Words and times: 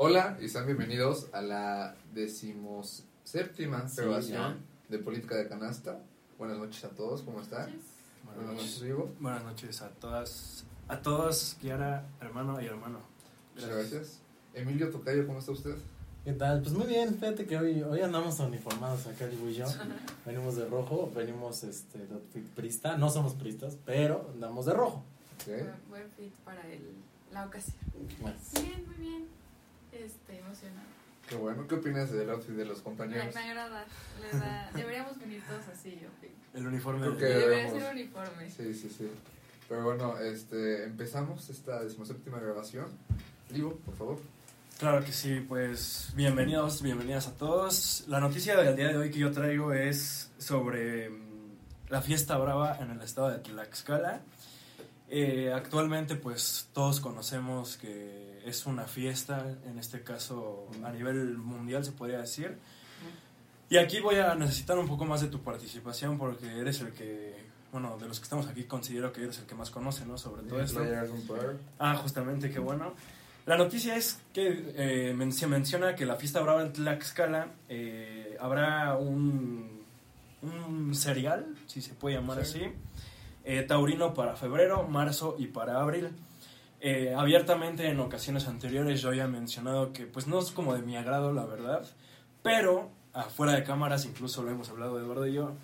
Hola 0.00 0.38
y 0.40 0.48
sean 0.48 0.64
bienvenidos 0.64 1.26
a 1.32 1.42
la 1.42 1.96
decimoséptima 2.14 3.88
Sí, 3.88 3.96
grabación 4.00 4.58
de 4.88 5.00
Política 5.00 5.34
de 5.34 5.48
Canasta. 5.48 5.98
Buenas 6.38 6.56
noches 6.56 6.84
a 6.84 6.90
todos, 6.90 7.22
¿cómo 7.22 7.40
están? 7.40 7.68
Buenas 8.24 8.54
noches, 8.54 8.80
Vivo. 8.80 9.10
Buenas 9.18 9.42
noches 9.42 9.82
a 9.82 9.88
todas, 9.88 10.64
a 10.86 11.02
todos, 11.02 11.56
Kiara, 11.60 12.06
hermano 12.20 12.60
y 12.60 12.66
hermano. 12.66 13.00
Muchas 13.56 13.70
gracias. 13.70 14.20
Emilio 14.54 14.88
Tocayo, 14.88 15.26
¿cómo 15.26 15.40
está 15.40 15.50
usted? 15.50 15.74
¿Qué 16.24 16.32
tal? 16.32 16.62
Pues 16.62 16.74
muy 16.74 16.86
bien, 16.86 17.16
fíjate 17.16 17.44
que 17.44 17.58
hoy, 17.58 17.82
hoy 17.82 18.00
andamos 18.00 18.38
uniformados 18.38 19.04
acá, 19.08 19.26
digo 19.26 19.48
y 19.48 19.54
yo. 19.54 19.66
Venimos 20.24 20.54
de 20.54 20.68
rojo, 20.68 21.10
venimos 21.12 21.64
este, 21.64 21.98
de 21.98 22.40
prista. 22.54 22.96
No 22.96 23.10
somos 23.10 23.34
pristas, 23.34 23.76
pero 23.84 24.30
andamos 24.32 24.64
de 24.66 24.74
rojo. 24.74 25.02
Ok. 25.40 25.46
Buen, 25.48 25.72
buen 25.88 26.10
fit 26.12 26.34
para 26.44 26.64
el, 26.68 26.82
la 27.32 27.46
ocasión. 27.46 27.74
Bien, 28.62 28.84
muy 28.86 28.96
bien. 29.04 29.37
Este, 29.98 30.38
emocionado. 30.38 30.86
Qué 31.28 31.34
bueno. 31.36 31.66
¿Qué 31.66 31.74
opinas 31.74 32.10
del 32.10 32.30
outfit 32.30 32.54
de 32.54 32.64
los 32.64 32.78
Me, 32.78 32.84
compañeros? 32.84 33.34
me 33.34 33.40
agrada. 33.40 33.84
Le 34.20 34.38
da, 34.38 34.70
deberíamos 34.74 35.18
venir 35.18 35.42
todos 35.46 35.66
así, 35.68 35.98
yo 36.00 36.08
opino. 36.08 36.32
El 36.54 36.66
uniforme. 36.66 37.00
Creo 37.00 37.16
que- 37.18 37.24
Debería 37.24 37.70
ser 37.70 37.92
uniforme. 37.92 38.50
Sí, 38.50 38.74
sí, 38.74 38.88
sí. 38.96 39.10
Pero 39.68 39.84
bueno, 39.84 40.18
este, 40.18 40.84
empezamos 40.84 41.50
esta 41.50 41.82
decimoséptima 41.82 42.38
grabación. 42.38 42.86
Vivo, 43.50 43.76
por 43.84 43.94
favor. 43.96 44.20
Claro 44.78 45.04
que 45.04 45.12
sí, 45.12 45.44
pues 45.46 46.12
bienvenidos, 46.14 46.80
bienvenidas 46.82 47.26
a 47.26 47.32
todos. 47.36 48.04
La 48.06 48.20
noticia 48.20 48.56
del 48.56 48.76
día 48.76 48.88
de 48.88 48.96
hoy 48.96 49.10
que 49.10 49.18
yo 49.18 49.32
traigo 49.32 49.72
es 49.72 50.30
sobre 50.38 51.10
mm, 51.10 51.56
la 51.90 52.00
fiesta 52.00 52.38
brava 52.38 52.78
en 52.80 52.92
el 52.92 53.02
estado 53.02 53.30
de 53.30 53.38
Tlaxcala. 53.40 54.22
Eh, 55.10 55.52
actualmente 55.54 56.14
pues 56.16 56.68
todos 56.72 57.00
conocemos 57.00 57.76
que 57.76 58.37
es 58.48 58.66
una 58.66 58.84
fiesta, 58.84 59.46
en 59.66 59.78
este 59.78 60.02
caso 60.02 60.68
a 60.84 60.90
nivel 60.90 61.36
mundial 61.38 61.84
se 61.84 61.92
podría 61.92 62.18
decir. 62.18 62.56
Y 63.70 63.76
aquí 63.76 64.00
voy 64.00 64.16
a 64.16 64.34
necesitar 64.34 64.78
un 64.78 64.88
poco 64.88 65.04
más 65.04 65.20
de 65.20 65.28
tu 65.28 65.40
participación 65.40 66.16
porque 66.18 66.58
eres 66.58 66.80
el 66.80 66.92
que, 66.92 67.34
bueno, 67.70 67.98
de 67.98 68.08
los 68.08 68.18
que 68.18 68.24
estamos 68.24 68.46
aquí 68.46 68.64
considero 68.64 69.12
que 69.12 69.22
eres 69.24 69.38
el 69.38 69.44
que 69.46 69.54
más 69.54 69.70
conoce, 69.70 70.06
¿no? 70.06 70.16
Sobre 70.16 70.42
todo 70.42 70.60
esto. 70.64 70.80
Ah, 71.78 71.94
justamente, 71.96 72.50
qué 72.50 72.58
bueno. 72.58 72.94
La 73.44 73.56
noticia 73.56 73.96
es 73.96 74.20
que 74.32 74.72
eh, 74.76 75.14
men- 75.14 75.32
se 75.32 75.46
menciona 75.46 75.94
que 75.94 76.04
la 76.06 76.16
fiesta 76.16 76.40
brava 76.40 76.62
en 76.62 76.72
Tlaxcala 76.72 77.48
eh, 77.68 78.36
habrá 78.40 78.96
un, 78.96 79.82
un 80.42 80.94
cereal, 80.94 81.54
si 81.66 81.80
se 81.82 81.94
puede 81.94 82.16
llamar 82.16 82.44
Sí. 82.44 82.62
así, 82.64 82.72
eh, 83.44 83.62
taurino 83.62 84.12
para 84.14 84.36
febrero, 84.36 84.86
marzo 84.88 85.36
y 85.38 85.46
para 85.46 85.80
abril. 85.80 86.10
Eh, 86.80 87.12
abiertamente 87.16 87.88
en 87.88 87.98
ocasiones 87.98 88.46
anteriores 88.46 89.02
yo 89.02 89.12
he 89.12 89.26
mencionado 89.26 89.92
que 89.92 90.06
pues 90.06 90.28
no 90.28 90.38
es 90.38 90.52
como 90.52 90.74
de 90.74 90.82
mi 90.82 90.96
agrado 90.96 91.32
la 91.32 91.44
verdad, 91.44 91.84
pero 92.42 92.90
afuera 93.12 93.54
de 93.54 93.64
cámaras 93.64 94.04
incluso 94.04 94.44
lo 94.44 94.50
hemos 94.50 94.68
hablado 94.70 95.00
Eduardo 95.00 95.26
y 95.26 95.32
yo, 95.32 95.54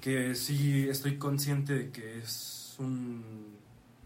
que 0.00 0.36
sí 0.36 0.88
estoy 0.88 1.18
consciente 1.18 1.74
de 1.74 1.90
que 1.90 2.18
es 2.18 2.76
un 2.78 3.56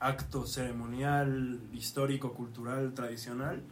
acto 0.01 0.47
ceremonial, 0.47 1.61
histórico, 1.73 2.33
cultural, 2.33 2.95
tradicional, 2.95 3.63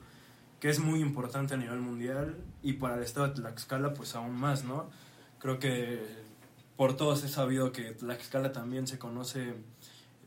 que 0.61 0.69
es 0.69 0.79
muy 0.79 1.01
importante 1.01 1.55
a 1.55 1.57
nivel 1.57 1.81
mundial 1.81 2.37
y 2.63 2.75
para 2.75 2.97
el 2.97 3.03
estado 3.03 3.29
de 3.29 3.35
Tlaxcala 3.35 3.95
pues 3.95 4.15
aún 4.15 4.37
más, 4.37 4.65
¿no? 4.65 4.91
Creo 5.39 5.59
que 5.59 6.03
por 6.77 6.97
todos 6.97 7.25
he 7.25 7.29
sabido 7.29 7.73
que 7.73 7.93
Tlaxcala 7.93 8.53
también 8.53 8.87
se 8.87 8.99
conoce 8.99 9.55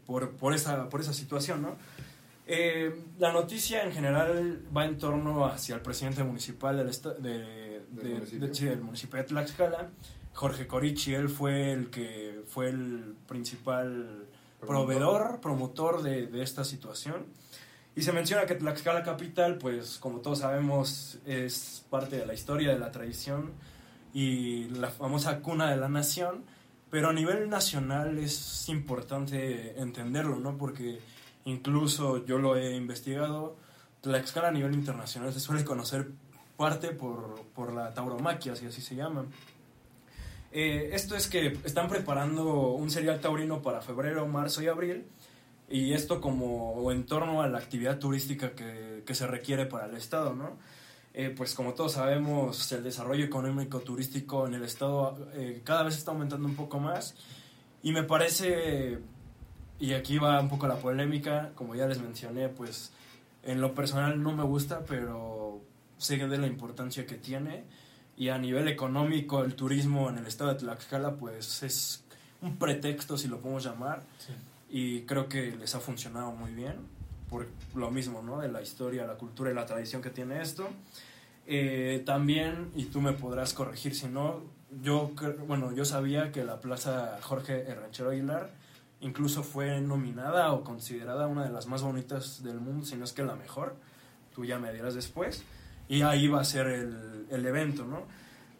por, 0.05 0.31
por, 0.31 0.53
esa, 0.55 0.89
por 0.89 1.01
esa 1.01 1.13
situación, 1.13 1.61
¿no? 1.61 1.77
Eh, 2.51 2.95
la 3.19 3.31
noticia 3.31 3.83
en 3.83 3.91
general 3.91 4.63
va 4.75 4.85
en 4.85 4.97
torno 4.97 5.45
hacia 5.45 5.75
el 5.75 5.81
presidente 5.81 6.23
municipal 6.23 6.77
del, 6.77 6.87
de, 7.21 7.29
Del 7.39 7.85
de- 7.91 8.09
municipio. 8.15 8.47
de- 8.47 8.55
sí, 8.55 8.65
del 8.65 8.81
municipio 8.81 9.17
de 9.19 9.23
Tlaxcala, 9.25 9.89
Jorge 10.33 10.65
Corichi, 10.65 11.13
él 11.13 11.29
fue 11.29 11.71
el 11.71 11.91
que 11.91 12.41
fue 12.47 12.69
el 12.69 13.13
principal 13.27 14.25
proveedor, 14.61 15.39
promotor 15.41 16.01
de, 16.01 16.25
de 16.25 16.41
esta 16.41 16.63
situación. 16.63 17.27
Y 17.95 18.01
se 18.01 18.11
menciona 18.13 18.45
que 18.47 18.55
Tlaxcala 18.55 19.03
Capital, 19.03 19.59
pues 19.59 19.99
como 19.99 20.21
todos 20.21 20.39
sabemos, 20.39 21.19
es 21.27 21.85
parte 21.91 22.17
de 22.17 22.25
la 22.25 22.33
historia, 22.33 22.71
de 22.73 22.79
la 22.79 22.89
tradición 22.91 23.51
y 24.11 24.69
la 24.69 24.89
famosa 24.89 25.39
cuna 25.41 25.69
de 25.69 25.77
la 25.77 25.87
nación, 25.89 26.43
pero 26.89 27.09
a 27.09 27.13
nivel 27.13 27.47
nacional 27.49 28.17
es 28.17 28.67
importante 28.69 29.79
entenderlo, 29.79 30.37
¿no? 30.39 30.57
Porque 30.57 30.99
incluso 31.49 32.25
yo 32.25 32.37
lo 32.37 32.55
he 32.55 32.75
investigado, 32.75 33.57
Tlaxcala 34.01 34.47
a 34.47 34.51
nivel 34.51 34.73
internacional 34.73 35.33
se 35.33 35.39
suele 35.39 35.65
conocer 35.65 36.11
parte 36.55 36.89
por, 36.91 37.41
por 37.55 37.73
la 37.73 37.93
tauromaquia, 37.93 38.55
si 38.55 38.65
así 38.65 38.81
se 38.81 38.95
llama. 38.95 39.25
Eh, 40.51 40.89
esto 40.93 41.15
es 41.15 41.27
que 41.27 41.57
están 41.63 41.87
preparando 41.87 42.69
un 42.71 42.89
cereal 42.89 43.19
taurino 43.19 43.61
para 43.61 43.81
febrero, 43.81 44.25
marzo 44.27 44.61
y 44.61 44.67
abril, 44.67 45.05
y 45.69 45.93
esto 45.93 46.19
como 46.19 46.91
en 46.91 47.05
torno 47.05 47.41
a 47.41 47.47
la 47.47 47.59
actividad 47.59 47.99
turística 47.99 48.51
que, 48.51 49.03
que 49.05 49.15
se 49.15 49.27
requiere 49.27 49.65
para 49.65 49.85
el 49.85 49.95
estado, 49.95 50.33
¿no? 50.33 50.57
Eh, 51.13 51.33
pues 51.35 51.53
como 51.53 51.73
todos 51.73 51.93
sabemos, 51.93 52.71
el 52.71 52.83
desarrollo 52.83 53.25
económico 53.25 53.79
turístico 53.79 54.47
en 54.47 54.53
el 54.53 54.63
estado 54.63 55.27
eh, 55.33 55.61
cada 55.63 55.83
vez 55.83 55.97
está 55.97 56.11
aumentando 56.11 56.47
un 56.47 56.55
poco 56.55 56.79
más, 56.79 57.15
y 57.83 57.91
me 57.91 58.03
parece, 58.03 58.99
y 59.79 59.93
aquí 59.93 60.17
va 60.17 60.39
un 60.39 60.49
poco 60.49 60.67
la 60.67 60.77
polémica, 60.77 61.51
como 61.55 61.75
ya 61.75 61.87
les 61.87 62.01
mencioné, 62.01 62.49
pues 62.49 62.91
en 63.43 63.61
lo 63.61 63.73
personal 63.73 64.21
no 64.21 64.33
me 64.33 64.43
gusta, 64.43 64.83
pero 64.85 65.61
sé 65.97 66.17
de 66.17 66.37
la 66.37 66.47
importancia 66.47 67.05
que 67.05 67.15
tiene. 67.15 67.63
Y 68.17 68.29
a 68.29 68.37
nivel 68.37 68.67
económico 68.67 69.43
el 69.43 69.55
turismo 69.55 70.09
en 70.09 70.17
el 70.17 70.27
estado 70.27 70.53
de 70.53 70.59
Tlaxcala 70.59 71.15
pues 71.15 71.63
es 71.63 72.03
un 72.41 72.57
pretexto 72.57 73.17
si 73.17 73.29
lo 73.29 73.39
podemos 73.39 73.63
llamar. 73.63 74.03
Sí. 74.19 74.33
y 74.71 75.01
creo 75.01 75.27
que 75.29 75.55
les 75.55 75.73
ha 75.73 75.79
funcionado 75.79 76.31
muy 76.31 76.51
bien 76.51 76.75
por 77.29 77.47
lo 77.75 77.91
mismo 77.91 78.21
no 78.21 78.39
de 78.39 78.49
la 78.49 78.61
historia 78.61 79.05
la 79.05 79.15
cultura 79.15 79.51
y 79.51 79.53
la 79.53 79.65
tradición 79.65 80.01
que 80.01 80.09
tiene 80.09 80.41
esto. 80.41 80.67
Eh, 81.47 82.03
también 82.05 82.71
y 82.75 82.85
tú 82.85 83.01
me 83.01 83.13
podrás 83.13 83.53
corregir 83.53 83.95
si 83.95 84.07
no 84.07 84.41
yo 84.83 85.11
bueno 85.47 85.73
yo 85.73 85.85
sabía 85.85 86.31
que 86.31 86.43
la 86.43 86.59
plaza 86.59 87.17
Jorge 87.21 87.63
Ranchero 87.73 88.09
Aguilar 88.11 88.51
incluso 89.01 89.43
fue 89.43 89.79
nominada 89.81 90.51
o 90.51 90.63
considerada 90.63 91.27
una 91.27 91.43
de 91.43 91.51
las 91.51 91.67
más 91.67 91.81
bonitas 91.81 92.43
del 92.43 92.59
mundo 92.59 92.85
si 92.85 92.95
no 92.95 93.05
es 93.05 93.13
que 93.13 93.23
la 93.23 93.35
mejor 93.35 93.75
tú 94.33 94.45
ya 94.45 94.59
me 94.59 94.73
dirás 94.73 94.93
después 94.93 95.43
y 95.87 96.01
ahí 96.01 96.27
va 96.27 96.41
a 96.41 96.45
ser 96.45 96.67
el, 96.67 97.25
el 97.29 97.45
evento, 97.45 97.85
¿no? 97.85 98.03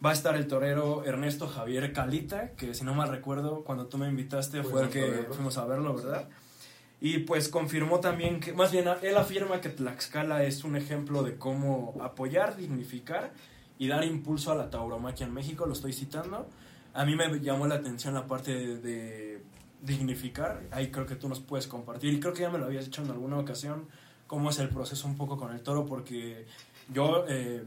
Va 0.03 0.11
a 0.11 0.13
estar 0.13 0.35
el 0.35 0.47
torero 0.47 1.03
Ernesto 1.03 1.47
Javier 1.47 1.91
Calita, 1.91 2.51
que 2.51 2.73
si 2.73 2.85
no 2.85 2.93
mal 2.93 3.09
recuerdo, 3.09 3.63
cuando 3.65 3.87
tú 3.87 3.97
me 3.97 4.07
invitaste 4.07 4.63
fue 4.63 4.83
el 4.83 4.89
que 4.89 5.27
fuimos 5.31 5.57
a 5.57 5.65
verlo, 5.65 5.93
¿verdad? 5.93 6.29
Y 7.01 7.19
pues 7.19 7.49
confirmó 7.49 7.99
también 7.99 8.39
que, 8.39 8.53
más 8.53 8.71
bien, 8.71 8.85
él 9.01 9.17
afirma 9.17 9.61
que 9.61 9.69
Tlaxcala 9.69 10.43
es 10.43 10.63
un 10.63 10.75
ejemplo 10.75 11.23
de 11.23 11.37
cómo 11.37 11.95
apoyar, 12.01 12.55
dignificar 12.55 13.31
y 13.77 13.87
dar 13.87 14.03
impulso 14.03 14.51
a 14.51 14.55
la 14.55 14.69
tauromaquia 14.69 15.25
en 15.25 15.33
México, 15.33 15.65
lo 15.65 15.73
estoy 15.73 15.93
citando. 15.93 16.47
A 16.93 17.05
mí 17.05 17.15
me 17.15 17.39
llamó 17.39 17.67
la 17.67 17.75
atención 17.75 18.13
la 18.13 18.25
parte 18.25 18.53
de, 18.53 18.77
de 18.79 19.28
dignificar, 19.81 20.63
ahí 20.71 20.91
creo 20.91 21.05
que 21.05 21.15
tú 21.15 21.29
nos 21.29 21.39
puedes 21.39 21.67
compartir, 21.67 22.13
y 22.13 22.19
creo 22.19 22.33
que 22.33 22.41
ya 22.41 22.49
me 22.49 22.57
lo 22.57 22.65
habías 22.65 22.85
dicho 22.85 23.01
en 23.03 23.09
alguna 23.11 23.37
ocasión, 23.37 23.87
cómo 24.27 24.49
es 24.49 24.59
el 24.59 24.69
proceso 24.69 25.07
un 25.07 25.17
poco 25.17 25.37
con 25.37 25.51
el 25.53 25.61
toro, 25.61 25.85
porque 25.85 26.45
yo 26.93 27.25
eh, 27.27 27.63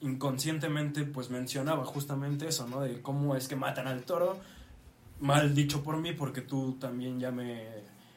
inconscientemente 0.00 1.04
pues 1.04 1.30
mencionaba 1.30 1.84
justamente 1.84 2.48
eso, 2.48 2.66
¿no? 2.68 2.80
De 2.80 3.00
cómo 3.00 3.36
es 3.36 3.48
que 3.48 3.56
matan 3.56 3.86
al 3.86 4.02
toro, 4.02 4.38
mal 5.20 5.54
dicho 5.54 5.82
por 5.82 5.96
mí, 5.98 6.12
porque 6.12 6.40
tú 6.40 6.74
también 6.80 7.18
ya 7.20 7.30
me, 7.30 7.66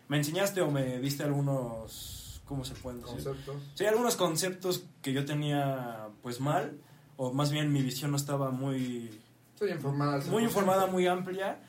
me 0.08 0.18
enseñaste 0.18 0.62
o 0.62 0.72
me 0.72 1.00
diste 1.00 1.24
algunos, 1.24 2.42
¿cómo 2.46 2.66
se 2.66 2.74
pueden 2.76 3.00
decir? 3.02 3.16
Conceptos. 3.24 3.56
Sí, 3.76 3.86
algunos 3.86 4.16
conceptos 4.16 4.84
que 5.02 5.14
yo 5.14 5.24
tenía 5.26 6.08
pues 6.22 6.42
mal, 6.42 6.78
o 7.18 7.32
más 7.32 7.52
bien 7.52 7.72
mi 7.72 7.82
visión 7.82 8.12
no 8.12 8.18
estaba 8.18 8.52
muy, 8.52 9.10
Estoy 9.54 9.72
informada. 9.72 10.18
muy 10.30 10.44
100%. 10.44 10.46
informada, 10.48 10.88
muy 10.88 11.08
amplia. 11.08 11.60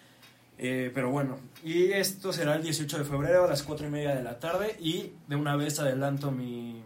Eh, 0.59 0.91
pero 0.95 1.11
bueno, 1.11 1.39
y 1.63 1.93
esto 1.93 2.33
será 2.33 2.57
el 2.57 2.63
18 2.63 2.99
de 2.99 3.05
febrero 3.05 3.45
a 3.45 3.49
las 3.49 3.63
4 3.63 3.87
y 3.87 3.91
media 3.91 4.15
de 4.15 4.23
la 4.23 4.39
tarde. 4.39 4.77
Y 4.81 5.13
de 5.29 5.37
una 5.37 5.57
vez 5.57 5.79
adelanto 5.79 6.31
mi, 6.31 6.83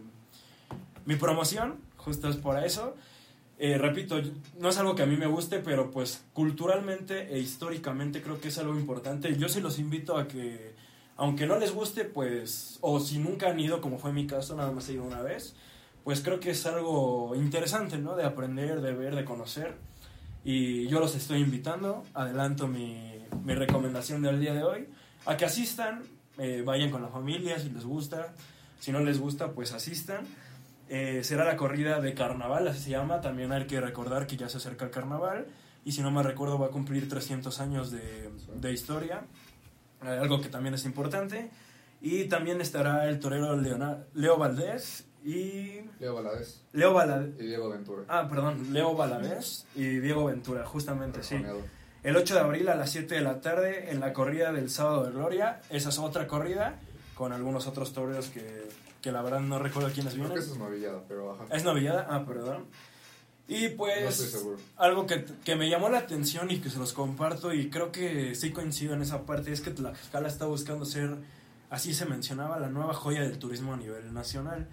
mi 1.05 1.15
promoción, 1.15 1.79
justo 1.97 2.29
es 2.29 2.37
por 2.37 2.61
eso. 2.63 2.95
Eh, 3.57 3.77
repito, 3.77 4.19
no 4.59 4.69
es 4.69 4.77
algo 4.77 4.95
que 4.95 5.03
a 5.03 5.05
mí 5.05 5.17
me 5.17 5.27
guste, 5.27 5.59
pero 5.59 5.91
pues 5.91 6.23
culturalmente 6.33 7.31
e 7.31 7.39
históricamente 7.39 8.21
creo 8.21 8.41
que 8.41 8.47
es 8.47 8.57
algo 8.57 8.75
importante. 8.75 9.37
Yo 9.37 9.49
sí 9.49 9.61
los 9.61 9.77
invito 9.77 10.17
a 10.17 10.27
que, 10.27 10.73
aunque 11.15 11.45
no 11.45 11.59
les 11.59 11.71
guste, 11.71 12.05
pues, 12.05 12.79
o 12.81 12.99
si 12.99 13.19
nunca 13.19 13.49
han 13.49 13.59
ido, 13.59 13.79
como 13.79 13.99
fue 13.99 14.11
mi 14.13 14.25
caso, 14.25 14.55
nada 14.55 14.71
más 14.71 14.89
he 14.89 14.93
ido 14.93 15.03
una 15.03 15.21
vez, 15.21 15.55
pues 16.03 16.21
creo 16.21 16.39
que 16.39 16.49
es 16.51 16.65
algo 16.65 17.35
interesante, 17.35 17.99
¿no? 17.99 18.15
De 18.15 18.23
aprender, 18.23 18.81
de 18.81 18.93
ver, 18.93 19.15
de 19.15 19.25
conocer. 19.25 19.75
Y 20.43 20.87
yo 20.87 20.99
los 20.99 21.13
estoy 21.13 21.41
invitando, 21.41 22.03
adelanto 22.15 22.67
mi, 22.67 23.10
mi 23.43 23.53
recomendación 23.55 24.21
del 24.21 24.39
día 24.39 24.53
de 24.53 24.63
hoy, 24.63 24.87
a 25.25 25.37
que 25.37 25.45
asistan, 25.45 26.01
eh, 26.37 26.63
vayan 26.65 26.89
con 26.89 27.01
la 27.01 27.07
familia 27.09 27.59
si 27.59 27.69
les 27.69 27.85
gusta, 27.85 28.33
si 28.79 28.91
no 28.91 28.99
les 28.99 29.19
gusta, 29.19 29.51
pues 29.51 29.71
asistan. 29.73 30.25
eh, 30.89 31.23
será 31.23 31.45
la 31.45 31.55
corrida 31.55 32.01
de 32.01 32.13
carnaval, 32.13 32.67
así 32.67 32.79
se 32.83 32.89
llama. 32.89 33.21
También 33.21 33.51
hay 33.53 33.65
que 33.65 33.79
recordar 33.79 34.27
que 34.27 34.35
ya 34.35 34.49
se 34.49 34.57
acerca 34.57 34.83
el 34.85 34.91
carnaval. 34.91 35.45
Y 35.85 35.93
si 35.93 36.01
no 36.01 36.11
me 36.11 36.21
recuerdo, 36.21 36.59
va 36.59 36.67
a 36.67 36.69
cumplir 36.69 37.07
300 37.07 37.59
años 37.61 37.91
de, 37.91 38.29
de 38.55 38.73
historia. 38.73 39.21
eh, 40.03 40.07
algo 40.21 40.41
que 40.41 40.49
también 40.49 40.73
es 40.75 40.83
importante. 40.85 41.49
Y 42.01 42.25
también 42.25 42.59
estará 42.59 43.07
el 43.07 43.19
torero 43.19 43.55
Leona- 43.55 43.99
Leo 44.15 44.37
Valdés 44.37 45.05
y... 45.23 45.81
Leo 45.99 46.15
Valadez 46.15 46.61
Leo 46.73 46.93
Valadez. 46.93 47.39
y 47.39 47.45
Diego 47.45 47.69
Ventura. 47.69 48.03
Ah, 48.09 48.27
perdón, 48.27 48.73
Leo 48.73 48.93
Valadez 48.95 49.65
y 49.75 49.99
Diego 49.99 50.25
Ventura, 50.25 50.65
justamente, 50.65 51.21
sí. 51.23 51.35
El 52.03 52.15
8 52.17 52.33
de 52.33 52.39
abril 52.39 52.69
a 52.69 52.75
las 52.75 52.89
7 52.91 53.13
de 53.15 53.21
la 53.21 53.41
tarde 53.41 53.91
en 53.91 53.99
la 53.99 54.11
corrida 54.13 54.51
del 54.51 54.69
Sábado 54.69 55.03
de 55.05 55.11
Gloria. 55.11 55.61
Esa 55.69 55.89
es 55.89 55.99
otra 55.99 56.27
corrida 56.27 56.79
con 57.15 57.31
algunos 57.31 57.67
otros 57.67 57.93
toreros 57.93 58.27
que, 58.29 58.67
que 59.01 59.11
la 59.11 59.21
verdad 59.21 59.39
no 59.41 59.59
recuerdo 59.59 59.91
quiénes 59.91 60.13
Creo 60.13 60.25
vienen. 60.25 60.39
que 60.39 60.43
eso 60.43 60.53
es 60.53 60.59
novillada, 60.59 61.03
pero 61.07 61.33
ajá. 61.33 61.45
¿Es 61.55 61.63
novillada? 61.63 62.07
Ah, 62.09 62.25
perdón. 62.25 62.65
Y 63.47 63.69
No 63.69 63.77
pues 63.77 64.15
seguro. 64.15 64.57
algo 64.77 65.05
que, 65.05 65.25
que 65.43 65.55
me 65.55 65.69
llamó 65.69 65.89
la 65.89 65.99
atención 65.99 66.49
y 66.49 66.59
que 66.59 66.69
se 66.69 66.79
los 66.79 66.93
comparto 66.93 67.53
y 67.53 67.69
creo 67.69 67.91
que 67.91 68.33
sí 68.33 68.51
coincido 68.51 68.93
en 68.95 69.01
esa 69.01 69.25
parte 69.25 69.51
es 69.51 69.61
que 69.61 69.71
Tlaxcala 69.71 70.27
está 70.27 70.45
buscando 70.45 70.85
ser, 70.85 71.17
así 71.69 71.93
se 71.93 72.05
mencionaba, 72.05 72.59
la 72.59 72.69
nueva 72.69 72.93
joya 72.93 73.21
del 73.21 73.37
turismo 73.37 73.73
a 73.73 73.77
nivel 73.77 74.13
nacional. 74.13 74.67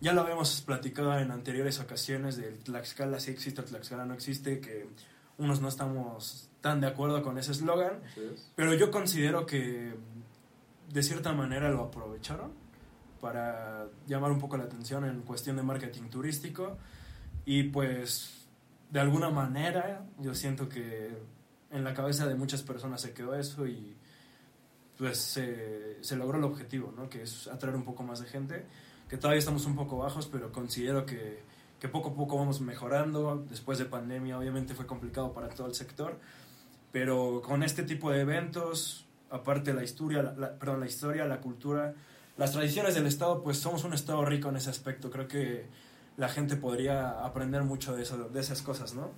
Ya 0.00 0.12
lo 0.14 0.22
habíamos 0.22 0.62
platicado 0.62 1.16
en 1.18 1.30
anteriores 1.30 1.78
ocasiones 1.78 2.36
del 2.36 2.58
Tlaxcala 2.58 3.20
sí 3.20 3.30
existe, 3.30 3.62
Tlaxcala 3.62 4.04
no 4.06 4.14
existe, 4.14 4.60
que 4.60 4.88
unos 5.36 5.60
no 5.60 5.68
estamos 5.68 6.48
tan 6.62 6.80
de 6.80 6.86
acuerdo 6.86 7.22
con 7.22 7.36
ese 7.36 7.52
eslogan, 7.52 8.00
es. 8.16 8.50
pero 8.54 8.72
yo 8.72 8.90
considero 8.90 9.44
que 9.44 9.94
de 10.90 11.02
cierta 11.02 11.32
manera 11.32 11.68
lo 11.68 11.82
aprovecharon 11.82 12.52
para 13.20 13.86
llamar 14.06 14.30
un 14.32 14.38
poco 14.38 14.56
la 14.56 14.64
atención 14.64 15.04
en 15.04 15.20
cuestión 15.22 15.56
de 15.56 15.62
marketing 15.62 16.08
turístico 16.08 16.78
y 17.44 17.64
pues 17.64 18.46
de 18.90 19.00
alguna 19.00 19.28
manera 19.28 20.04
yo 20.18 20.34
siento 20.34 20.68
que 20.68 21.10
en 21.70 21.84
la 21.84 21.94
cabeza 21.94 22.26
de 22.26 22.34
muchas 22.34 22.62
personas 22.62 23.00
se 23.00 23.12
quedó 23.12 23.34
eso 23.34 23.66
y 23.66 23.96
pues 24.98 25.18
se, 25.18 26.02
se 26.02 26.16
logró 26.16 26.38
el 26.38 26.44
objetivo, 26.44 26.92
¿no? 26.96 27.08
que 27.08 27.22
es 27.22 27.48
atraer 27.48 27.74
un 27.74 27.84
poco 27.84 28.02
más 28.02 28.20
de 28.20 28.26
gente, 28.26 28.66
que 29.08 29.16
todavía 29.16 29.40
estamos 29.40 29.66
un 29.66 29.74
poco 29.74 29.98
bajos, 29.98 30.26
pero 30.26 30.52
considero 30.52 31.04
que, 31.04 31.42
que 31.80 31.88
poco 31.88 32.10
a 32.10 32.14
poco 32.14 32.36
vamos 32.36 32.60
mejorando. 32.60 33.44
Después 33.50 33.76
de 33.78 33.86
pandemia 33.86 34.38
obviamente 34.38 34.72
fue 34.72 34.86
complicado 34.86 35.32
para 35.32 35.48
todo 35.48 35.66
el 35.66 35.74
sector, 35.74 36.20
pero 36.92 37.42
con 37.44 37.62
este 37.62 37.82
tipo 37.82 38.10
de 38.10 38.20
eventos, 38.20 39.06
aparte 39.30 39.72
la 39.74 39.82
historia, 39.82 40.22
la, 40.22 40.32
la- 40.34 40.58
perdón, 40.58 40.80
la 40.80 40.86
historia, 40.86 41.24
la 41.24 41.40
cultura, 41.40 41.94
las 42.36 42.52
tradiciones 42.52 42.94
del 42.94 43.06
estado, 43.06 43.42
pues 43.42 43.58
somos 43.58 43.84
un 43.84 43.92
estado 43.94 44.24
rico 44.24 44.48
en 44.50 44.56
ese 44.56 44.70
aspecto. 44.70 45.10
Creo 45.10 45.26
que 45.28 45.66
la 46.16 46.28
gente 46.28 46.56
podría 46.56 47.24
aprender 47.24 47.62
mucho 47.62 47.94
de, 47.96 48.02
eso, 48.02 48.28
de 48.28 48.40
esas 48.40 48.62
cosas, 48.62 48.94
¿no? 48.94 49.10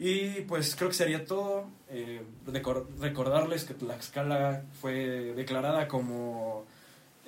Y 0.00 0.42
pues 0.42 0.76
creo 0.76 0.88
que 0.90 0.94
sería 0.94 1.24
todo. 1.24 1.66
Eh, 1.88 2.22
recor- 2.46 2.86
recordarles 3.00 3.64
que 3.64 3.74
Tlaxcala 3.74 4.62
fue 4.80 5.32
declarada 5.34 5.88
como 5.88 6.64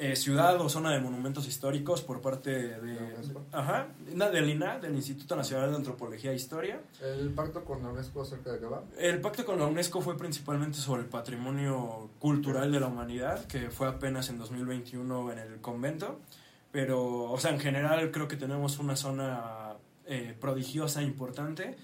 eh, 0.03 0.17
ciudad 0.17 0.59
o 0.59 0.71
zona 0.71 0.93
de 0.93 1.01
monumentos 1.01 1.47
históricos 1.47 2.01
por 2.01 2.23
parte 2.23 2.51
de, 2.51 3.17
ajá, 3.53 3.89
del 3.99 4.49
INA, 4.49 4.79
del 4.79 4.95
Instituto 4.95 5.37
Nacional 5.37 5.69
de 5.73 5.77
Antropología 5.77 6.33
e 6.33 6.37
Historia. 6.37 6.81
El 7.03 7.29
pacto 7.35 7.63
con 7.67 7.83
la 7.83 7.91
UNESCO 7.91 8.23
acerca 8.23 8.51
de 8.51 8.61
qué 8.61 8.65
va. 8.65 8.83
El 8.99 9.21
pacto 9.21 9.45
con 9.45 9.59
la 9.59 9.67
UNESCO 9.67 10.01
fue 10.01 10.17
principalmente 10.17 10.79
sobre 10.79 11.03
el 11.03 11.09
patrimonio 11.09 12.09
cultural 12.19 12.73
de 12.73 12.81
la 12.81 12.87
humanidad, 12.87 13.45
que 13.45 13.69
fue 13.69 13.89
apenas 13.89 14.31
en 14.31 14.39
2021 14.39 15.33
en 15.33 15.39
el 15.39 15.61
convento. 15.61 16.19
Pero, 16.73 17.31
o 17.31 17.39
sea, 17.39 17.51
en 17.51 17.61
general 17.61 18.11
creo 18.11 18.27
que 18.27 18.37
tenemos 18.37 18.79
una 18.79 18.97
zona 18.97 19.75
eh, 20.07 20.35
prodigiosa, 20.41 21.03
importante. 21.03 21.77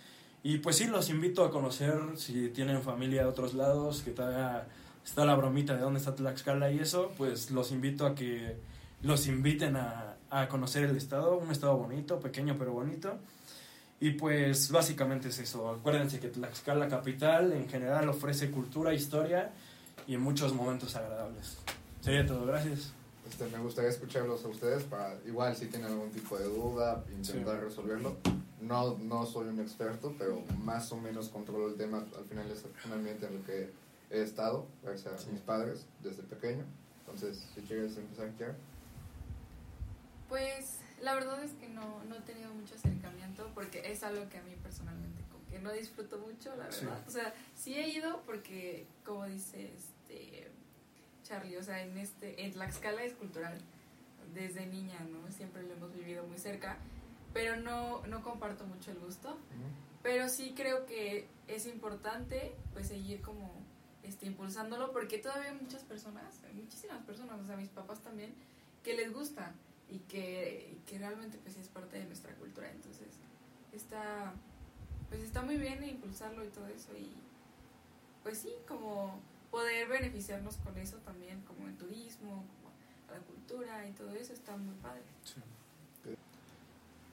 Y 0.42 0.56
pues 0.58 0.76
sí, 0.76 0.86
los 0.86 1.10
invito 1.10 1.44
a 1.44 1.50
conocer, 1.50 2.00
si 2.14 2.48
tienen 2.48 2.80
familia 2.80 3.24
de 3.24 3.28
otros 3.28 3.52
lados, 3.52 4.00
que 4.00 4.12
todavía 4.12 4.66
está 5.06 5.24
la 5.24 5.36
bromita 5.36 5.74
de 5.74 5.80
dónde 5.80 6.00
está 6.00 6.14
Tlaxcala 6.14 6.70
y 6.72 6.80
eso, 6.80 7.12
pues 7.16 7.50
los 7.52 7.70
invito 7.70 8.04
a 8.06 8.14
que 8.14 8.56
los 9.02 9.28
inviten 9.28 9.76
a, 9.76 10.16
a 10.30 10.48
conocer 10.48 10.84
el 10.84 10.96
estado, 10.96 11.38
un 11.38 11.50
estado 11.52 11.76
bonito, 11.76 12.20
pequeño 12.20 12.56
pero 12.58 12.72
bonito. 12.72 13.16
Y 13.98 14.10
pues 14.10 14.70
básicamente 14.70 15.28
es 15.28 15.38
eso. 15.38 15.70
Acuérdense 15.70 16.20
que 16.20 16.28
Tlaxcala 16.28 16.88
capital 16.88 17.52
en 17.52 17.68
general 17.68 18.08
ofrece 18.08 18.50
cultura, 18.50 18.92
historia 18.92 19.52
y 20.06 20.16
muchos 20.18 20.52
momentos 20.52 20.96
agradables. 20.96 21.56
Sería 22.02 22.26
todo, 22.26 22.44
gracias. 22.44 22.92
Este, 23.28 23.46
me 23.46 23.58
gustaría 23.58 23.90
escucharlos 23.90 24.44
a 24.44 24.48
ustedes 24.48 24.84
para, 24.84 25.14
igual, 25.26 25.56
si 25.56 25.66
tienen 25.66 25.90
algún 25.90 26.10
tipo 26.10 26.36
de 26.36 26.44
duda, 26.44 27.04
intentar 27.16 27.60
resolverlo. 27.60 28.16
No, 28.60 28.98
no 28.98 29.24
soy 29.24 29.48
un 29.48 29.60
experto, 29.60 30.14
pero 30.18 30.42
más 30.62 30.92
o 30.92 30.96
menos 30.96 31.28
controlo 31.28 31.68
el 31.68 31.74
tema. 31.76 32.04
Al 32.18 32.24
final 32.24 32.50
es 32.50 32.64
un 32.84 32.92
ambiente 32.92 33.26
en 33.26 33.34
el 33.34 33.40
que 33.42 33.70
he 34.10 34.22
estado, 34.22 34.66
gracias 34.82 35.14
a 35.14 35.18
Sí. 35.18 35.30
mis 35.30 35.40
padres, 35.40 35.86
desde 36.02 36.22
pequeño. 36.22 36.64
Entonces, 37.00 37.46
si 37.54 37.60
quieres 37.62 37.96
empezar, 37.96 38.30
Kiara. 38.32 38.54
Pues 40.28 40.78
la 41.02 41.14
verdad 41.14 41.42
es 41.44 41.52
que 41.52 41.68
no, 41.68 42.02
no 42.04 42.16
he 42.16 42.20
tenido 42.20 42.52
mucho 42.54 42.74
acercamiento 42.74 43.48
porque 43.54 43.90
es 43.92 44.02
algo 44.02 44.28
que 44.28 44.38
a 44.38 44.42
mí 44.42 44.54
personalmente 44.62 45.22
como 45.30 45.44
que 45.48 45.58
no 45.60 45.72
disfruto 45.72 46.18
mucho, 46.18 46.54
la 46.56 46.70
Sí. 46.72 46.84
verdad. 46.84 47.02
O 47.06 47.10
sea, 47.10 47.34
sí 47.54 47.74
he 47.74 47.88
ido 47.88 48.22
porque, 48.26 48.86
como 49.04 49.24
dice 49.26 49.72
este 49.74 50.50
Charlie, 51.22 51.56
o 51.56 51.62
sea, 51.62 51.82
en 51.82 51.96
este 51.98 52.44
en 52.44 52.52
Tlaxcala 52.52 53.02
es 53.04 53.12
cultural 53.14 53.58
desde 54.34 54.66
niña, 54.66 54.98
¿no? 55.10 55.30
Siempre 55.30 55.62
lo 55.62 55.74
hemos 55.74 55.92
vivido 55.94 56.26
muy 56.26 56.38
cerca, 56.38 56.76
pero 57.32 57.56
no, 57.56 58.04
no 58.06 58.22
comparto 58.22 58.64
mucho 58.66 58.90
el 58.90 58.98
gusto. 58.98 59.36
Pero 60.02 60.28
sí 60.28 60.54
creo 60.56 60.86
que 60.86 61.26
es 61.48 61.66
importante 61.66 62.52
pues 62.72 62.88
seguir 62.88 63.20
como 63.22 63.52
este, 64.06 64.26
impulsándolo 64.26 64.92
porque 64.92 65.18
todavía 65.18 65.50
hay 65.50 65.58
muchas 65.60 65.82
personas, 65.82 66.40
muchísimas 66.54 67.02
personas, 67.04 67.40
o 67.40 67.46
sea, 67.46 67.56
mis 67.56 67.68
papás 67.68 68.00
también, 68.00 68.32
que 68.82 68.94
les 68.94 69.12
gusta 69.12 69.52
y 69.88 69.98
que, 70.00 70.78
que 70.86 70.98
realmente 70.98 71.38
pues 71.38 71.56
es 71.56 71.68
parte 71.68 71.98
de 71.98 72.04
nuestra 72.04 72.34
cultura. 72.34 72.70
Entonces, 72.70 73.08
está, 73.72 74.32
pues 75.08 75.22
está 75.22 75.42
muy 75.42 75.56
bien 75.56 75.82
impulsarlo 75.84 76.44
y 76.44 76.48
todo 76.48 76.66
eso 76.68 76.96
y 76.96 77.10
pues 78.22 78.38
sí, 78.38 78.52
como 78.66 79.20
poder 79.50 79.88
beneficiarnos 79.88 80.56
con 80.56 80.76
eso 80.78 80.96
también, 80.98 81.42
como 81.42 81.66
en 81.68 81.76
turismo, 81.76 82.44
como 82.60 82.72
la 83.12 83.24
cultura 83.24 83.86
y 83.86 83.92
todo 83.92 84.10
eso, 84.10 84.32
está 84.32 84.56
muy 84.56 84.74
padre. 84.76 85.02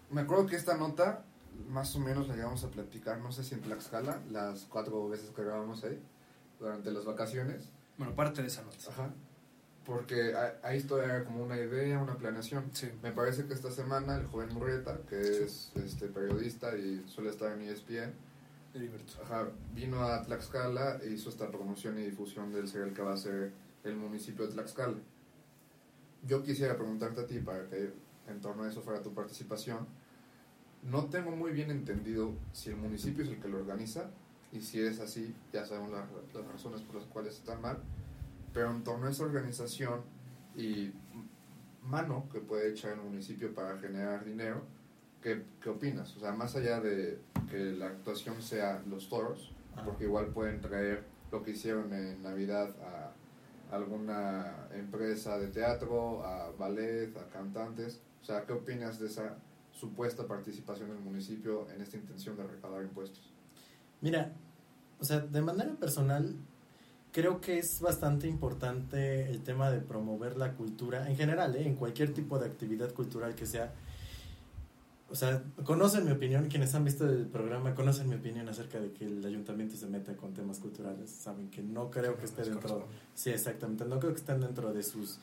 Me 0.10 0.22
acuerdo 0.22 0.48
que 0.48 0.56
esta 0.56 0.78
nota, 0.78 1.24
más 1.69 1.96
o 1.96 2.00
menos 2.00 2.28
la 2.28 2.36
llegamos 2.36 2.63
a 2.63 2.69
platicar, 2.69 3.20
no 3.20 3.32
sé 3.32 3.44
si 3.44 3.56
en 3.56 3.62
Tlaxcala, 3.62 4.22
las 4.32 4.65
cuatro 4.65 5.08
veces 5.08 5.29
que 5.32 5.44
grabamos 5.44 5.84
ahí, 5.84 6.00
durante 6.63 6.91
las 6.91 7.05
vacaciones. 7.05 7.70
Bueno, 7.98 8.15
parte 8.15 8.41
de 8.41 8.48
esa 8.48 8.63
nota. 8.63 8.77
Ajá. 8.89 9.13
Porque 9.86 10.34
ahí 10.63 10.77
esto 10.77 11.01
era 11.01 11.25
como 11.25 11.43
una 11.43 11.58
idea, 11.58 12.00
una 12.00 12.15
planeación. 12.15 12.70
Sí. 12.74 12.89
Me 13.01 13.12
parece 13.12 13.46
que 13.46 13.53
esta 13.53 13.70
semana 13.70 14.15
el 14.15 14.27
joven 14.27 14.53
Murrieta, 14.53 15.01
que 15.10 15.20
es 15.20 15.74
este 15.75 16.08
periodista 16.08 16.75
y 16.77 17.03
suele 17.05 17.29
estar 17.29 17.51
en 17.51 17.67
ESPN, 17.67 18.13
ajá, 19.24 19.50
vino 19.75 20.03
a 20.03 20.24
Tlaxcala 20.24 21.00
e 21.03 21.10
hizo 21.10 21.29
esta 21.29 21.51
promoción 21.51 22.00
y 22.00 22.03
difusión 22.03 22.51
del 22.53 22.67
serial 22.67 22.93
que 22.93 23.01
va 23.01 23.13
a 23.13 23.17
ser 23.17 23.51
el 23.84 23.98
municipio 23.98 24.48
de 24.48 24.53
Tlaxcala. 24.53 24.98
Yo 26.25 26.41
quisiera 26.43 26.77
preguntarte 26.77 27.22
a 27.22 27.27
ti, 27.27 27.39
para 27.39 27.67
que 27.67 27.91
en 28.29 28.39
torno 28.39 28.63
a 28.63 28.70
eso 28.70 28.82
fuera 28.82 29.01
tu 29.01 29.13
participación, 29.13 29.86
no 30.84 31.05
tengo 31.05 31.32
muy 31.32 31.51
bien 31.51 31.72
entendido 31.72 32.34
si 32.53 32.70
el 32.70 32.77
municipio 32.77 33.24
es 33.24 33.29
el 33.29 33.39
que 33.39 33.50
lo 33.50 33.58
organiza, 33.58 34.12
y 34.53 34.62
si 34.62 34.79
es 34.81 35.00
así, 35.00 35.36
ya 35.51 35.65
sabemos 35.65 35.91
la- 35.91 36.07
las 36.33 36.48
razones 36.51 36.81
por 36.81 36.95
las 36.95 37.05
cuales 37.05 37.36
están 37.36 37.62
mal, 37.62 37.77
pero 38.53 38.72
en 38.72 38.83
torno 38.83 39.07
a 39.07 39.10
esa 39.10 39.24
organización 39.24 40.01
y 40.55 40.91
mano 41.81 42.27
que 42.31 42.39
puede 42.39 42.69
echar 42.72 42.93
el 42.93 43.01
municipio 43.01 43.53
para 43.53 43.77
generar 43.79 44.24
dinero, 44.24 44.62
¿qué, 45.22 45.43
qué 45.62 45.69
opinas? 45.69 46.15
O 46.15 46.19
sea, 46.19 46.31
más 46.31 46.55
allá 46.55 46.79
de 46.79 47.19
que 47.50 47.57
la 47.74 47.88
actuación 47.88 48.41
sea 48.41 48.81
los 48.88 49.10
toros, 49.10 49.53
Ajá. 49.74 49.83
porque 49.86 50.05
igual 50.05 50.27
pueden 50.27 50.62
traer 50.62 51.03
lo 51.31 51.43
que 51.43 51.51
hicieron 51.51 51.91
en 51.93 52.22
Navidad 52.22 52.69
a 52.81 53.12
alguna 53.75 54.67
empresa 54.72 55.39
de 55.39 55.48
teatro, 55.48 56.24
a 56.24 56.51
ballet, 56.51 57.17
a 57.17 57.27
cantantes. 57.29 58.01
O 58.22 58.25
sea, 58.25 58.45
¿qué 58.45 58.53
opinas 58.53 59.00
de 59.00 59.07
esa 59.07 59.36
supuesta 59.72 60.27
participación 60.27 60.89
del 60.89 61.00
municipio 61.00 61.67
en 61.72 61.81
esta 61.81 61.98
intención 61.98 62.38
de 62.38 62.43
recaudar 62.45 62.83
impuestos? 62.83 63.33
Mira, 64.03 64.33
o 65.00 65.05
sea, 65.05 65.22
de 65.22 65.41
manera 65.41 65.72
personal, 65.75 66.36
creo 67.13 67.39
que 67.41 67.57
es 67.57 67.79
bastante 67.79 68.27
importante 68.27 69.29
el 69.29 69.41
tema 69.41 69.72
de 69.72 69.79
promover 69.79 70.38
la 70.38 70.53
cultura 70.53 71.10
en 71.10 71.15
general, 71.15 71.55
¿eh? 71.55 71.65
en 71.65 71.75
cualquier 71.75 72.13
tipo 72.13 72.38
de 72.38 72.45
actividad 72.48 72.91
cultural 72.93 73.33
que 73.33 73.45
sea. 73.45 73.74
O 75.10 75.15
sea, 75.15 75.43
conocen 75.63 76.05
mi 76.05 76.12
opinión, 76.12 76.48
quienes 76.50 76.75
han 76.75 76.83
visto 76.83 77.07
el 77.07 77.27
programa 77.27 77.75
conocen 77.75 78.10
mi 78.10 78.15
opinión 78.15 78.50
acerca 78.50 78.79
de 78.79 78.91
que 78.91 79.05
el 79.05 79.24
ayuntamiento 79.25 79.77
se 79.77 79.88
meta 79.88 80.15
con 80.17 80.33
temas 80.33 80.60
culturales. 80.60 81.10
Saben 81.10 81.50
que 81.50 81.62
no 81.62 81.89
creo 81.91 82.17
que 82.17 82.25
esté 82.25 82.43
dentro. 82.43 82.88
Sí, 83.13 83.29
exactamente. 83.29 83.86
No 83.86 84.00
creo 84.00 84.12
que 84.13 84.19
estén 84.19 84.41
dentro 84.41 84.74
de 84.74 84.83
sus 84.83 85.19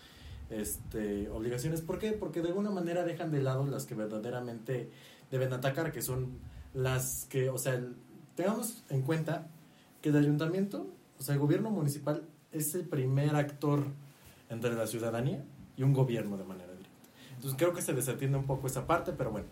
este, 0.48 1.28
obligaciones. 1.28 1.80
¿Por 1.82 1.98
qué? 1.98 2.12
Porque 2.12 2.40
de 2.40 2.48
alguna 2.48 2.70
manera 2.70 3.04
dejan 3.04 3.30
de 3.30 3.42
lado 3.42 3.66
las 3.66 3.84
que 3.84 3.94
verdaderamente 3.96 4.90
deben 5.30 5.52
atacar, 5.52 5.90
que 5.92 6.02
son 6.02 6.38
las 6.72 7.26
que, 7.28 7.50
o 7.50 7.58
sea, 7.58 7.74
el- 7.74 7.96
tengamos 8.40 8.82
en 8.88 9.02
cuenta 9.02 9.48
que 10.00 10.08
el 10.08 10.16
ayuntamiento, 10.16 10.86
o 11.18 11.22
sea, 11.22 11.34
el 11.34 11.40
gobierno 11.40 11.70
municipal 11.70 12.22
es 12.52 12.74
el 12.74 12.84
primer 12.84 13.36
actor 13.36 13.84
entre 14.48 14.72
la 14.74 14.86
ciudadanía 14.86 15.44
y 15.76 15.82
un 15.82 15.92
gobierno 15.92 16.38
de 16.38 16.44
manera 16.44 16.72
directa. 16.72 16.90
Entonces 17.34 17.58
creo 17.58 17.74
que 17.74 17.82
se 17.82 17.92
desatiende 17.92 18.38
un 18.38 18.46
poco 18.46 18.66
esa 18.66 18.86
parte, 18.86 19.12
pero 19.12 19.30
bueno. 19.30 19.46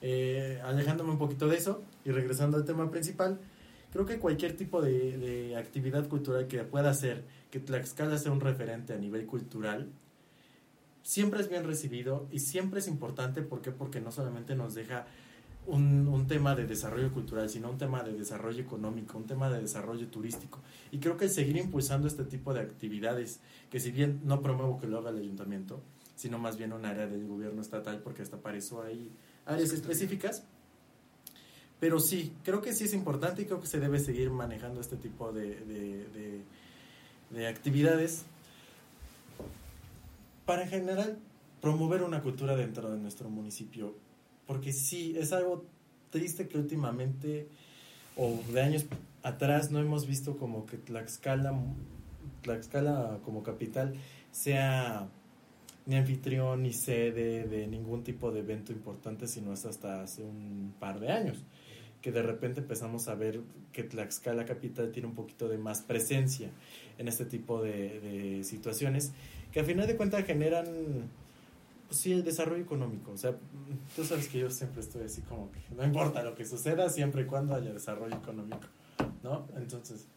Eh, 0.00 0.60
alejándome 0.64 1.10
un 1.10 1.18
poquito 1.18 1.48
de 1.48 1.56
eso 1.56 1.82
y 2.04 2.10
regresando 2.10 2.56
al 2.56 2.64
tema 2.64 2.88
principal, 2.90 3.40
creo 3.90 4.06
que 4.06 4.18
cualquier 4.18 4.56
tipo 4.56 4.80
de, 4.80 5.18
de 5.18 5.56
actividad 5.56 6.06
cultural 6.08 6.46
que 6.46 6.62
pueda 6.62 6.90
hacer 6.90 7.24
que 7.50 7.58
Tlaxcala 7.58 8.18
sea 8.18 8.30
un 8.30 8.40
referente 8.40 8.92
a 8.92 8.98
nivel 8.98 9.26
cultural, 9.26 9.90
siempre 11.02 11.40
es 11.40 11.48
bien 11.48 11.64
recibido 11.64 12.28
y 12.30 12.38
siempre 12.38 12.78
es 12.78 12.86
importante. 12.86 13.42
¿Por 13.42 13.60
qué? 13.60 13.72
Porque 13.72 14.00
no 14.00 14.12
solamente 14.12 14.54
nos 14.54 14.74
deja 14.74 15.06
un, 15.66 16.06
un 16.08 16.26
tema 16.26 16.54
de 16.54 16.66
desarrollo 16.66 17.12
cultural, 17.12 17.48
sino 17.48 17.70
un 17.70 17.78
tema 17.78 18.02
de 18.02 18.12
desarrollo 18.12 18.60
económico, 18.62 19.16
un 19.18 19.26
tema 19.26 19.48
de 19.50 19.60
desarrollo 19.60 20.06
turístico. 20.08 20.60
Y 20.92 20.98
creo 20.98 21.16
que 21.16 21.28
seguir 21.28 21.56
impulsando 21.56 22.06
este 22.06 22.24
tipo 22.24 22.52
de 22.52 22.60
actividades, 22.60 23.40
que 23.70 23.80
si 23.80 23.90
bien 23.90 24.20
no 24.24 24.40
promuevo 24.42 24.78
que 24.80 24.86
lo 24.86 24.98
haga 24.98 25.10
el 25.10 25.18
ayuntamiento, 25.18 25.80
sino 26.16 26.38
más 26.38 26.56
bien 26.56 26.72
un 26.72 26.84
área 26.84 27.06
del 27.06 27.26
gobierno 27.26 27.60
estatal, 27.62 28.00
porque 28.02 28.22
hasta 28.22 28.36
para 28.38 28.56
eso 28.58 28.82
hay 28.82 29.10
áreas 29.46 29.72
específicas. 29.72 30.44
Pero 31.80 31.98
sí, 32.00 32.32
creo 32.44 32.62
que 32.62 32.72
sí 32.72 32.84
es 32.84 32.94
importante 32.94 33.42
y 33.42 33.44
creo 33.46 33.60
que 33.60 33.66
se 33.66 33.80
debe 33.80 33.98
seguir 33.98 34.30
manejando 34.30 34.80
este 34.80 34.96
tipo 34.96 35.32
de, 35.32 35.56
de, 35.60 36.06
de- 36.14 36.40
de 37.30 37.48
actividades 37.48 38.22
para 40.46 40.62
en 40.62 40.68
general 40.68 41.18
promover 41.60 42.02
una 42.02 42.22
cultura 42.22 42.54
dentro 42.54 42.90
de 42.90 42.98
nuestro 42.98 43.28
municipio. 43.30 43.94
Porque 44.46 44.72
sí, 44.72 45.14
es 45.18 45.32
algo 45.32 45.64
triste 46.10 46.48
que 46.48 46.58
últimamente 46.58 47.48
o 48.16 48.38
de 48.52 48.60
años 48.60 48.86
atrás 49.22 49.70
no 49.70 49.80
hemos 49.80 50.06
visto 50.06 50.36
como 50.36 50.66
que 50.66 50.76
Tlaxcala, 50.76 51.52
Tlaxcala 52.42 53.18
como 53.24 53.42
capital 53.42 53.94
sea 54.30 55.08
ni 55.86 55.96
anfitrión 55.96 56.62
ni 56.62 56.72
sede 56.72 57.44
de 57.44 57.66
ningún 57.66 58.04
tipo 58.04 58.30
de 58.30 58.40
evento 58.40 58.72
importante, 58.72 59.26
sino 59.26 59.52
es 59.52 59.66
hasta 59.66 60.02
hace 60.02 60.22
un 60.22 60.74
par 60.78 61.00
de 61.00 61.10
años 61.10 61.38
que 62.00 62.12
de 62.12 62.22
repente 62.22 62.60
empezamos 62.60 63.08
a 63.08 63.14
ver 63.14 63.40
que 63.72 63.82
Tlaxcala 63.82 64.44
capital 64.44 64.92
tiene 64.92 65.08
un 65.08 65.14
poquito 65.14 65.48
de 65.48 65.56
más 65.56 65.80
presencia 65.80 66.50
en 66.98 67.08
este 67.08 67.24
tipo 67.24 67.62
de, 67.62 67.98
de 68.00 68.44
situaciones 68.44 69.12
que 69.50 69.60
a 69.60 69.64
final 69.64 69.86
de 69.86 69.96
cuentas 69.96 70.24
generan 70.26 70.66
pues 71.94 72.02
sí 72.02 72.12
el 72.12 72.24
desarrollo 72.24 72.60
económico 72.60 73.12
o 73.12 73.16
sea 73.16 73.36
tú 73.94 74.04
sabes 74.04 74.28
que 74.28 74.40
yo 74.40 74.50
siempre 74.50 74.80
estoy 74.80 75.04
así 75.04 75.22
como 75.22 75.52
que 75.52 75.60
no 75.76 75.84
importa 75.84 76.24
lo 76.24 76.34
que 76.34 76.44
suceda 76.44 76.88
siempre 76.88 77.22
y 77.22 77.26
cuando 77.26 77.54
haya 77.54 77.72
desarrollo 77.72 78.16
económico 78.16 78.66
no 79.22 79.46
entonces 79.54 80.08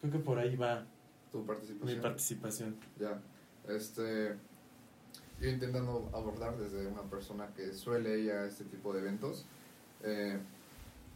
creo 0.00 0.12
que 0.12 0.18
por 0.18 0.40
ahí 0.40 0.56
va 0.56 0.84
Tu 1.30 1.38
mi 1.38 1.46
participación. 1.46 2.00
participación 2.02 2.76
Ya, 2.98 3.20
este, 3.68 4.34
yo 5.40 5.48
intentando 5.48 6.10
abordar 6.12 6.58
desde 6.58 6.88
una 6.88 7.02
persona 7.02 7.46
que 7.54 7.72
suele 7.72 8.18
ir 8.18 8.32
a 8.32 8.46
este 8.46 8.64
tipo 8.64 8.92
de 8.92 9.00
eventos, 9.00 9.44
eh, 10.02 10.38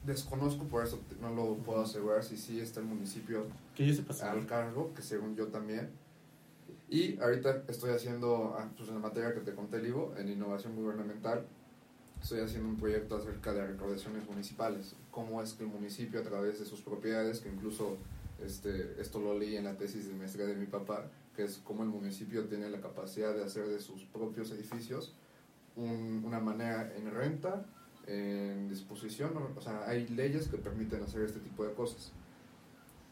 desconozco, 0.05 0.65
por 0.65 0.85
eso 0.85 1.01
no 1.21 1.31
lo 1.31 1.57
puedo 1.57 1.83
asegurar 1.83 2.23
si 2.23 2.37
sí 2.37 2.61
está 2.61 2.81
el 2.81 2.87
municipio 2.87 3.47
que 3.75 3.93
yo 3.93 4.05
al 4.23 4.47
cargo, 4.47 4.93
que 4.95 5.03
según 5.03 5.35
yo 5.35 5.49
también. 5.49 5.91
Y 6.91 7.21
ahorita 7.21 7.63
estoy 7.69 7.91
haciendo, 7.91 8.57
ah, 8.59 8.69
pues 8.77 8.89
en 8.89 8.97
la 8.97 9.01
materia 9.01 9.33
que 9.33 9.41
te 9.41 9.55
conté, 9.55 9.81
Livo, 9.81 10.13
en 10.19 10.29
innovación 10.29 10.75
gubernamental, 10.75 11.47
estoy 12.21 12.41
haciendo 12.41 12.69
un 12.69 12.77
proyecto 12.77 13.17
acerca 13.17 13.53
de 13.53 13.65
recaudaciones 13.65 14.27
municipales. 14.29 14.97
Cómo 15.13 15.41
es 15.41 15.53
que 15.53 15.63
el 15.63 15.71
municipio, 15.71 16.19
a 16.21 16.25
través 16.25 16.59
de 16.59 16.65
sus 16.67 16.81
propiedades, 16.81 17.39
que 17.41 17.49
incluso 17.49 17.97
este, 18.45 19.01
esto 19.01 19.21
lo 19.21 19.39
leí 19.39 19.57
en 19.57 19.65
la 19.65 19.77
tesis 19.77 20.09
de 20.09 20.15
maestría 20.15 20.47
de 20.47 20.57
mi 20.57 20.67
papá, 20.67 21.07
que 21.37 21.45
es 21.45 21.61
cómo 21.63 21.85
el 21.85 21.91
municipio 21.91 22.47
tiene 22.47 22.69
la 22.69 22.81
capacidad 22.81 23.35
de 23.35 23.45
hacer 23.45 23.69
de 23.69 23.79
sus 23.81 24.03
propios 24.07 24.51
edificios 24.51 25.15
un- 25.77 26.23
una 26.27 26.41
manera 26.41 26.93
en 26.97 27.11
renta, 27.13 27.65
en 28.09 28.69
disposición, 28.69 29.37
o- 29.37 29.53
o 29.57 29.61
sea, 29.63 29.85
hay 29.89 30.09
leyes 30.09 30.49
que 30.49 30.57
permiten 30.57 31.03
hacer 31.05 31.23
este 31.23 31.39
tipo 31.39 31.65
de 31.65 31.73
cosas 31.75 32.13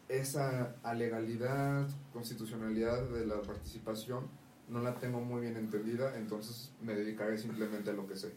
esa 0.09 0.75
alegalidad, 0.83 1.87
constitucionalidad 2.13 3.07
de 3.09 3.25
la 3.25 3.41
participación 3.41 4.27
no 4.67 4.81
la 4.81 4.95
tengo 4.99 5.19
muy 5.21 5.41
bien 5.41 5.55
entendida, 5.57 6.17
entonces 6.17 6.71
me 6.81 6.93
dedicaré 6.93 7.37
simplemente 7.37 7.89
a 7.89 7.93
lo 7.93 8.07
que 8.07 8.15
sé. 8.15 8.33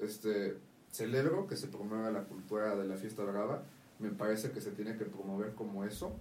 Este, 0.00 0.56
celebro 0.90 1.46
que 1.48 1.56
se 1.56 1.66
promueva 1.68 2.10
la 2.10 2.24
cultura 2.24 2.76
de 2.76 2.86
la 2.86 2.96
fiesta 2.96 3.24
brava, 3.24 3.62
me 3.98 4.10
parece 4.10 4.50
que 4.52 4.60
se 4.60 4.70
tiene 4.72 4.96
que 4.96 5.04
promover 5.04 5.54
como 5.54 5.84
eso. 5.84 6.12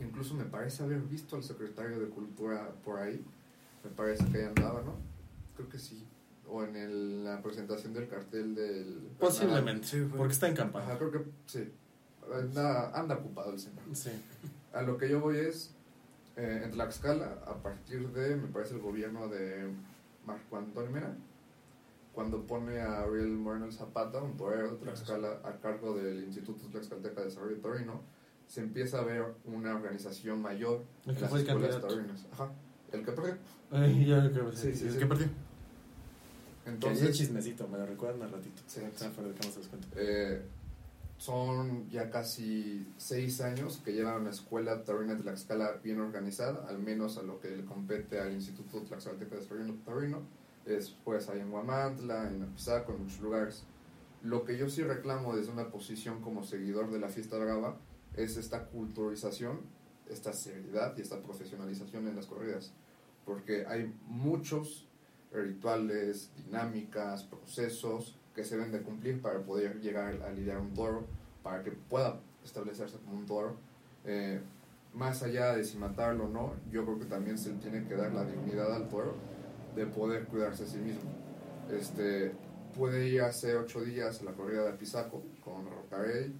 Incluso 0.00 0.34
me 0.34 0.44
parece 0.44 0.84
haber 0.84 1.00
visto 1.00 1.34
al 1.36 1.42
secretario 1.42 1.98
de 1.98 2.06
Cultura 2.08 2.70
por 2.84 3.00
ahí, 3.00 3.24
me 3.82 3.90
parece 3.90 4.24
que 4.26 4.38
ahí 4.38 4.44
andaba, 4.44 4.82
¿no? 4.82 4.94
Creo 5.56 5.68
que 5.68 5.78
sí. 5.78 6.04
O 6.48 6.62
en 6.62 6.76
el- 6.76 7.24
la 7.24 7.42
presentación 7.42 7.92
del 7.92 8.08
cartel 8.08 8.54
del... 8.54 9.08
posiblemente 9.18 9.86
Sí, 9.86 10.00
fue. 10.08 10.16
porque 10.18 10.32
está 10.32 10.46
en 10.48 10.54
Ajá, 10.54 10.62
campaña 10.62 10.98
creo 10.98 11.10
que 11.10 11.24
sí. 11.46 11.72
Anda, 12.34 12.90
anda 12.98 13.16
ocupado 13.16 13.52
el 13.52 13.58
señor. 13.58 13.82
sí 13.92 14.10
A 14.72 14.82
lo 14.82 14.96
que 14.98 15.08
yo 15.08 15.20
voy 15.20 15.38
es, 15.38 15.72
eh, 16.36 16.62
en 16.64 16.70
Tlaxcala, 16.72 17.38
a 17.46 17.54
partir 17.54 18.08
de, 18.10 18.36
me 18.36 18.48
parece, 18.48 18.74
el 18.74 18.80
gobierno 18.80 19.28
de 19.28 19.68
Marco 20.26 20.56
Antonio 20.56 20.90
Mena, 20.90 21.16
cuando 22.12 22.42
pone 22.46 22.80
a 22.80 23.02
Ariel 23.02 23.28
Moreno 23.28 23.70
Zapata, 23.70 24.20
un 24.20 24.36
torero 24.36 24.72
de 24.72 24.76
Tlaxcala, 24.78 25.40
a 25.44 25.52
cargo 25.60 25.96
del 25.96 26.24
Instituto 26.24 26.66
Tlaxcalteca 26.68 27.20
de 27.20 27.26
Desarrollo 27.26 27.56
Torino, 27.58 28.00
se 28.48 28.60
empieza 28.60 28.98
a 29.00 29.02
ver 29.04 29.24
una 29.44 29.74
organización 29.74 30.40
mayor 30.42 30.82
El 31.04 31.10
en 31.10 31.16
que 31.16 31.20
las 31.22 31.34
escuelas 31.34 31.80
taurinas. 31.80 32.26
Ajá, 32.32 32.50
el 32.92 33.04
que 33.04 33.12
perdió. 33.12 33.36
Ay, 33.70 34.06
yo 34.06 34.32
creo 34.32 34.50
que 34.50 34.56
Sí, 34.56 34.74
sí, 34.74 34.86
el 34.86 34.92
sí. 34.94 34.98
que 34.98 35.06
perdió 35.06 35.26
que 36.64 36.70
Entonces, 36.70 37.08
el 37.08 37.14
chismecito 37.14 37.68
me 37.68 37.78
lo 37.78 37.86
recuerdan 37.86 38.22
al 38.22 38.32
ratito 38.32 38.62
Sí. 38.66 38.80
O 38.80 38.98
sea, 38.98 39.10
fuera 39.10 39.28
de 39.30 39.34
que 39.34 39.46
no 39.46 39.52
se. 39.52 39.60
Eh, 39.96 40.42
son 41.18 41.90
ya 41.90 42.10
casi 42.10 42.86
seis 42.96 43.40
años 43.40 43.82
que 43.84 43.92
llevan 43.92 44.22
una 44.22 44.30
escuela 44.30 44.84
taurina 44.84 45.14
de 45.16 45.22
Tlaxcala 45.22 45.72
bien 45.82 46.00
organizada, 46.00 46.66
al 46.68 46.78
menos 46.78 47.18
a 47.18 47.22
lo 47.22 47.40
que 47.40 47.50
le 47.50 47.64
compete 47.64 48.20
al 48.20 48.32
Instituto 48.32 48.82
Tlaxcalteca 48.82 49.34
de 49.34 49.40
Desarrollo 49.40 49.74
Taurino. 49.84 50.22
Es 50.64 50.94
pues 51.04 51.28
ahí 51.28 51.40
en 51.40 51.52
Huamantla, 51.52 52.28
en 52.28 52.42
Apizaco, 52.42 52.92
en 52.92 53.02
muchos 53.02 53.20
lugares. 53.20 53.64
Lo 54.22 54.44
que 54.44 54.56
yo 54.56 54.70
sí 54.70 54.82
reclamo 54.84 55.36
desde 55.36 55.50
una 55.50 55.70
posición 55.70 56.22
como 56.22 56.44
seguidor 56.44 56.90
de 56.92 57.00
la 57.00 57.08
fiesta 57.08 57.36
brava 57.36 57.76
es 58.14 58.36
esta 58.36 58.66
culturización, 58.66 59.60
esta 60.08 60.32
seriedad 60.32 60.94
y 60.96 61.00
esta 61.00 61.20
profesionalización 61.20 62.06
en 62.06 62.14
las 62.14 62.26
corridas. 62.26 62.72
Porque 63.24 63.66
hay 63.66 63.92
muchos 64.06 64.86
rituales, 65.32 66.30
dinámicas, 66.36 67.24
procesos 67.24 68.17
que 68.38 68.44
se 68.44 68.56
deben 68.56 68.70
de 68.70 68.82
cumplir 68.82 69.20
para 69.20 69.40
poder 69.40 69.80
llegar 69.80 70.22
a 70.22 70.30
lidiar 70.30 70.58
un 70.58 70.72
toro, 70.72 71.04
para 71.42 71.60
que 71.64 71.72
pueda 71.72 72.20
establecerse 72.44 72.96
como 72.98 73.16
un 73.16 73.26
toro. 73.26 73.56
Eh, 74.04 74.40
más 74.94 75.24
allá 75.24 75.56
de 75.56 75.64
si 75.64 75.76
matarlo 75.76 76.26
o 76.26 76.28
no, 76.28 76.54
yo 76.70 76.84
creo 76.84 77.00
que 77.00 77.06
también 77.06 77.36
se 77.36 77.50
tiene 77.54 77.84
que 77.88 77.96
dar 77.96 78.12
la 78.12 78.24
dignidad 78.24 78.72
al 78.72 78.88
toro 78.88 79.16
de 79.74 79.86
poder 79.86 80.26
cuidarse 80.26 80.62
a 80.62 80.66
sí 80.68 80.76
mismo. 80.76 81.10
Este, 81.68 82.30
puede 82.76 83.08
ir 83.08 83.22
hace 83.22 83.56
ocho 83.56 83.80
días 83.80 84.20
a 84.20 84.26
la 84.26 84.32
corrida 84.34 84.62
de 84.62 84.70
Apizaco 84.70 85.20
con 85.44 85.68
Rocarey, 85.68 86.32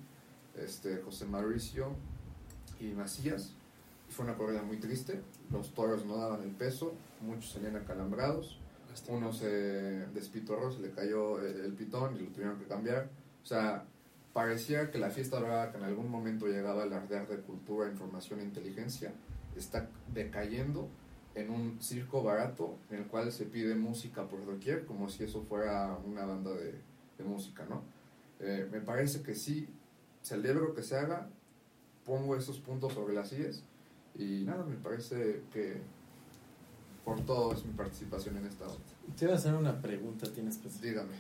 este, 0.57 0.99
José 0.99 1.27
Mauricio 1.27 1.89
y 2.79 2.93
Macías. 2.93 3.55
Fue 4.09 4.25
una 4.25 4.37
corrida 4.37 4.63
muy 4.63 4.77
triste, 4.77 5.21
los 5.51 5.75
toros 5.75 6.07
no 6.07 6.17
daban 6.17 6.43
el 6.45 6.53
peso, 6.53 6.95
muchos 7.23 7.51
salían 7.51 7.75
acalambrados, 7.75 8.58
uno 9.09 9.33
se 9.33 9.49
despitorró, 10.09 10.71
se 10.73 10.81
le 10.81 10.91
cayó 10.91 11.41
el, 11.41 11.73
pitón 11.75 12.17
y 12.17 12.21
lo 12.21 12.31
tuvieron 12.31 12.59
que 12.59 12.67
cambiar. 12.67 13.09
O 13.43 13.47
sea, 13.47 13.85
parecía 14.33 14.91
que 14.91 14.99
la 14.99 15.11
fiesta 15.11 15.39
brava 15.41 15.71
que 15.71 15.79
en 15.79 15.85
algún 15.85 16.11
momento 16.11 16.47
llegaba 16.47 16.83
a 16.83 16.85
alardear 16.85 17.29
de 17.29 17.39
cultura, 17.39 17.91
información 17.91 18.41
e 18.41 18.45
inteligencia, 18.45 19.13
está 19.57 19.89
decayendo 20.13 20.89
en 21.35 21.51
un 21.51 21.81
circo 21.81 22.23
barato 22.23 22.79
en 22.91 22.99
el 22.99 23.07
cual 23.07 23.31
se 23.33 23.45
pide 23.45 23.75
música 23.75 24.27
por 24.29 24.45
doquier, 24.45 24.85
como 24.85 25.09
si 25.09 25.25
eso 25.25 25.43
fuera 25.43 25.97
una 26.05 26.25
banda 26.25 26.53
de, 26.53 26.75
de 27.17 27.25
música, 27.25 27.65
¿no? 27.69 27.83
Eh, 28.41 28.69
me 28.71 28.81
parece 28.81 29.23
que 29.23 29.35
sí, 29.35 29.69
celebro 30.23 30.75
que 30.75 30.83
se 30.83 30.97
haga, 30.97 31.29
pongo 32.05 32.37
esos 32.37 32.59
puntos 32.59 32.95
sobre 32.95 33.15
las 33.15 33.33
IES 33.33 33.65
y 34.17 34.45
nada, 34.45 34.65
me 34.65 34.77
parece 34.77 35.43
que 35.53 35.81
por 37.17 37.21
todo 37.25 37.53
es 37.53 37.65
mi 37.65 37.73
participación 37.73 38.37
en 38.37 38.47
esta 38.47 38.65
onda. 38.67 38.79
Te 39.17 39.25
iba 39.25 39.35
a 39.35 39.37
hacer 39.37 39.55
una 39.55 39.81
pregunta, 39.81 40.27
tienes 40.33 40.59
pues. 40.59 40.81
Dígame. 40.81 41.15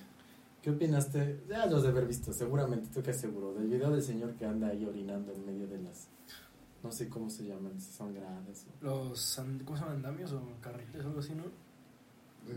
¿Qué 0.62 0.70
opinaste? 0.70 1.40
Ya 1.48 1.66
los 1.66 1.82
de 1.82 1.88
haber 1.88 2.06
visto, 2.06 2.32
seguramente, 2.32 2.88
tú 2.92 3.02
que 3.02 3.12
seguro, 3.14 3.54
del 3.54 3.68
video 3.68 3.90
del 3.90 4.02
señor 4.02 4.34
que 4.34 4.44
anda 4.44 4.68
ahí 4.68 4.84
orinando 4.84 5.32
en 5.32 5.46
medio 5.46 5.66
de 5.66 5.78
las 5.78 6.08
No 6.82 6.92
sé 6.92 7.08
cómo 7.08 7.28
se 7.30 7.44
llaman, 7.46 7.80
si 7.80 7.90
son 7.92 8.12
gradas. 8.14 8.66
o- 8.82 8.84
Los, 8.84 9.40
¿cómo 9.64 9.76
se 9.76 9.82
llaman? 9.82 9.96
¿Andamios 9.96 10.32
o 10.32 10.42
carriles 10.60 11.04
o 11.04 11.08
algo 11.08 11.20
así, 11.20 11.34
no? 11.34 11.44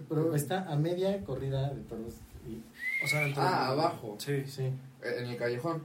Pero 0.10 0.36
está 0.36 0.70
a 0.72 0.76
media 0.76 1.24
corrida 1.24 1.70
de 1.74 1.82
toros. 1.82 2.16
Y, 2.48 2.62
O 3.04 3.08
sea, 3.08 3.28
Ah, 3.38 3.68
abajo. 3.70 4.16
Sí. 4.20 4.44
sí. 4.46 4.64
Eh, 4.64 5.16
En 5.20 5.26
el 5.28 5.38
callejón. 5.38 5.84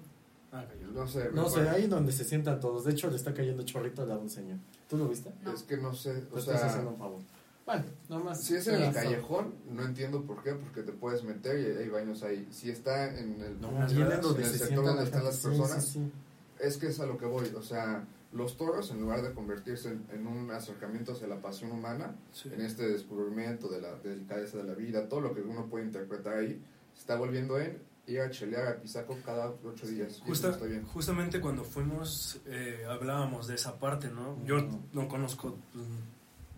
Ah, 0.52 0.64
cayó. 0.68 0.86
No 0.92 1.06
sé. 1.08 1.30
No 1.32 1.48
sé, 1.48 1.68
ahí 1.68 1.86
donde 1.86 2.12
se 2.12 2.24
sientan 2.24 2.60
todos. 2.60 2.84
De 2.84 2.92
hecho, 2.92 3.10
le 3.10 3.16
está 3.16 3.34
cayendo 3.34 3.62
chorrito 3.64 4.02
al 4.02 4.08
lado 4.08 4.20
un 4.20 4.30
señor. 4.30 4.58
¿Tú 4.88 4.96
lo 4.96 5.08
viste? 5.08 5.32
No. 5.42 5.52
Es 5.52 5.62
que 5.64 5.76
no 5.76 5.92
sé. 5.94 6.12
Te 6.20 6.34
O 6.34 6.38
estás 6.38 6.60
sea, 6.60 6.68
haciendo 6.68 6.90
un 6.90 6.96
favor. 6.98 7.20
Bueno, 7.66 7.84
nomás. 8.08 8.40
si 8.42 8.54
es 8.54 8.66
en 8.68 8.80
el 8.80 8.92
callejón, 8.94 9.54
no 9.68 9.84
entiendo 9.84 10.22
por 10.22 10.42
qué, 10.42 10.52
porque 10.54 10.82
te 10.82 10.92
puedes 10.92 11.24
meter 11.24 11.58
y 11.58 11.82
hay 11.82 11.88
baños 11.88 12.22
ahí. 12.22 12.46
Si 12.52 12.70
está 12.70 13.18
en 13.18 13.40
el, 13.42 13.60
No, 13.60 13.68
en 13.70 13.74
donde 14.22 14.40
en 14.42 14.46
el 14.46 14.52
se 14.52 14.58
sector 14.58 14.84
donde 14.84 15.02
están 15.04 15.24
las 15.24 15.38
personas. 15.38 15.84
sí, 15.84 15.92
sí. 15.94 16.12
es 16.60 16.76
que 16.76 16.86
es 16.86 17.00
a 17.00 17.06
lo 17.06 17.18
que 17.18 17.26
voy. 17.26 17.50
O 17.56 17.62
sea, 17.62 18.06
los 18.32 18.56
toros, 18.56 18.90
en 18.92 19.00
lugar 19.00 19.22
de 19.22 19.32
convertirse 19.34 19.88
en, 19.88 20.06
en 20.12 20.26
un 20.28 20.50
acercamiento 20.52 21.12
hacia 21.12 21.26
la 21.26 21.40
pasión 21.42 21.72
humana, 21.72 22.14
Sí. 22.32 22.50
en 22.54 22.60
este 22.60 22.86
descubrimiento 22.88 23.66
de 23.68 23.80
la 23.80 23.96
delicadeza 23.96 24.58
de 24.58 24.64
la 24.64 24.74
vida, 24.74 25.08
todo 25.08 25.20
lo 25.20 25.34
que 25.34 25.40
uno 25.40 25.66
puede 25.66 25.86
interpretar 25.86 26.38
ahí, 26.38 26.62
se 26.94 27.00
está 27.00 27.16
volviendo 27.16 27.58
en 27.58 27.78
ir 28.06 28.20
a 28.20 28.30
chelear 28.30 28.68
a 28.68 28.76
Pisaco 28.80 29.16
cada 29.24 29.52
ocho 29.64 29.86
días. 29.88 30.22
Justa- 30.24 30.48
no 30.48 30.54
está 30.54 30.66
bien. 30.66 30.84
justamente 30.86 31.40
cuando 31.40 31.64
fuimos 31.64 32.40
eh, 32.46 32.84
hablábamos 32.88 33.48
de 33.48 33.56
esa 33.56 33.76
parte, 33.80 34.08
¿no? 34.08 34.38
Yo 34.44 34.58
Ujú. 34.58 34.78
no 34.92 35.08
conozco 35.08 35.56
pues, 35.72 35.84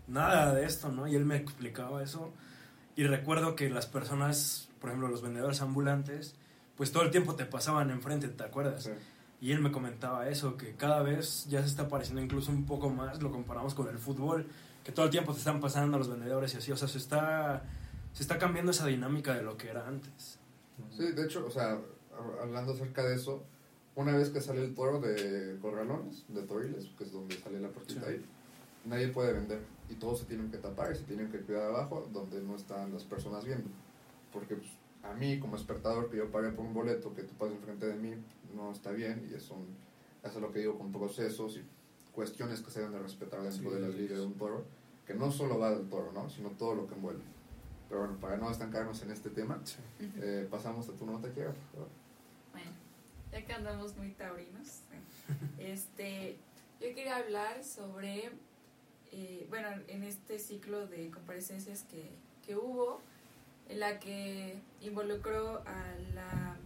nada 0.09 0.55
de 0.55 0.65
esto, 0.65 0.91
¿no? 0.91 1.07
Y 1.07 1.15
él 1.15 1.25
me 1.25 1.37
explicaba 1.37 2.03
eso. 2.03 2.33
Y 2.97 3.05
recuerdo 3.05 3.55
que 3.55 3.71
las 3.71 3.87
personas, 3.87 4.69
por 4.81 4.91
ejemplo, 4.91 5.09
los 5.09 5.23
vendedores 5.23 5.61
ambulantes, 5.61 6.35
pues 6.77 6.91
todo 6.93 7.03
el 7.05 7.11
tiempo 7.11 7.35
te 7.35 7.45
pasaban 7.45 7.91
enfrente, 7.91 8.29
¿te 8.29 8.43
acuerdas? 8.45 8.85
Sí. 8.85 8.91
Y 9.41 9.53
él 9.53 9.61
me 9.61 9.71
comentaba 9.71 10.29
eso, 10.29 10.57
que 10.57 10.75
cada 10.75 11.03
vez 11.03 11.47
ya 11.49 11.61
se 11.63 11.69
está 11.69 11.89
pareciendo 11.89 12.21
incluso 12.23 12.51
un 12.51 12.67
poco 12.67 12.91
más, 12.91 13.23
lo 13.23 13.31
comparamos 13.31 13.75
con 13.75 13.89
el 13.89 13.99
fútbol, 13.99 14.47
que 14.85 14.91
todo 14.91 15.05
el 15.05 15.11
tiempo 15.13 15.33
te 15.33 15.39
están 15.39 15.61
pasando 15.61 15.97
los 15.99 16.09
vendedores 16.09 16.55
y 16.55 16.57
así, 16.57 16.73
o 16.73 16.77
sea, 16.77 16.89
se 16.89 16.99
está, 16.99 17.63
se 18.13 18.23
está 18.23 18.39
cambiando 18.39 18.73
esa 18.73 18.87
dinámica 18.87 19.35
de 19.35 19.43
lo 19.43 19.57
que 19.57 19.69
era 19.69 19.87
antes. 19.87 20.39
Sí, 20.97 21.13
de 21.13 21.25
hecho, 21.25 21.45
o 21.47 21.51
sea, 21.51 21.75
hab- 21.77 22.43
hablando 22.43 22.73
acerca 22.73 23.05
de 23.05 23.15
eso, 23.15 23.45
una 23.95 24.17
vez 24.17 24.31
que 24.31 24.41
sale 24.41 24.65
el 24.65 24.75
toro 24.75 24.99
de 25.01 25.57
Corralones, 25.61 26.25
de 26.29 26.43
Toriles, 26.43 26.87
que 26.99 27.05
es 27.05 27.13
donde 27.13 27.37
sale 27.39 27.61
la 27.61 27.69
partida 27.69 28.01
Sí. 28.01 28.07
ahí, 28.09 28.25
nadie 28.87 29.09
puede 29.09 29.33
vender 29.35 29.61
y 29.89 29.95
todos 29.95 30.21
se 30.21 30.25
tienen 30.27 30.51
que 30.51 30.59
tapar 30.59 30.93
y 30.93 30.97
se 30.97 31.05
tienen 31.05 31.31
que 31.31 31.41
cuidar 31.41 31.65
abajo 31.65 32.09
donde 32.13 32.41
no 32.43 32.57
están 32.57 32.93
las 32.93 33.05
personas 33.05 33.45
viendo. 33.45 33.69
Porque 34.33 34.57
pues, 34.57 34.71
a 35.03 35.15
mí, 35.15 35.39
como 35.39 35.57
espectador, 35.57 36.11
que 36.11 36.17
yo 36.19 36.31
pagué 36.31 36.51
por 36.51 36.65
un 36.65 36.75
boleto, 36.75 37.15
que 37.15 37.23
tú 37.23 37.35
pases 37.35 37.57
enfrente 37.57 37.87
de 37.87 37.95
mí, 37.95 38.15
no 38.55 38.73
está 38.73 38.91
bien 38.91 39.27
y 39.31 39.35
es 39.35 39.51
un, 39.51 39.67
eso 40.23 40.37
es 40.37 40.43
lo 40.43 40.53
que 40.53 40.61
digo 40.61 40.77
con 40.79 40.93
procesos 40.93 41.57
y 41.57 41.63
cuestiones 42.13 42.61
que 42.61 42.71
se 42.71 42.81
deben 42.81 42.95
de 42.95 43.01
respetar 43.01 43.43
dentro 43.43 43.71
Sí, 43.71 43.77
de 43.77 43.81
la 43.81 43.89
liga 43.89 44.17
de 44.17 44.27
un 44.27 44.35
toro, 44.35 44.65
que 45.07 45.15
no 45.15 45.31
solo 45.31 45.59
va 45.59 45.71
del 45.71 45.89
toro, 45.89 46.13
¿no? 46.13 46.29
sino 46.29 46.51
todo 46.51 46.75
lo 46.75 46.87
que 46.87 46.95
envuelve. 46.95 47.23
Pero 47.89 48.01
bueno, 48.01 48.17
para 48.21 48.37
no 48.37 48.51
estancarnos 48.51 49.01
en 49.03 49.11
este 49.11 49.31
tema, 49.31 49.63
eh, 50.01 50.47
pasamos 50.51 50.89
a 50.89 50.93
tu 50.93 51.07
nota, 51.07 51.31
Kiara, 51.33 51.53
por 51.53 51.63
favor. 51.73 51.89
Bueno, 52.53 52.71
ya 53.33 53.47
que 53.47 53.53
andamos 53.53 53.97
muy 53.97 54.11
taurinos, 54.11 54.81
este, 55.59 56.37
yo 56.81 56.89
quería 56.95 57.17
hablar 57.17 57.65
sobre, 57.65 58.31
eh, 59.13 59.47
bueno, 59.49 59.69
en 59.89 60.03
este 60.03 60.39
ciclo 60.39 60.87
de 60.87 61.11
comparecencias 61.11 61.85
que, 61.85 62.11
que 62.47 62.57
hubo, 62.57 63.01
en 63.69 63.81
la 63.81 63.99
que 63.99 64.59
involucró 64.81 65.63
a 65.67 65.95
la 66.15 66.57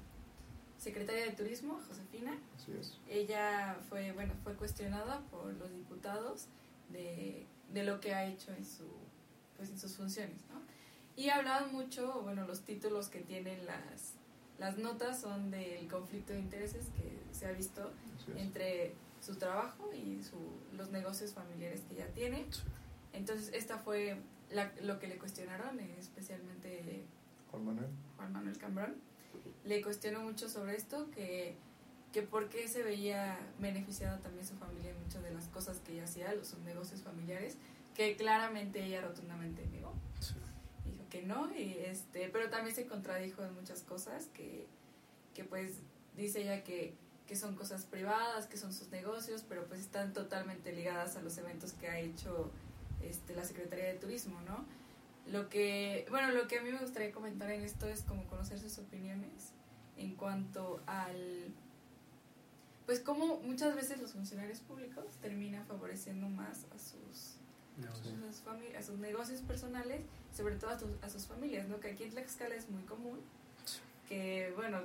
secretaria 0.79 1.25
de 1.25 1.33
Turismo, 1.33 1.81
Josefina. 1.89 2.39
Así 2.57 2.73
es. 2.79 2.99
Ella 3.09 3.77
fue, 3.89 4.13
bueno, 4.13 4.35
fue 4.43 4.55
cuestionada 4.55 5.21
por 5.31 5.53
los 5.55 5.71
diputados 5.73 6.47
de, 6.91 7.47
de 7.73 7.85
lo 7.85 8.01
que 8.01 8.15
ha 8.15 8.27
hecho 8.27 8.53
en 8.53 8.65
su, 8.65 8.87
pues 9.57 9.71
en 9.71 9.79
sus 9.79 9.97
funciones, 9.97 10.37
¿no? 10.51 10.61
Y 11.15 11.29
hablaban 11.29 11.73
mucho, 11.73 12.23
bueno, 12.23 12.47
los 12.47 12.63
títulos 12.63 13.09
que 13.09 13.21
tienen 13.21 13.67
las, 13.67 14.15
las 14.59 14.79
notas 14.79 15.21
son 15.21 15.51
del 15.51 15.87
conflicto 15.89 16.33
de 16.33 16.41
intereses 16.41 16.87
que 16.97 17.19
se 17.37 17.47
ha 17.47 17.53
visto 17.53 17.93
entre 18.37 18.95
su 19.23 19.37
trabajo 19.37 19.91
y 19.95 20.23
su, 20.23 20.37
los 20.77 20.91
negocios 20.91 21.33
familiares 21.33 21.81
que 21.89 21.95
ya 21.95 22.07
tiene. 22.09 22.45
Entonces, 23.15 23.51
esta 23.55 23.79
fue 23.79 24.19
la- 24.51 24.73
lo 24.83 24.99
que 24.99 25.07
le 25.09 25.17
cuestionaron, 25.17 25.81
especialmente 25.81 27.05
Juan 27.51 27.65
Manuel. 27.65 27.89
Juan 28.17 28.33
Manuel 28.33 28.59
Cambrón. 28.59 28.97
Le 29.65 29.81
cuestionó 29.81 30.21
mucho 30.21 30.49
sobre 30.49 30.77
esto, 30.77 31.11
que, 31.11 31.55
que 32.13 32.23
por 32.23 32.49
qué 32.49 32.69
se 32.69 32.83
veía 32.83 33.39
beneficiada 33.61 34.19
también 34.19 34.47
su 34.47 34.57
familia 34.57 34.91
en 34.91 35.01
muchas 35.03 35.23
de 35.23 35.33
las 35.33 35.47
cosas 35.49 35.79
que 35.79 35.93
ella 35.95 36.05
hacía, 36.05 36.35
los 36.35 36.49
sus 36.49 36.59
negocios 36.61 37.03
familiares, 37.03 37.57
que 37.95 38.17
claramente 38.17 38.85
ella 38.85 39.01
rotundamente 39.03 39.67
negó 39.67 39.95
dijo 40.85 41.05
que 41.11 41.23
no 41.23 41.55
y 41.57 41.75
este 41.85 42.29
pero 42.31 42.49
también 42.51 42.75
se 42.75 42.87
contradijo 42.87 43.45
en 43.45 43.55
muchas 43.55 43.83
cosas 43.83 44.27
que, 44.35 44.67
que 45.35 45.45
pues 45.45 45.79
dice 46.17 46.43
ella 46.43 46.65
que, 46.65 46.95
que 47.33 47.37
son 47.39 47.55
cosas 47.57 47.87
privadas 47.87 48.47
que 48.47 48.59
son 48.59 48.75
sus 48.75 48.89
negocios 48.91 49.43
pero 49.49 49.65
pues 49.67 49.81
están 49.81 50.13
totalmente 50.13 50.71
ligadas 50.71 51.17
a 51.17 51.23
los 51.23 51.39
eventos 51.39 51.73
que 51.73 51.89
ha 51.89 51.99
hecho 51.99 52.51
este 53.03 53.35
la 53.35 53.43
secretaría 53.43 53.87
de 53.87 53.95
turismo 53.95 54.39
no 54.43 54.67
lo 55.33 55.49
que 55.49 56.05
bueno 56.11 56.31
lo 56.33 56.47
que 56.47 56.59
a 56.59 56.63
mí 56.63 56.71
me 56.71 56.79
gustaría 56.79 57.11
comentar 57.11 57.51
en 57.51 57.63
esto 57.63 57.87
es 57.89 58.03
como 58.03 58.27
conocer 58.27 58.59
sus 58.61 58.77
opiniones 58.79 59.53
en 59.97 60.15
cuanto 60.15 60.83
al 60.87 61.49
pues 62.85 63.01
como 63.01 63.39
muchas 63.39 63.75
veces 63.75 63.99
los 63.99 64.13
funcionarios 64.13 64.59
públicos 64.61 65.07
terminan 65.23 65.65
favoreciendo 65.67 66.29
más 66.29 66.67
a 66.75 66.79
sus 66.79 67.37
a 67.89 68.33
sus, 68.35 68.43
a 68.77 68.83
sus 68.83 68.99
negocios 68.99 69.41
personales, 69.41 70.03
sobre 70.37 70.57
todo 70.57 70.69
a, 70.71 70.79
sus- 70.79 71.03
a 71.03 71.09
sus 71.09 71.25
familias, 71.27 71.67
¿no? 71.69 71.81
Que 71.81 71.93
aquí 71.93 72.05
en 72.05 72.11
Tlaxcala 72.11 72.55
es 72.55 72.69
muy 72.69 72.83
común 72.83 73.21
que, 74.07 74.53
bueno, 74.57 74.81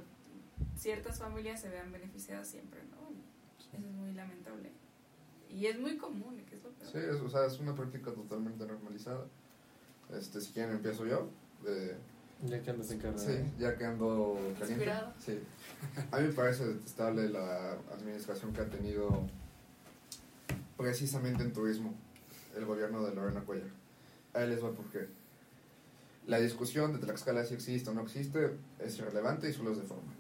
ciertas 0.78 1.20
familias 1.20 1.62
se 1.62 1.70
vean 1.70 1.92
beneficiadas 1.92 2.48
siempre, 2.48 2.82
¿no? 2.92 3.10
Y 3.12 3.22
Eso 3.60 3.70
es 3.78 3.84
muy 3.94 4.14
lamentable. 4.14 4.72
Y 5.50 5.66
es 5.66 5.80
muy 5.80 5.98
común, 5.98 6.38
que 6.50 6.56
es 6.56 6.64
lo 6.64 6.70
peor. 6.72 6.92
Sí, 6.92 6.98
es, 6.98 7.22
o 7.22 7.30
sea, 7.30 7.46
es 7.46 7.60
una 7.60 7.74
práctica 7.76 8.12
totalmente 8.12 8.66
normalizada. 8.66 9.26
Este, 10.14 10.42
si 10.42 10.52
quieren 10.52 10.76
empiezo 10.76 11.06
yo. 11.06 11.30
Eh, 11.66 11.96
Ya 12.46 12.62
que 12.62 12.70
andas 12.70 12.92
en 12.92 13.00
carrera. 13.00 13.18
sí, 13.20 13.34
ya 13.58 13.76
que 13.78 13.86
ando 13.86 14.36
caliente. 14.60 14.74
Inspirado. 14.74 15.14
Sí. 15.20 15.40
A 16.12 16.20
mí 16.20 16.28
me 16.28 16.34
parece 16.34 16.66
detestable 16.68 17.30
la 17.30 17.72
administración 17.94 18.54
que 18.54 18.62
ha 18.62 18.70
tenido 18.70 19.26
precisamente 20.78 21.44
en 21.44 21.54
turismo 21.54 21.94
el 22.56 22.66
gobierno 22.66 23.04
de 23.06 23.16
Lorena 23.16 23.42
Cuellar. 23.42 23.70
Ahí 24.34 24.48
les 24.50 24.64
va 24.64 24.72
por 24.72 24.86
qué. 24.92 25.08
La 26.28 26.40
discusión 26.40 26.94
de 26.94 27.00
Tlaxcala 27.00 27.46
si 27.46 27.54
existe 27.54 27.90
o 27.90 27.94
no 27.94 28.02
existe 28.02 28.58
es 28.80 28.98
irrelevante 29.00 29.50
y 29.50 29.54
solo 29.54 29.72
es 29.72 29.78
de 29.78 29.84
forma. 29.84 30.14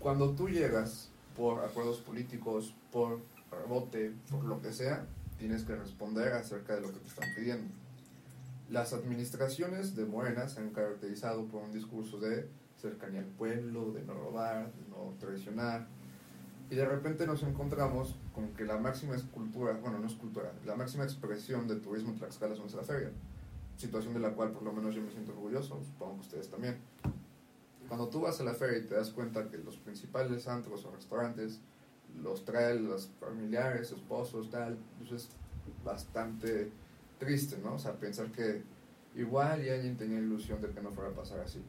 Cuando 0.00 0.30
tú 0.30 0.48
llegas 0.48 1.10
por 1.36 1.62
acuerdos 1.62 1.98
políticos, 1.98 2.74
por 2.90 3.20
rebote, 3.50 4.14
por 4.30 4.44
lo 4.44 4.62
que 4.62 4.72
sea, 4.72 5.06
tienes 5.38 5.64
que 5.64 5.76
responder 5.76 6.32
acerca 6.32 6.74
de 6.74 6.80
lo 6.80 6.88
que 6.90 7.00
te 7.00 7.08
están 7.08 7.28
pidiendo. 7.36 7.70
Las 8.70 8.94
administraciones 8.94 9.94
de 9.96 10.06
Morena 10.06 10.48
se 10.48 10.60
han 10.60 10.70
caracterizado 10.70 11.44
por 11.48 11.62
un 11.62 11.72
discurso 11.72 12.18
de 12.18 12.48
cercanía 12.80 13.20
al 13.20 13.26
pueblo, 13.26 13.92
de 13.92 14.02
no 14.02 14.14
robar, 14.14 14.72
de 14.72 14.88
no 14.88 15.12
traicionar. 15.18 15.86
Y 16.70 16.76
de 16.76 16.86
repente 16.86 17.26
nos 17.26 17.42
encontramos 17.42 18.16
con 18.34 18.54
que 18.54 18.64
la 18.64 18.78
máxima 18.78 19.16
escultura, 19.16 19.74
bueno, 19.82 19.98
no 19.98 20.06
escultura, 20.06 20.52
la 20.64 20.76
máxima 20.76 21.04
expresión 21.04 21.68
de 21.68 21.76
turismo 21.76 22.12
en 22.12 22.16
Tlaxcala 22.16 22.54
es 22.54 22.60
nuestra 22.60 22.84
feria. 22.84 23.10
Situación 23.76 24.14
de 24.14 24.20
la 24.20 24.30
cual 24.30 24.52
por 24.52 24.62
lo 24.62 24.72
menos 24.72 24.94
yo 24.94 25.02
me 25.02 25.10
siento 25.10 25.32
orgulloso, 25.32 25.78
supongo 25.84 26.14
que 26.14 26.20
ustedes 26.20 26.48
también. 26.48 26.78
Cuando 27.90 28.08
tú 28.08 28.20
vas 28.20 28.40
a 28.40 28.44
la 28.44 28.54
feria 28.54 28.78
y 28.78 28.82
te 28.82 28.94
das 28.94 29.10
cuenta 29.10 29.48
que 29.48 29.58
los 29.58 29.76
principales 29.76 30.46
antros 30.46 30.84
o 30.84 30.92
restaurantes 30.92 31.58
los 32.22 32.44
traen 32.44 32.86
los 32.86 33.10
familiares, 33.18 33.90
esposos, 33.90 34.48
tal, 34.48 34.78
pues 34.96 35.10
es 35.10 35.28
bastante 35.84 36.70
triste, 37.18 37.58
¿no? 37.58 37.74
O 37.74 37.78
sea, 37.80 37.94
pensar 37.94 38.30
que 38.30 38.62
igual 39.16 39.64
y 39.64 39.70
alguien 39.70 39.96
tenía 39.96 40.20
ilusión 40.20 40.62
de 40.62 40.68
que 40.70 40.80
no 40.80 40.92
fuera 40.92 41.10
a 41.10 41.14
pasar 41.14 41.40
así. 41.40 41.60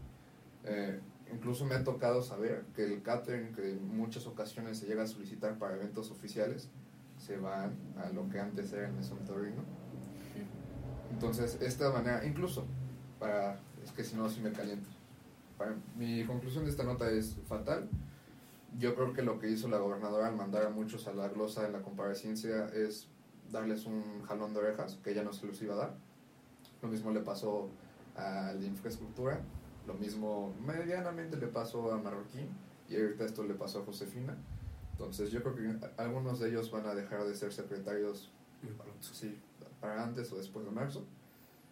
Eh, 0.66 1.00
incluso 1.34 1.66
me 1.66 1.74
ha 1.74 1.84
tocado 1.84 2.22
saber 2.22 2.66
que 2.76 2.84
el 2.84 3.02
catering 3.02 3.56
que 3.56 3.72
en 3.72 3.98
muchas 3.98 4.28
ocasiones 4.28 4.78
se 4.78 4.86
llega 4.86 5.02
a 5.02 5.08
solicitar 5.08 5.58
para 5.58 5.74
eventos 5.74 6.12
oficiales 6.12 6.70
se 7.18 7.38
van 7.38 7.76
a 7.98 8.10
lo 8.10 8.30
que 8.30 8.40
antes 8.40 8.72
era 8.74 8.90
el 8.90 9.26
Torino. 9.26 9.64
Entonces, 11.12 11.58
esta 11.62 11.90
manera, 11.90 12.24
incluso, 12.24 12.68
para, 13.18 13.60
es 13.84 13.92
que 13.92 14.04
si 14.04 14.16
no, 14.16 14.30
si 14.30 14.40
me 14.40 14.52
caliento. 14.52 15.01
Mi 15.95 16.24
conclusión 16.26 16.65
de 16.65 16.71
esta 16.71 16.84
nota 16.84 17.10
es 17.10 17.38
fatal. 17.47 17.89
Yo 18.78 18.95
creo 18.95 19.13
que 19.13 19.21
lo 19.21 19.39
que 19.39 19.50
hizo 19.50 19.67
la 19.67 19.78
gobernadora 19.78 20.28
al 20.28 20.36
mandar 20.36 20.65
a 20.65 20.69
muchos 20.69 21.08
a 21.08 21.13
la 21.13 21.28
glosa 21.28 21.65
en 21.65 21.74
la 21.74 21.82
comparecencia 21.82 22.67
es 22.67 23.08
darles 23.52 23.86
un 23.86 24.24
jalón 24.24 24.54
de 24.54 24.60
orejas 24.60 24.97
que 25.04 25.12
ella 25.12 25.24
no 25.24 25.34
se 25.34 25.45
los 25.45 25.62
iba 25.62 25.74
a 25.74 25.78
dar. 25.78 25.93
Lo 26.82 26.88
mismo 26.88 27.12
le 27.12 27.19
pasó 27.19 27.69
a 28.15 28.54
la 28.54 28.65
infraestructura, 28.65 29.41
lo 29.88 29.93
mismo 29.95 30.54
medianamente 30.65 31.38
le 31.38 31.47
pasó 31.47 31.91
a 31.91 31.97
Marroquín 31.97 32.47
y 32.89 32.95
ahorita 32.95 33.26
esto 33.26 33.43
le 33.43 33.54
pasó 33.54 33.82
a 33.82 33.86
Josefina. 33.86 34.38
Entonces 34.93 35.32
yo 35.32 35.41
creo 35.41 35.56
que 35.56 35.86
algunos 35.97 36.39
de 36.39 36.50
ellos 36.50 36.71
van 36.71 36.86
a 36.86 36.93
dejar 36.93 37.24
de 37.26 37.36
ser 37.36 37.52
secretarios 37.52 38.32
sí, 39.00 39.38
para 39.80 40.04
antes 40.04 40.32
o 40.32 40.38
después 40.38 40.65
de 40.65 40.71
marzo. 40.71 41.06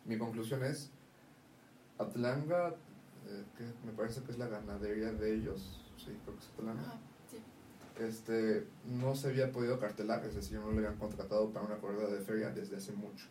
Mi 0.05 0.17
conclusión 0.17 0.63
es, 0.63 0.91
Atlanga, 1.97 2.69
eh, 2.69 2.73
que 3.57 3.63
me 3.85 3.91
parece 3.93 4.21
que 4.23 4.31
es 4.31 4.37
la 4.37 4.47
ganadería 4.47 5.11
de 5.13 5.33
ellos, 5.35 5.81
sí, 5.97 6.11
creo 6.23 6.35
que 6.35 6.41
es 6.41 6.49
Atlanga, 6.57 6.81
Ah, 6.85 6.99
sí. 7.29 7.37
este, 8.03 8.67
no 8.85 9.15
se 9.15 9.29
había 9.29 9.51
podido 9.51 9.79
cartelar, 9.79 10.23
es 10.25 10.35
decir, 10.35 10.59
no 10.59 10.71
le 10.71 10.79
habían 10.79 10.97
contratado 10.97 11.51
para 11.51 11.65
una 11.65 11.77
corrida 11.77 12.07
de 12.07 12.19
feria 12.21 12.49
desde 12.51 12.77
hace 12.77 12.91
mucho. 12.93 13.27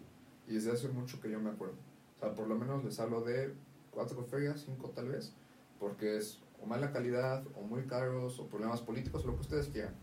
Y 0.47 0.55
desde 0.55 0.73
hace 0.73 0.89
mucho 0.89 1.21
que 1.21 1.31
yo 1.31 1.41
me 1.41 1.51
acuerdo. 1.51 1.77
O 2.17 2.21
sea, 2.21 2.35
por 2.35 2.49
lo 2.49 2.57
menos 2.57 2.85
les 2.85 2.99
hablo 3.01 3.21
de 3.23 3.55
cuatro 3.91 4.23
ferias, 4.25 4.63
cinco 4.65 4.91
tal 4.91 5.09
vez, 5.09 5.33
porque 5.79 6.17
es 6.17 6.41
o 6.61 6.67
mala 6.67 6.91
calidad, 6.91 7.45
o 7.55 7.63
muy 7.63 7.83
caros, 7.87 8.41
o 8.41 8.47
problemas 8.49 8.81
políticos, 8.81 9.23
o 9.25 9.29
lo 9.29 9.35
que 9.35 9.43
ustedes 9.43 9.69
quieran. 9.69 9.95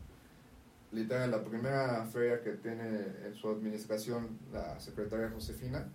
Literal, 0.91 1.29
la 1.31 1.43
primera 1.43 2.05
feria 2.05 2.41
que 2.41 2.51
tiene 2.51 2.87
en 3.25 3.33
su 3.35 3.49
administración 3.49 4.39
la 4.53 4.79
secretaria 4.79 5.29
Josefina, 5.31 5.89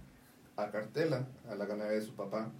acartela 0.56 1.26
a 1.48 1.54
la 1.54 1.64
ganadería 1.64 2.00
de 2.00 2.04
su 2.06 2.14
papá, 2.14 2.52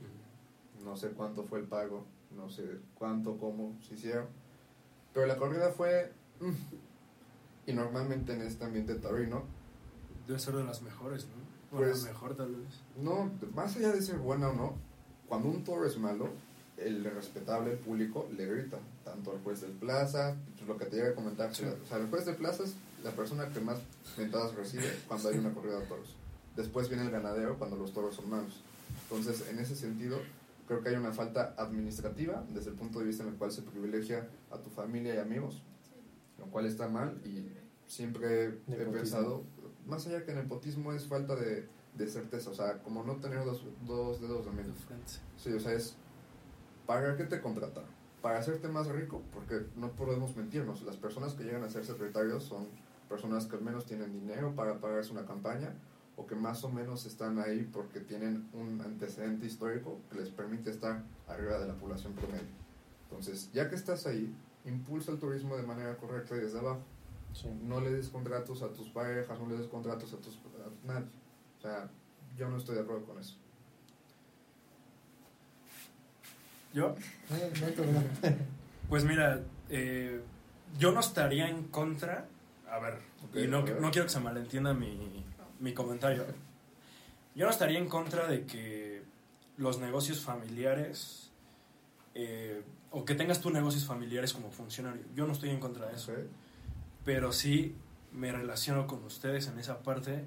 no 0.85 0.97
sé 0.97 1.09
cuánto 1.11 1.45
fue 1.45 1.61
el 1.61 1.67
pago, 1.67 2.05
no 2.37 2.49
sé 2.51 2.65
cuánto, 2.95 3.37
cómo 3.39 3.77
se 3.87 3.95
hicieron. 3.95 4.27
Pero 5.13 5.27
la 5.27 5.37
corrida 5.37 5.71
fue... 5.73 6.13
mm, 6.41 6.51
y 7.71 7.73
normalmente 7.73 8.33
en 8.33 8.43
este 8.43 8.65
ambiente 8.65 8.95
taurino, 8.97 9.43
Debe 10.27 10.39
ser 10.39 10.55
de 10.55 10.65
las 10.65 10.81
mejores, 10.83 11.27
¿no? 11.27 11.77
O 11.77 11.81
Pues- 11.81 12.03
la 12.05 12.09
mejor 12.13 12.37
tal 12.37 12.55
vez. 12.55 12.69
no, 12.97 13.31
más 13.55 13.77
allá 13.77 13.91
de 13.93 14.01
ser 14.03 14.19
buena 14.19 14.49
o 14.51 14.55
no, 14.55 14.75
cuando 15.29 15.49
un 15.49 15.65
toro 15.65 15.87
es 15.87 15.99
malo, 15.99 16.29
el 16.77 17.05
respetable 17.05 17.77
público 17.77 18.29
le 18.37 18.47
grita, 18.47 18.79
tanto 19.05 19.33
al 19.33 19.41
juez 19.43 19.61
del 19.61 19.73
plaza, 19.73 20.37
lo 20.67 20.77
que 20.79 20.87
te 20.87 20.97
llega 20.97 21.11
a 21.11 21.15
comentar, 21.15 21.55
Sí. 21.55 21.65
o 21.65 21.87
sea, 21.89 21.99
el 21.99 22.09
juez 22.09 22.27
de 22.27 22.33
plaza 22.35 22.63
es 22.65 22.75
la 23.05 23.11
persona 23.11 23.49
que 23.49 23.61
más 23.61 23.79
mentadas 24.17 24.55
recibe 24.55 24.89
cuando 25.09 25.29
hay 25.29 25.39
una 25.39 25.53
corrida 25.53 25.81
de 25.81 25.87
toros. 25.87 26.15
Después 26.57 26.89
viene 26.89 27.05
el 27.05 27.11
ganadero 27.11 27.59
cuando 27.59 27.77
los 27.77 27.93
toros 27.93 28.15
son 28.15 28.31
malos. 28.31 28.61
Entonces, 29.05 29.49
en 29.49 29.59
ese 29.59 29.75
sentido, 29.77 30.19
creo 30.71 30.83
que 30.85 30.91
hay 30.91 30.95
una 30.95 31.13
falta 31.13 31.53
administrativa 31.59 32.45
desde 32.49 32.71
el 32.71 32.77
punto 32.77 33.01
de 33.01 33.07
vista 33.07 33.25
en 33.25 33.31
el 33.31 33.35
cual 33.35 33.51
se 33.51 33.63
privilegia 33.63 34.29
a 34.53 34.59
tu 34.59 34.71
familia 34.71 35.17
y 35.17 35.19
amigos, 35.19 35.65
lo 36.39 36.47
cual 36.47 36.65
está 36.65 36.87
mal 36.87 37.21
y 37.25 37.51
siempre 37.89 38.45
he 38.45 38.51
Nepotismo. 38.69 38.93
pensado, 38.93 39.45
más 39.85 40.07
allá 40.07 40.25
que 40.25 40.33
nepotismo 40.33 40.93
es 40.93 41.09
falta 41.09 41.35
de, 41.35 41.67
de 41.97 42.07
certeza, 42.07 42.51
o 42.51 42.55
sea, 42.55 42.79
como 42.85 43.03
no 43.03 43.17
tener 43.17 43.45
dos, 43.45 43.65
dos 43.85 44.21
dedos 44.21 44.47
de 44.47 44.53
medio. 44.53 44.73
Sí, 45.37 45.53
o 45.53 45.59
sea, 45.59 45.73
es 45.73 45.97
¿para 46.87 47.17
qué 47.17 47.25
te 47.25 47.41
contrataron? 47.41 47.91
Para 48.23 48.39
hacerte 48.39 48.69
más 48.69 48.87
rico, 48.87 49.23
porque 49.35 49.67
no 49.75 49.91
podemos 49.91 50.37
mentirnos, 50.37 50.83
las 50.83 50.97
personas 50.97 51.35
que 51.35 51.43
llegan 51.43 51.65
a 51.65 51.69
ser 51.69 51.85
secretarios 51.85 52.45
son 52.45 52.69
personas 53.09 53.47
que 53.47 53.57
al 53.57 53.63
menos 53.63 53.87
tienen 53.87 54.13
dinero 54.13 54.55
para 54.55 54.79
pagarse 54.79 55.11
una 55.11 55.25
campaña 55.25 55.75
o 56.21 56.27
que 56.27 56.35
más 56.35 56.63
o 56.65 56.69
menos 56.71 57.07
están 57.07 57.39
ahí 57.39 57.67
porque 57.73 58.01
tienen 58.01 58.47
un 58.53 58.81
antecedente 58.83 59.47
histórico 59.47 59.99
que 60.11 60.19
les 60.19 60.29
permite 60.29 60.71
estar 60.71 61.03
arriba 61.27 61.59
de 61.59 61.67
la 61.67 61.75
población 61.75 62.13
promedio. 62.13 62.45
Entonces, 63.05 63.51
ya 63.55 63.71
que 63.71 63.75
estás 63.77 64.07
ahí, 64.07 64.31
impulsa 64.67 65.13
el 65.13 65.19
turismo 65.19 65.57
de 65.57 65.63
manera 65.63 65.97
correcta 65.97 66.37
y 66.37 66.41
desde 66.41 66.59
abajo. 66.59 66.83
Sí. 67.33 67.49
No 67.63 67.81
le 67.81 67.91
des 67.93 68.09
contratos 68.09 68.63
a 68.63 68.69
tus 68.69 68.91
parejas, 68.91 69.39
no 69.39 69.49
le 69.49 69.57
des 69.57 69.67
contratos 69.69 70.13
a 70.13 70.17
tus 70.19 70.37
a 70.37 70.87
nadie. 70.87 71.07
O 71.59 71.63
sea, 71.63 71.89
yo 72.37 72.49
no 72.51 72.59
estoy 72.59 72.75
de 72.75 72.83
acuerdo 72.83 73.05
con 73.07 73.19
eso. 73.19 73.37
¿Yo? 76.75 76.95
Pues 78.91 79.05
mira, 79.05 79.41
eh, 79.69 80.21
yo 80.77 80.91
no 80.91 80.99
estaría 80.99 81.49
en 81.49 81.69
contra. 81.69 82.27
A 82.69 82.81
ver, 82.81 82.95
Ok, 83.25 83.37
y 83.37 83.47
no, 83.47 83.59
a 83.59 83.63
ver. 83.63 83.81
no 83.81 83.93
quiero 83.93 84.07
que 84.07 84.13
se 84.13 84.19
malentienda 84.19 84.75
mi, 84.75 85.25
mi 85.61 85.73
comentario. 85.73 86.27
Yo 87.35 87.45
no 87.45 87.51
estaría 87.51 87.79
en 87.79 87.89
contra 87.89 88.27
de 88.27 88.45
que 88.45 89.03
los 89.57 89.79
negocios 89.79 90.21
familiares, 90.21 91.31
eh, 92.15 92.63
o 92.91 93.05
que 93.05 93.15
tengas 93.15 93.41
tus 93.41 93.53
negocios 93.53 93.85
familiares 93.85 94.33
como 94.33 94.51
funcionario. 94.51 95.03
Yo 95.15 95.27
no 95.27 95.33
estoy 95.33 95.51
en 95.51 95.61
contra 95.61 95.87
de 95.87 95.97
eso. 95.97 96.13
Pero 97.05 97.33
sí 97.33 97.77
me 98.13 98.33
relaciono 98.33 98.87
con 98.87 99.05
ustedes 99.05 99.47
en 99.47 99.59
esa 99.59 99.83
parte 99.83 100.25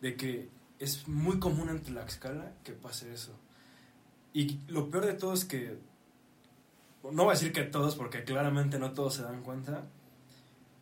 de 0.00 0.16
que 0.16 0.48
es 0.78 1.08
muy 1.08 1.38
común 1.38 1.70
en 1.70 1.82
Tlaxcala 1.82 2.52
que 2.64 2.72
pase 2.72 3.12
eso. 3.12 3.32
Y 4.32 4.60
lo 4.68 4.90
peor 4.90 5.06
de 5.06 5.14
todo 5.14 5.32
es 5.32 5.44
que, 5.44 5.78
no 7.02 7.24
voy 7.24 7.30
a 7.30 7.34
decir 7.34 7.52
que 7.52 7.62
todos, 7.62 7.96
porque 7.96 8.24
claramente 8.24 8.78
no 8.78 8.92
todos 8.92 9.14
se 9.14 9.22
dan 9.22 9.42
cuenta, 9.42 9.84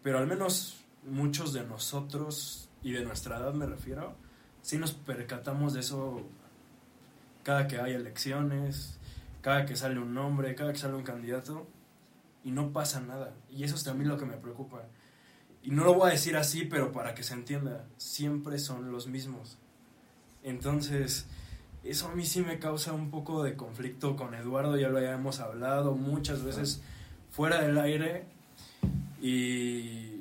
pero 0.03 0.19
al 0.19 0.27
menos 0.27 0.81
muchos 1.05 1.53
de 1.53 1.65
nosotros, 1.65 2.69
y 2.85 2.93
de 2.93 3.03
nuestra 3.03 3.39
edad 3.39 3.55
me 3.55 3.67
refiero, 3.67 4.15
sí 4.63 4.79
nos 4.79 4.93
percatamos 4.93 5.75
de 5.75 5.81
eso 5.81 6.23
cada 7.43 7.67
que 7.67 7.81
hay 7.81 7.95
elecciones, 7.95 8.99
cada 9.41 9.67
que 9.67 9.75
sale 9.75 9.99
un 9.99 10.15
nombre, 10.15 10.55
cada 10.55 10.73
que 10.73 10.79
sale 10.79 10.95
un 10.95 11.03
candidato, 11.03 11.67
y 12.45 12.51
no 12.51 12.73
pasa 12.73 13.01
nada. 13.01 13.33
Y 13.51 13.65
eso 13.65 13.75
es 13.75 13.85
también 13.85 14.09
lo 14.09 14.19
que 14.19 14.27
me 14.27 14.37
preocupa. 14.37 14.83
Y 15.63 15.71
no 15.71 15.85
lo 15.85 15.95
voy 15.95 16.11
a 16.11 16.13
decir 16.13 16.37
así, 16.37 16.67
pero 16.67 16.93
para 16.93 17.15
que 17.15 17.23
se 17.23 17.33
entienda, 17.33 17.87
siempre 17.97 18.59
son 18.59 18.93
los 18.93 19.07
mismos. 19.07 19.57
Entonces, 20.43 21.27
eso 21.83 22.09
a 22.09 22.15
mí 22.15 22.27
sí 22.27 22.43
me 22.43 22.59
causa 22.59 22.93
un 22.93 23.11
poco 23.11 23.43
de 23.43 23.57
conflicto 23.57 24.15
con 24.15 24.35
Eduardo, 24.35 24.77
ya 24.77 24.91
lo 24.91 24.99
habíamos 24.99 25.41
hablado 25.41 25.95
muchas 25.95 26.45
veces 26.45 26.83
fuera 27.31 27.63
del 27.63 27.79
aire. 27.79 28.27
Y 29.23 30.14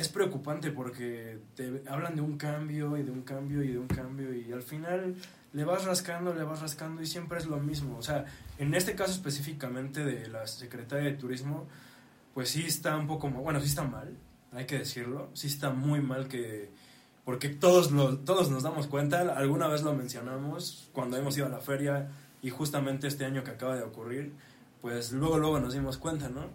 es 0.00 0.08
preocupante 0.08 0.70
porque 0.70 1.38
te 1.54 1.82
hablan 1.88 2.14
de 2.16 2.22
un 2.22 2.36
cambio 2.36 2.96
y 2.96 3.02
de 3.02 3.10
un 3.10 3.22
cambio 3.22 3.62
y 3.62 3.68
de 3.68 3.78
un 3.78 3.86
cambio 3.86 4.34
y 4.34 4.50
al 4.52 4.62
final 4.62 5.14
le 5.52 5.64
vas 5.64 5.84
rascando, 5.84 6.34
le 6.34 6.42
vas 6.44 6.60
rascando 6.60 7.02
y 7.02 7.06
siempre 7.06 7.38
es 7.38 7.46
lo 7.46 7.58
mismo. 7.58 7.98
O 7.98 8.02
sea, 8.02 8.24
en 8.58 8.74
este 8.74 8.94
caso 8.94 9.12
específicamente 9.12 10.04
de 10.04 10.28
la 10.28 10.46
Secretaría 10.46 11.10
de 11.10 11.16
Turismo, 11.16 11.66
pues 12.34 12.50
sí 12.50 12.64
está 12.66 12.96
un 12.96 13.06
poco, 13.06 13.28
ma- 13.28 13.40
bueno, 13.40 13.60
sí 13.60 13.66
está 13.66 13.82
mal, 13.82 14.16
hay 14.52 14.64
que 14.66 14.78
decirlo, 14.78 15.30
sí 15.34 15.48
está 15.48 15.70
muy 15.70 16.00
mal 16.00 16.28
que, 16.28 16.70
porque 17.24 17.48
todos, 17.48 17.90
lo, 17.90 18.18
todos 18.18 18.50
nos 18.50 18.62
damos 18.62 18.86
cuenta, 18.86 19.20
alguna 19.36 19.68
vez 19.68 19.82
lo 19.82 19.92
mencionamos 19.94 20.88
cuando 20.92 21.16
hemos 21.16 21.36
ido 21.36 21.46
a 21.46 21.50
la 21.50 21.60
feria 21.60 22.08
y 22.42 22.50
justamente 22.50 23.06
este 23.08 23.24
año 23.24 23.44
que 23.44 23.50
acaba 23.50 23.76
de 23.76 23.82
ocurrir, 23.82 24.32
pues 24.80 25.12
luego, 25.12 25.38
luego 25.38 25.60
nos 25.60 25.74
dimos 25.74 25.98
cuenta, 25.98 26.28
¿no? 26.28 26.46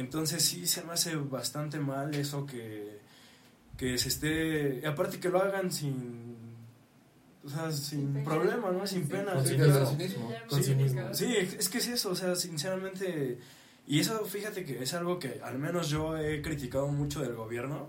Entonces 0.00 0.42
sí 0.42 0.66
se 0.66 0.82
me 0.84 0.92
hace 0.92 1.14
bastante 1.16 1.78
mal 1.78 2.14
eso 2.14 2.46
que, 2.46 2.98
que 3.76 3.96
se 3.98 4.08
esté, 4.08 4.80
y 4.82 4.84
aparte 4.86 5.20
que 5.20 5.28
lo 5.28 5.40
hagan 5.42 5.70
sin, 5.70 6.36
o 7.44 7.48
sea, 7.48 7.70
sin 7.70 8.12
pena. 8.12 8.24
problema, 8.24 8.70
¿no? 8.72 8.86
Sin 8.86 9.04
Sí. 9.04 9.10
pena. 9.10 9.32
Con 9.34 9.46
Sí, 9.46 9.54
sin-. 10.64 10.96
Con. 10.96 11.14
Sí, 11.14 11.36
es 11.36 11.68
que 11.68 11.78
es 11.78 11.88
eso, 11.88 12.10
o 12.10 12.14
sea, 12.14 12.34
sinceramente, 12.34 13.38
y 13.86 14.00
eso 14.00 14.24
fíjate 14.24 14.64
que 14.64 14.82
es 14.82 14.94
algo 14.94 15.18
que 15.18 15.40
al 15.42 15.58
menos 15.58 15.88
yo 15.88 16.16
he 16.16 16.40
criticado 16.42 16.88
mucho 16.88 17.20
del 17.20 17.34
gobierno, 17.34 17.88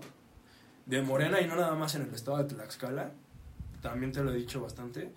de 0.86 1.00
Morena 1.02 1.40
y 1.40 1.46
no 1.46 1.54
nada 1.56 1.74
más 1.74 1.94
en 1.94 2.02
el 2.02 2.14
estado 2.14 2.38
de 2.38 2.44
Tlaxcala, 2.44 3.12
también 3.80 4.12
te 4.12 4.22
lo 4.22 4.32
he 4.32 4.36
dicho 4.36 4.60
bastante, 4.60 5.12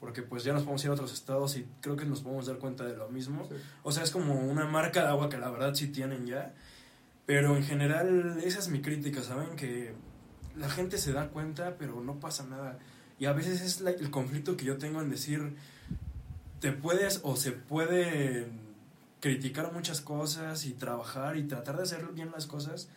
porque 0.00 0.22
pues 0.22 0.42
ya 0.44 0.52
nos 0.52 0.62
podemos 0.62 0.82
ir 0.84 0.90
a 0.90 0.94
otros 0.94 1.12
estados 1.12 1.56
y 1.56 1.66
creo 1.80 1.94
que 1.96 2.06
nos 2.06 2.22
podemos 2.22 2.46
dar 2.46 2.58
cuenta 2.58 2.84
de 2.84 2.96
lo 2.96 3.08
mismo. 3.10 3.46
Sí. 3.48 3.54
O 3.82 3.92
sea, 3.92 4.02
es 4.02 4.10
como 4.10 4.34
una 4.34 4.64
marca 4.66 5.02
de 5.02 5.08
agua 5.08 5.28
que 5.28 5.38
la 5.38 5.50
verdad 5.50 5.74
sí 5.74 5.88
tienen 5.88 6.26
ya, 6.26 6.54
pero 7.26 7.56
en 7.56 7.62
general 7.62 8.40
esa 8.42 8.58
es 8.58 8.68
mi 8.68 8.80
crítica, 8.80 9.22
¿saben? 9.22 9.56
Que 9.56 9.92
la 10.56 10.68
gente 10.70 10.98
se 10.98 11.12
da 11.12 11.28
cuenta, 11.28 11.76
pero 11.78 12.00
no 12.00 12.18
pasa 12.18 12.44
nada. 12.46 12.78
Y 13.18 13.26
a 13.26 13.32
veces 13.34 13.60
es 13.60 13.80
la- 13.82 13.90
el 13.90 14.10
conflicto 14.10 14.56
que 14.56 14.64
yo 14.64 14.78
tengo 14.78 15.00
en 15.02 15.10
decir, 15.10 15.54
te 16.60 16.72
puedes 16.72 17.20
o 17.22 17.36
se 17.36 17.52
puede 17.52 18.48
criticar 19.20 19.72
muchas 19.72 20.00
cosas 20.00 20.64
y 20.64 20.72
trabajar 20.72 21.36
y 21.36 21.44
tratar 21.44 21.76
de 21.76 21.82
hacer 21.82 22.06
bien 22.14 22.30
las 22.32 22.46
cosas, 22.46 22.88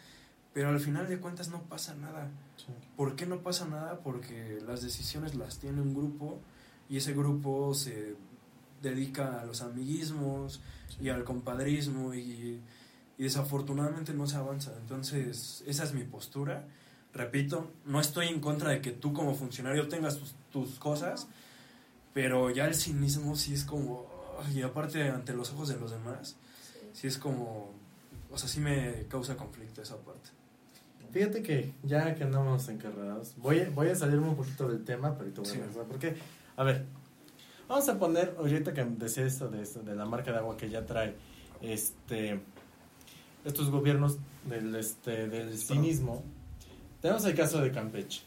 pero 0.54 0.70
al 0.70 0.80
final 0.80 1.08
de 1.08 1.20
cuentas 1.20 1.50
no 1.50 1.62
pasa 1.64 1.94
nada. 1.96 2.30
Sí. 2.58 2.68
¿Por 2.96 3.16
qué 3.16 3.26
no 3.26 3.42
pasa 3.42 3.66
nada? 3.66 4.00
Porque 4.00 4.60
las 4.66 4.82
decisiones 4.82 5.36
las 5.36 5.60
tiene 5.60 5.82
un 5.82 5.94
grupo 5.94 6.40
y 6.94 6.98
ese 6.98 7.14
grupo 7.14 7.74
se 7.74 8.16
dedica 8.84 9.42
a 9.42 9.46
los 9.46 9.62
amiguismos 9.62 10.62
y 11.02 11.10
al 11.10 11.24
compadrismo 11.24 12.14
y, 12.14 12.62
y 13.18 13.24
desafortunadamente 13.24 14.14
no 14.14 14.28
se 14.28 14.36
avanza. 14.36 14.74
Entonces, 14.80 15.64
esa 15.66 15.84
es 15.86 15.94
mi 15.94 16.04
postura. 16.04 16.68
Repito, 17.14 17.72
no 17.86 18.00
estoy 18.00 18.28
en 18.28 18.40
contra 18.40 18.70
de 18.70 18.82
que 18.82 18.92
tú 18.92 19.12
como 19.12 19.34
funcionario 19.34 19.88
tengas 19.88 20.18
tus, 20.20 20.36
tus 20.52 20.78
cosas, 20.78 21.28
pero 22.14 22.52
ya 22.52 22.66
el 22.68 22.76
cinismo 22.76 23.36
sí 23.36 23.56
es 23.56 23.64
como, 23.66 24.06
y 24.54 24.62
aparte 24.62 25.10
ante 25.10 25.34
los 25.34 25.52
ojos 25.52 25.70
de 25.70 25.78
los 25.80 25.90
demás, 25.90 26.36
Sí. 26.74 26.80
sí 26.94 27.08
es 27.08 27.18
como, 27.18 27.72
o 28.32 28.38
sea, 28.38 28.48
sí 28.48 28.60
me 28.60 29.06
causa 29.08 29.36
conflicto 29.36 29.82
esa 29.82 29.98
parte. 29.98 30.30
Fíjate 31.12 31.42
que 31.44 31.74
ya 31.84 32.14
que 32.16 32.24
andamos 32.24 32.68
encarrerados, 32.70 33.34
voy, 33.38 33.62
a- 33.62 33.70
voy 33.72 33.90
a 33.90 33.96
salirme 33.96 34.28
un 34.30 34.36
poquito 34.36 34.68
del 34.68 34.84
tema, 34.84 35.16
pero 35.18 35.32
te 35.32 35.42
voy 35.42 35.50
Sí. 35.50 35.58
a 35.58 35.62
regresar. 35.62 35.86
A 36.56 36.64
ver, 36.64 36.86
vamos 37.68 37.88
a 37.90 37.98
poner, 37.98 38.36
ahorita 38.38 38.74
que 38.74 38.84
decía 38.84 39.26
esto 39.26 39.50
de, 39.50 39.62
esto 39.62 39.82
de 39.82 39.96
la 39.96 40.06
marca 40.06 40.32
de 40.32 40.38
agua 40.38 40.56
que 40.56 40.70
ya 40.70 40.86
trae, 40.86 41.16
este, 41.62 42.40
estos 43.46 43.70
gobiernos 43.70 44.18
del, 44.48 44.76
este, 44.76 45.28
del 45.28 45.58
cinismo. 45.58 46.24
Tenemos 47.02 47.26
el 47.26 47.36
caso 47.36 47.60
de 47.60 47.72
Campeche. 47.72 48.22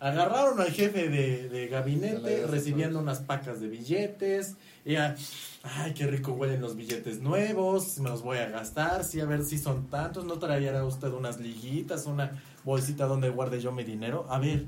Agarraron 0.00 0.60
al 0.60 0.70
jefe 0.70 1.08
de, 1.08 1.68
gabinete 1.68 2.46
recibiendo 2.46 2.98
unas 2.98 3.20
pacas 3.20 3.60
de 3.60 3.68
billetes. 3.68 4.56
Y 4.84 4.94
ya, 4.94 5.14
ay, 5.62 5.94
qué 5.94 6.06
rico 6.06 6.32
huelen 6.32 6.60
los 6.60 6.76
billetes 6.76 7.20
nuevos, 7.20 7.98
me 8.00 8.10
los 8.10 8.22
voy 8.22 8.38
a 8.38 8.48
gastar, 8.48 9.04
sí, 9.04 9.20
a 9.20 9.24
ver 9.24 9.44
si 9.44 9.58
son 9.58 9.86
tantos. 9.86 10.24
¿No 10.24 10.38
traerá 10.38 10.84
usted 10.84 11.08
unas 11.08 11.40
liguitas, 11.40 12.06
una 12.06 12.42
bolsita 12.64 13.06
donde 13.06 13.30
guarde 13.30 13.60
yo 13.60 13.70
mi 13.72 13.84
dinero? 13.84 14.26
A 14.28 14.38
ver, 14.38 14.66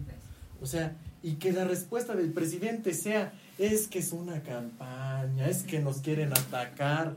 o 0.62 0.66
sea, 0.66 0.96
y 1.24 1.36
que 1.36 1.52
la 1.52 1.64
respuesta 1.64 2.14
del 2.14 2.32
presidente 2.32 2.92
sea, 2.92 3.32
es 3.56 3.88
que 3.88 4.00
es 4.00 4.12
una 4.12 4.42
campaña, 4.42 5.48
es 5.48 5.62
que 5.62 5.80
nos 5.80 6.02
quieren 6.02 6.32
atacar. 6.32 7.16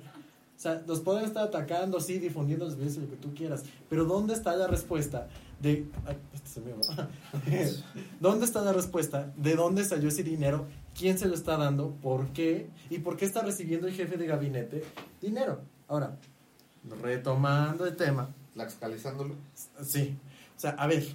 O 0.56 0.60
sea, 0.60 0.82
nos 0.88 1.02
pueden 1.02 1.26
estar 1.26 1.44
atacando, 1.44 2.00
sí, 2.00 2.18
difundiendo 2.18 2.64
los 2.64 2.78
videos, 2.78 2.96
lo 2.96 3.10
que 3.10 3.18
tú 3.18 3.36
quieras. 3.36 3.64
Pero 3.90 4.06
¿dónde 4.06 4.34
está 4.34 4.56
la 4.56 4.68
respuesta 4.68 5.28
de... 5.60 5.88
ay, 6.06 6.18
este 6.34 6.48
es 6.48 6.58
el 6.58 6.64
mío, 6.64 6.76
¿no? 6.78 7.08
¿Dónde 8.22 8.46
está 8.46 8.62
la 8.62 8.72
respuesta 8.72 9.34
de 9.36 9.56
dónde 9.58 9.84
salió 9.84 10.08
ese 10.08 10.24
dinero? 10.24 10.68
¿Quién 10.98 11.18
se 11.18 11.28
lo 11.28 11.36
está 11.36 11.58
dando? 11.58 11.92
¿Por 12.02 12.28
qué? 12.28 12.70
¿Y 12.90 13.00
por 13.00 13.18
qué 13.18 13.26
está 13.26 13.42
recibiendo 13.42 13.88
el 13.88 13.94
jefe 13.94 14.16
de 14.16 14.26
gabinete 14.26 14.86
dinero? 15.22 15.60
Ahora, 15.90 16.18
retomando 17.02 17.86
el 17.86 17.98
tema, 17.98 18.30
Tlaxcalizándolo. 18.54 19.36
Sí, 19.84 20.18
o 20.56 20.60
sea, 20.60 20.72
a 20.72 20.88
ver, 20.88 21.06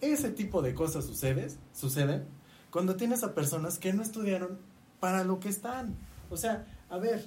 ese 0.00 0.30
tipo 0.30 0.62
de 0.62 0.74
cosas 0.74 1.04
sucede, 1.04 1.48
suceden 1.72 2.24
cuando 2.70 2.96
tienes 2.96 3.22
a 3.22 3.34
personas 3.34 3.78
que 3.78 3.92
no 3.92 4.02
estudiaron 4.02 4.58
para 5.00 5.24
lo 5.24 5.40
que 5.40 5.48
están. 5.48 5.96
O 6.30 6.36
sea, 6.36 6.66
a 6.90 6.98
ver, 6.98 7.26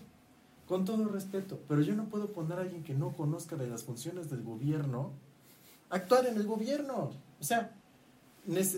con 0.67 0.85
todo 0.85 1.07
respeto, 1.07 1.59
pero 1.67 1.81
yo 1.81 1.95
no 1.95 2.09
puedo 2.09 2.27
poner 2.27 2.59
a 2.59 2.61
alguien 2.61 2.83
que 2.83 2.93
no 2.93 3.13
conozca 3.13 3.55
de 3.55 3.67
las 3.67 3.83
funciones 3.83 4.29
del 4.29 4.43
gobierno 4.43 5.13
actuar 5.89 6.27
en 6.27 6.37
el 6.37 6.45
gobierno. 6.45 7.11
O 7.39 7.43
sea, 7.43 7.75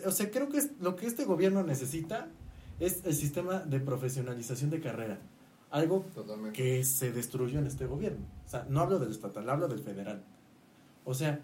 o 0.06 0.12
sea, 0.12 0.32
creo 0.32 0.50
que 0.50 0.58
es, 0.58 0.72
lo 0.80 0.96
que 0.96 1.08
este 1.08 1.26
gobierno 1.26 1.64
necesita 1.64 2.28
es 2.80 3.06
el 3.06 3.16
sistema 3.16 3.60
de 3.60 3.80
profesionalización 3.80 4.70
de 4.70 4.82
carrera. 4.82 5.20
Algo 5.70 6.06
Totalmente. 6.14 6.62
que 6.62 6.84
se 6.84 7.12
destruyó 7.12 7.60
en 7.60 7.68
este 7.68 7.86
gobierno. 7.86 8.26
O 8.46 8.50
sea, 8.50 8.66
no 8.70 8.82
hablo 8.82 9.00
del 9.00 9.12
estatal, 9.12 9.50
hablo 9.50 9.68
del 9.68 9.80
federal. 9.80 10.24
O 11.06 11.14
sea, 11.14 11.40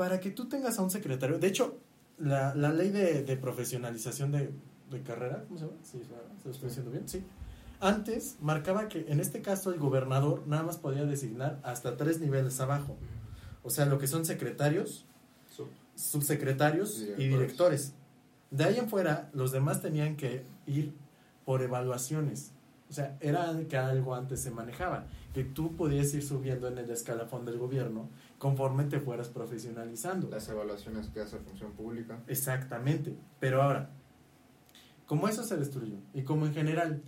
para 0.00 0.18
que 0.18 0.30
tú 0.30 0.48
tengas 0.48 0.78
a 0.78 0.82
un 0.82 0.88
secretario, 0.90 1.38
de 1.38 1.46
hecho, 1.46 1.76
la, 2.16 2.54
la 2.54 2.72
ley 2.72 2.88
de, 2.88 3.22
de 3.22 3.36
profesionalización 3.36 4.32
de, 4.32 4.50
de 4.90 5.02
carrera, 5.02 5.44
¿cómo 5.46 5.58
se 5.58 5.66
llama? 5.66 5.76
Sí, 5.82 6.00
¿se 6.42 6.48
lo 6.48 6.50
estoy 6.54 6.68
diciendo 6.70 6.90
bien? 6.90 7.06
Sí. 7.06 7.22
Antes 7.80 8.38
marcaba 8.40 8.88
que 8.88 9.04
en 9.12 9.20
este 9.20 9.42
caso 9.42 9.70
el 9.74 9.78
gobernador 9.78 10.46
nada 10.46 10.62
más 10.62 10.78
podía 10.78 11.04
designar 11.04 11.60
hasta 11.62 11.98
tres 11.98 12.18
niveles 12.18 12.58
abajo. 12.60 12.96
O 13.62 13.68
sea, 13.68 13.84
lo 13.84 13.98
que 13.98 14.06
son 14.06 14.24
secretarios, 14.24 15.04
Su- 15.54 15.68
subsecretarios 15.96 16.96
y 16.98 17.00
Directores. 17.04 17.28
directores. 17.28 17.94
De 18.50 18.64
ahí 18.64 18.78
en 18.78 18.88
fuera, 18.88 19.28
los 19.34 19.52
demás 19.52 19.82
tenían 19.82 20.16
que 20.16 20.44
ir 20.66 20.94
por 21.44 21.60
evaluaciones. 21.60 22.52
O 22.88 22.92
sea, 22.94 23.18
era 23.20 23.52
que 23.68 23.76
algo 23.76 24.14
antes 24.14 24.40
se 24.40 24.50
manejaba, 24.50 25.04
que 25.34 25.44
tú 25.44 25.76
podías 25.76 26.12
ir 26.14 26.22
subiendo 26.24 26.68
en 26.68 26.78
el 26.78 26.90
escalafón 26.90 27.44
del 27.44 27.58
gobierno 27.58 28.08
conforme 28.40 28.84
te 28.84 28.98
fueras 28.98 29.28
profesionalizando. 29.28 30.28
Las 30.30 30.48
evaluaciones 30.48 31.08
que 31.10 31.20
hace 31.20 31.38
Función 31.38 31.72
Pública. 31.72 32.18
Exactamente. 32.26 33.14
Pero 33.38 33.62
ahora, 33.62 33.90
como 35.06 35.28
eso 35.28 35.44
se 35.44 35.56
destruyó 35.56 35.96
y 36.14 36.22
como 36.22 36.46
en 36.46 36.54
general 36.54 37.02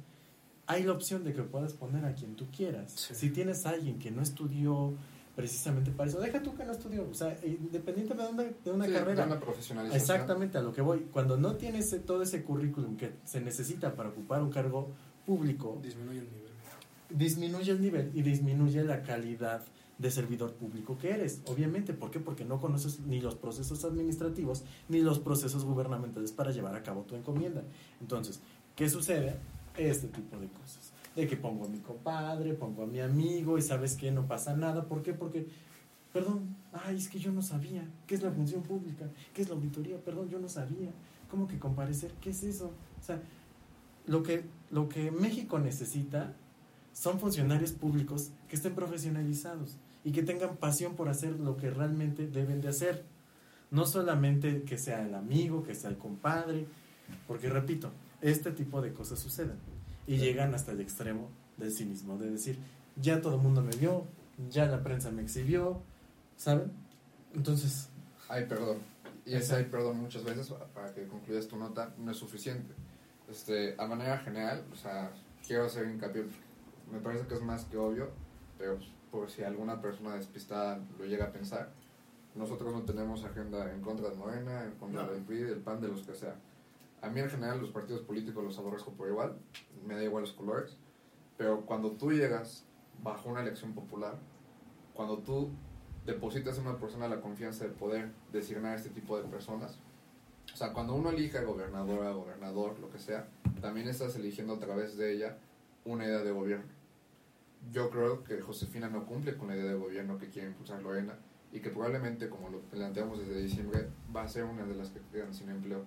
hay 0.66 0.84
la 0.84 0.92
opción 0.92 1.24
de 1.24 1.32
que 1.32 1.42
puedas 1.42 1.72
poner 1.72 2.04
a 2.04 2.14
quien 2.14 2.36
tú 2.36 2.46
quieras. 2.54 2.92
Sí. 2.92 3.14
Si 3.14 3.30
tienes 3.30 3.64
a 3.66 3.70
alguien 3.70 3.98
que 3.98 4.10
no 4.10 4.22
estudió 4.22 4.92
precisamente 5.34 5.90
para 5.90 6.10
eso, 6.10 6.20
deja 6.20 6.42
tú 6.42 6.54
que 6.54 6.64
no 6.64 6.72
estudió, 6.72 7.08
o 7.10 7.14
sea, 7.14 7.34
independientemente 7.42 8.22
de 8.22 8.30
una, 8.32 8.42
de 8.64 8.70
una 8.70 8.84
Sí, 8.84 8.92
carrera. 8.92 9.22
de 9.26 9.32
una 9.32 9.40
profesionalización. 9.40 10.00
Exactamente 10.00 10.58
a 10.58 10.62
lo 10.62 10.72
que 10.74 10.82
voy. 10.82 11.06
Cuando 11.12 11.38
no 11.38 11.56
tienes 11.56 11.86
ese- 11.86 12.00
todo 12.00 12.22
ese 12.22 12.42
currículum 12.44 12.96
que 12.98 13.12
se 13.24 13.40
necesita 13.40 13.94
para 13.96 14.10
ocupar 14.10 14.42
un 14.42 14.50
cargo 14.50 14.90
público, 15.24 15.80
Disminuye 15.82 16.18
el 16.18 16.26
nivel. 16.30 16.50
disminuye 17.08 17.70
el 17.72 17.80
nivel 17.80 18.10
y 18.14 18.20
disminuye 18.22 18.84
la 18.84 19.02
calidad 19.02 19.62
de 20.02 20.10
servidor 20.10 20.52
público 20.54 20.98
que 20.98 21.10
eres. 21.10 21.40
Obviamente, 21.46 21.94
¿por 21.94 22.10
qué? 22.10 22.18
Porque 22.18 22.44
no 22.44 22.60
conoces 22.60 23.00
ni 23.00 23.20
los 23.20 23.36
procesos 23.36 23.84
administrativos 23.84 24.64
ni 24.88 25.00
los 25.00 25.20
procesos 25.20 25.64
gubernamentales 25.64 26.32
para 26.32 26.50
llevar 26.50 26.74
a 26.74 26.82
cabo 26.82 27.02
tu 27.02 27.14
encomienda. 27.14 27.62
Entonces, 28.00 28.40
¿qué 28.74 28.90
sucede? 28.90 29.36
Este 29.76 30.08
tipo 30.08 30.36
de 30.38 30.48
cosas. 30.48 30.92
De 31.14 31.26
que 31.28 31.36
pongo 31.36 31.66
a 31.66 31.68
mi 31.68 31.78
compadre, 31.78 32.52
pongo 32.54 32.82
a 32.82 32.86
mi 32.86 33.00
amigo 33.00 33.56
y 33.58 33.62
sabes 33.62 33.96
que 33.96 34.10
no 34.10 34.26
pasa 34.26 34.56
nada. 34.56 34.86
¿Por 34.86 35.02
qué? 35.02 35.14
Porque, 35.14 35.46
perdón, 36.12 36.56
ay, 36.72 36.96
es 36.96 37.08
que 37.08 37.20
yo 37.20 37.30
no 37.30 37.40
sabía. 37.40 37.88
¿Qué 38.06 38.16
es 38.16 38.22
la 38.22 38.32
función 38.32 38.62
pública? 38.62 39.08
¿Qué 39.32 39.42
es 39.42 39.48
la 39.48 39.54
auditoría? 39.54 39.98
Perdón, 39.98 40.28
yo 40.28 40.40
no 40.40 40.48
sabía. 40.48 40.90
¿Cómo 41.30 41.46
que 41.46 41.60
comparecer? 41.60 42.12
¿Qué 42.20 42.30
es 42.30 42.42
eso? 42.42 42.72
O 43.00 43.04
sea, 43.04 43.22
lo 44.06 44.24
que, 44.24 44.42
lo 44.72 44.88
que 44.88 45.12
México 45.12 45.60
necesita 45.60 46.34
son 46.92 47.20
funcionarios 47.20 47.70
públicos 47.70 48.30
que 48.48 48.56
estén 48.56 48.74
profesionalizados 48.74 49.78
y 50.04 50.12
que 50.12 50.22
tengan 50.22 50.56
pasión 50.56 50.94
por 50.96 51.08
hacer 51.08 51.38
lo 51.38 51.56
que 51.56 51.70
realmente 51.70 52.26
deben 52.26 52.60
de 52.60 52.68
hacer. 52.68 53.04
No 53.70 53.86
solamente 53.86 54.62
que 54.62 54.76
sea 54.78 55.06
el 55.06 55.14
amigo, 55.14 55.62
que 55.62 55.74
sea 55.74 55.90
el 55.90 55.96
compadre, 55.96 56.66
porque 57.26 57.48
repito, 57.48 57.90
este 58.20 58.50
tipo 58.52 58.82
de 58.82 58.92
cosas 58.92 59.18
suceden 59.18 59.58
y 60.06 60.18
llegan 60.18 60.54
hasta 60.54 60.72
el 60.72 60.80
extremo 60.80 61.30
del 61.56 61.72
cinismo, 61.72 62.18
de 62.18 62.30
decir, 62.30 62.58
ya 63.00 63.20
todo 63.20 63.36
el 63.36 63.42
mundo 63.42 63.62
me 63.62 63.74
vio, 63.76 64.06
ya 64.50 64.66
la 64.66 64.82
prensa 64.82 65.10
me 65.10 65.22
exhibió, 65.22 65.80
¿saben? 66.36 66.72
Entonces, 67.34 67.88
Ay, 68.32 68.46
perdón. 68.46 68.78
Y 69.26 69.34
ese 69.34 69.54
ay, 69.54 69.64
perdón 69.64 70.00
muchas 70.00 70.24
veces, 70.24 70.52
para 70.72 70.94
que 70.94 71.06
concluyas 71.06 71.46
tu 71.46 71.56
nota, 71.56 71.94
no 71.98 72.10
es 72.10 72.16
suficiente. 72.16 72.72
Este, 73.28 73.74
a 73.78 73.86
manera 73.86 74.18
general, 74.18 74.64
o 74.72 74.74
sea, 74.74 75.10
quiero 75.46 75.66
hacer 75.66 75.86
hincapié, 75.86 76.24
me 76.90 76.98
parece 76.98 77.26
que 77.26 77.34
es 77.34 77.42
más 77.42 77.66
que 77.66 77.76
obvio, 77.76 78.08
pero 78.58 78.78
por 79.12 79.30
si 79.30 79.44
alguna 79.44 79.80
persona 79.80 80.16
despistada 80.16 80.80
lo 80.98 81.04
llega 81.04 81.26
a 81.26 81.32
pensar, 81.32 81.70
nosotros 82.34 82.72
no 82.72 82.82
tenemos 82.82 83.22
agenda 83.24 83.70
en 83.72 83.82
contra 83.82 84.08
de 84.08 84.16
Morena, 84.16 84.64
en 84.64 84.72
contra 84.72 85.04
No. 85.04 85.12
del 85.12 85.22
PRI, 85.22 85.42
del 85.42 85.60
PAN, 85.60 85.80
de 85.82 85.88
los 85.88 86.02
que 86.04 86.14
sea. 86.14 86.34
A 87.02 87.10
mí 87.10 87.20
en 87.20 87.28
general 87.28 87.60
los 87.60 87.70
partidos 87.70 88.00
políticos 88.00 88.42
los 88.42 88.58
aborrezco 88.58 88.90
por 88.92 89.08
igual, 89.08 89.36
me 89.86 89.94
da 89.94 90.02
igual 90.02 90.22
los 90.22 90.32
colores, 90.32 90.78
pero 91.36 91.60
cuando 91.66 91.90
tú 91.92 92.10
llegas 92.10 92.64
bajo 93.02 93.28
una 93.28 93.42
elección 93.42 93.74
popular, 93.74 94.16
cuando 94.94 95.18
tú 95.18 95.50
depositas 96.06 96.56
en 96.58 96.66
una 96.66 96.78
persona 96.78 97.06
la 97.06 97.20
confianza 97.20 97.64
de 97.64 97.70
poder 97.70 98.10
designar 98.32 98.72
a 98.72 98.76
este 98.76 98.88
tipo 98.90 99.18
de 99.20 99.24
personas, 99.28 99.78
o 100.52 100.56
sea, 100.56 100.72
cuando 100.72 100.94
uno 100.94 101.10
elige 101.10 101.36
a 101.38 101.42
gobernadora, 101.44 102.12
gobernador, 102.12 102.78
lo 102.80 102.90
que 102.90 102.98
sea, 102.98 103.28
también 103.60 103.88
estás 103.88 104.16
eligiendo 104.16 104.54
a 104.54 104.58
través 104.58 104.96
de 104.96 105.12
ella 105.12 105.36
una 105.84 106.04
idea 106.06 106.18
de 106.22 106.30
gobierno. 106.32 106.66
Yo 107.70 107.90
creo 107.90 108.24
que 108.24 108.40
Josefina 108.40 108.88
no 108.88 109.06
cumple 109.06 109.36
con 109.36 109.48
la 109.48 109.56
idea 109.56 109.70
de 109.70 109.78
gobierno 109.78 110.18
que 110.18 110.28
quiere 110.28 110.48
impulsar 110.48 110.82
Lorena 110.82 111.14
y 111.52 111.60
que 111.60 111.70
probablemente, 111.70 112.28
como 112.28 112.48
lo 112.48 112.60
planteamos 112.60 113.18
desde 113.18 113.42
diciembre, 113.42 113.88
va 114.14 114.22
a 114.22 114.28
ser 114.28 114.44
una 114.44 114.64
de 114.64 114.74
las 114.74 114.90
que 114.90 115.00
quedan 115.12 115.32
sin 115.34 115.50
empleo 115.50 115.84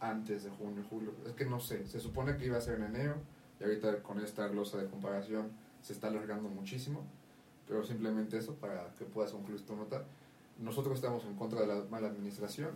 antes 0.00 0.44
de 0.44 0.50
junio, 0.50 0.84
julio. 0.90 1.12
Es 1.26 1.32
que 1.32 1.46
no 1.46 1.60
sé, 1.60 1.86
se 1.86 2.00
supone 2.00 2.36
que 2.36 2.46
iba 2.46 2.58
a 2.58 2.60
ser 2.60 2.76
en 2.76 2.84
enero 2.84 3.16
y 3.60 3.64
ahorita 3.64 4.02
con 4.02 4.20
esta 4.20 4.48
glosa 4.48 4.78
de 4.78 4.88
comparación 4.88 5.50
se 5.82 5.92
está 5.92 6.08
alargando 6.08 6.48
muchísimo, 6.48 7.04
pero 7.68 7.84
simplemente 7.84 8.36
eso 8.38 8.54
para 8.54 8.92
que 8.98 9.04
puedas 9.04 9.32
concluir 9.32 9.64
tu 9.64 9.76
nota. 9.76 10.04
Nosotros 10.58 10.96
estamos 10.96 11.24
en 11.24 11.36
contra 11.36 11.60
de 11.60 11.66
la 11.66 11.84
mala 11.90 12.08
administración, 12.08 12.72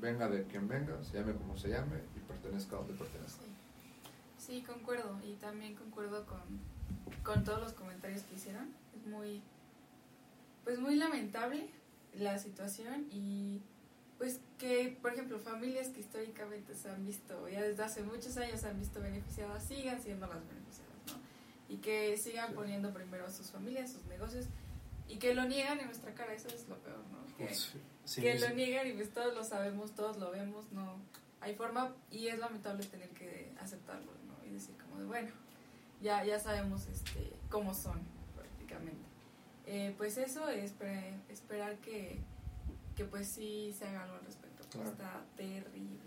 venga 0.00 0.28
de 0.28 0.44
quien 0.44 0.68
venga, 0.68 1.02
se 1.02 1.18
llame 1.18 1.34
como 1.34 1.56
se 1.56 1.70
llame 1.70 1.96
y 2.16 2.20
pertenezca 2.20 2.76
donde 2.76 2.94
pertenezca. 2.94 3.42
Sí, 4.38 4.62
concuerdo. 4.62 5.18
Y 5.24 5.34
también 5.34 5.74
concuerdo 5.74 6.24
con, 6.24 6.40
con 7.24 7.44
todos 7.44 7.60
los 7.60 7.72
comentarios 7.72 8.22
que 8.22 8.34
hicieron. 8.36 8.68
Es 8.96 9.06
muy, 9.06 9.42
pues 10.64 10.78
muy 10.78 10.96
lamentable 10.96 11.68
la 12.14 12.38
situación 12.38 13.06
y 13.10 13.60
pues 14.18 14.40
que, 14.58 14.98
por 15.00 15.12
ejemplo, 15.12 15.38
familias 15.38 15.88
que 15.90 16.00
históricamente 16.00 16.74
se 16.74 16.90
han 16.90 17.06
visto, 17.06 17.48
ya 17.48 17.62
desde 17.62 17.84
hace 17.84 18.02
muchos 18.02 18.36
años 18.36 18.60
se 18.60 18.68
han 18.68 18.78
visto 18.80 19.00
beneficiadas, 19.00 19.64
sigan 19.64 20.02
siendo 20.02 20.26
las 20.26 20.40
beneficiadas, 20.48 20.92
¿no? 21.06 21.74
Y 21.74 21.76
que 21.78 22.16
sigan 22.16 22.48
Sí. 22.48 22.54
poniendo 22.56 22.92
primero 22.92 23.26
a 23.26 23.30
sus 23.30 23.50
familias, 23.52 23.92
sus 23.92 24.04
negocios, 24.06 24.46
y 25.06 25.18
que 25.18 25.34
lo 25.34 25.44
niegan 25.44 25.78
en 25.78 25.86
nuestra 25.86 26.12
cara, 26.14 26.32
eso 26.34 26.48
es 26.48 26.68
lo 26.68 26.76
peor, 26.78 26.98
¿no? 27.12 27.36
Que, 27.36 27.54
Sí, 27.54 28.20
que 28.20 28.36
sí. 28.38 28.44
lo 28.48 28.50
niegan 28.54 28.88
y 28.88 28.92
pues 28.94 29.10
todos 29.12 29.32
lo 29.34 29.44
sabemos, 29.44 29.94
todos 29.94 30.16
lo 30.16 30.32
vemos, 30.32 30.70
no 30.72 30.96
hay 31.40 31.54
forma 31.54 31.94
y 32.10 32.26
es 32.26 32.38
lamentable 32.40 32.84
tener 32.86 33.10
que 33.10 33.52
aceptarlo, 33.60 34.10
¿no? 34.26 34.44
Y 34.44 34.50
decir 34.54 34.74
como 34.78 34.98
de, 34.98 35.04
bueno, 35.06 35.30
ya, 36.02 36.24
ya 36.24 36.38
sabemos 36.38 36.86
este, 36.86 37.32
cómo 37.50 37.74
son 37.74 38.00
prácticamente. 38.36 39.06
Eh, 39.66 39.94
pues 39.98 40.16
eso, 40.18 40.48
esper- 40.48 41.20
esperar 41.28 41.76
que, 41.78 42.18
que 42.96 43.04
pues 43.04 43.28
sí 43.28 43.74
se 43.78 43.86
haga 43.86 44.04
algo 44.04 44.16
al 44.16 44.24
respecto, 44.24 44.62
porque 44.62 44.78
Claro. 44.78 44.90
está 44.90 45.24
terrible. 45.36 45.98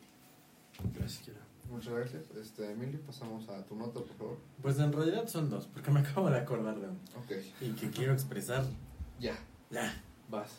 Gracias, 0.96 1.24
Kira. 1.24 1.40
Muchas 1.70 1.94
gracias. 1.94 2.24
Este, 2.32 2.72
Emilio, 2.72 3.00
pasamos 3.02 3.48
a 3.48 3.64
tu 3.66 3.76
nota, 3.76 4.00
por 4.02 4.14
favor. 4.18 4.38
Pues 4.62 4.78
en 4.80 4.92
realidad 4.92 5.28
son 5.28 5.50
dos, 5.50 5.68
porque 5.68 5.92
me 5.92 6.00
acabo 6.02 6.30
de 6.30 6.38
acordar 6.40 6.80
de 6.80 6.88
uno. 6.88 7.00
Ok. 7.18 7.32
Y 7.62 7.72
que 7.74 7.90
quiero 7.92 8.14
expresar. 8.14 8.66
Ya, 9.20 9.38
Ya. 9.70 10.02
vas. 10.30 10.52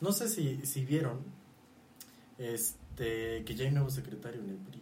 No 0.00 0.12
sé 0.12 0.28
si, 0.28 0.64
si 0.66 0.84
vieron 0.84 1.20
este 2.38 3.44
que 3.44 3.54
ya 3.54 3.64
hay 3.66 3.70
nuevo 3.70 3.90
secretario 3.90 4.40
en 4.40 4.50
el 4.50 4.56
PRI, 4.56 4.80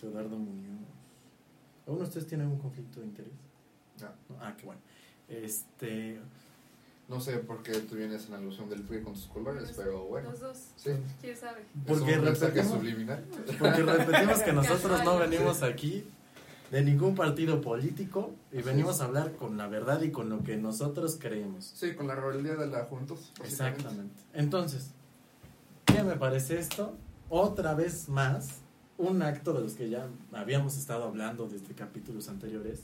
Teodardo 0.00 0.36
Muñoz. 0.36 0.80
¿Alguno 1.86 2.02
de 2.04 2.08
ustedes 2.08 2.26
tiene 2.26 2.44
algún 2.44 2.58
conflicto 2.58 3.00
de 3.00 3.06
interés? 3.06 3.32
No. 4.00 4.36
Ah, 4.40 4.54
qué 4.56 4.64
bueno. 4.66 4.80
Este, 5.28 6.18
No 7.08 7.20
sé 7.20 7.38
por 7.38 7.62
qué 7.64 7.72
tú 7.80 7.96
vienes 7.96 8.26
en 8.28 8.34
alusión 8.34 8.68
del 8.70 8.82
PRI 8.82 9.02
con 9.02 9.14
tus 9.14 9.26
colores, 9.26 9.72
pero 9.76 10.04
bueno. 10.04 10.30
Los 10.30 10.40
dos. 10.40 10.58
Sí. 10.76 10.90
¿Quién 11.20 11.36
sabe? 11.36 11.64
Porque 11.86 12.12
es 12.12 12.18
un 12.18 12.24
mensaje 12.24 12.52
repetimos- 12.62 12.72
subliminal. 12.78 13.24
porque 13.58 13.82
repetimos 13.82 14.38
que 14.42 14.52
nosotros 14.52 15.04
no 15.04 15.18
venimos 15.18 15.62
aquí 15.62 16.04
de 16.70 16.82
ningún 16.84 17.16
partido 17.16 17.60
político 17.60 18.30
y 18.52 18.62
venimos 18.62 19.00
a 19.00 19.06
hablar 19.06 19.32
con 19.32 19.56
la 19.56 19.66
verdad 19.66 20.00
y 20.02 20.12
con 20.12 20.28
lo 20.30 20.44
que 20.44 20.56
nosotros 20.56 21.18
creemos. 21.20 21.72
Sí, 21.74 21.94
con 21.94 22.06
la 22.06 22.14
rebeldía 22.14 22.54
de 22.54 22.68
la 22.68 22.82
básicamente. 22.88 23.44
Exactamente. 23.44 24.22
Entonces, 24.34 24.90
¿qué 25.86 26.04
me 26.04 26.14
parece 26.14 26.60
esto? 26.60 26.94
Otra 27.28 27.74
vez 27.74 28.08
más, 28.08 28.60
un 29.00 29.22
acto 29.22 29.52
de 29.52 29.60
los 29.60 29.74
que 29.74 29.88
ya 29.88 30.06
habíamos 30.32 30.76
estado 30.76 31.04
hablando 31.04 31.48
desde 31.48 31.74
capítulos 31.74 32.28
anteriores, 32.28 32.80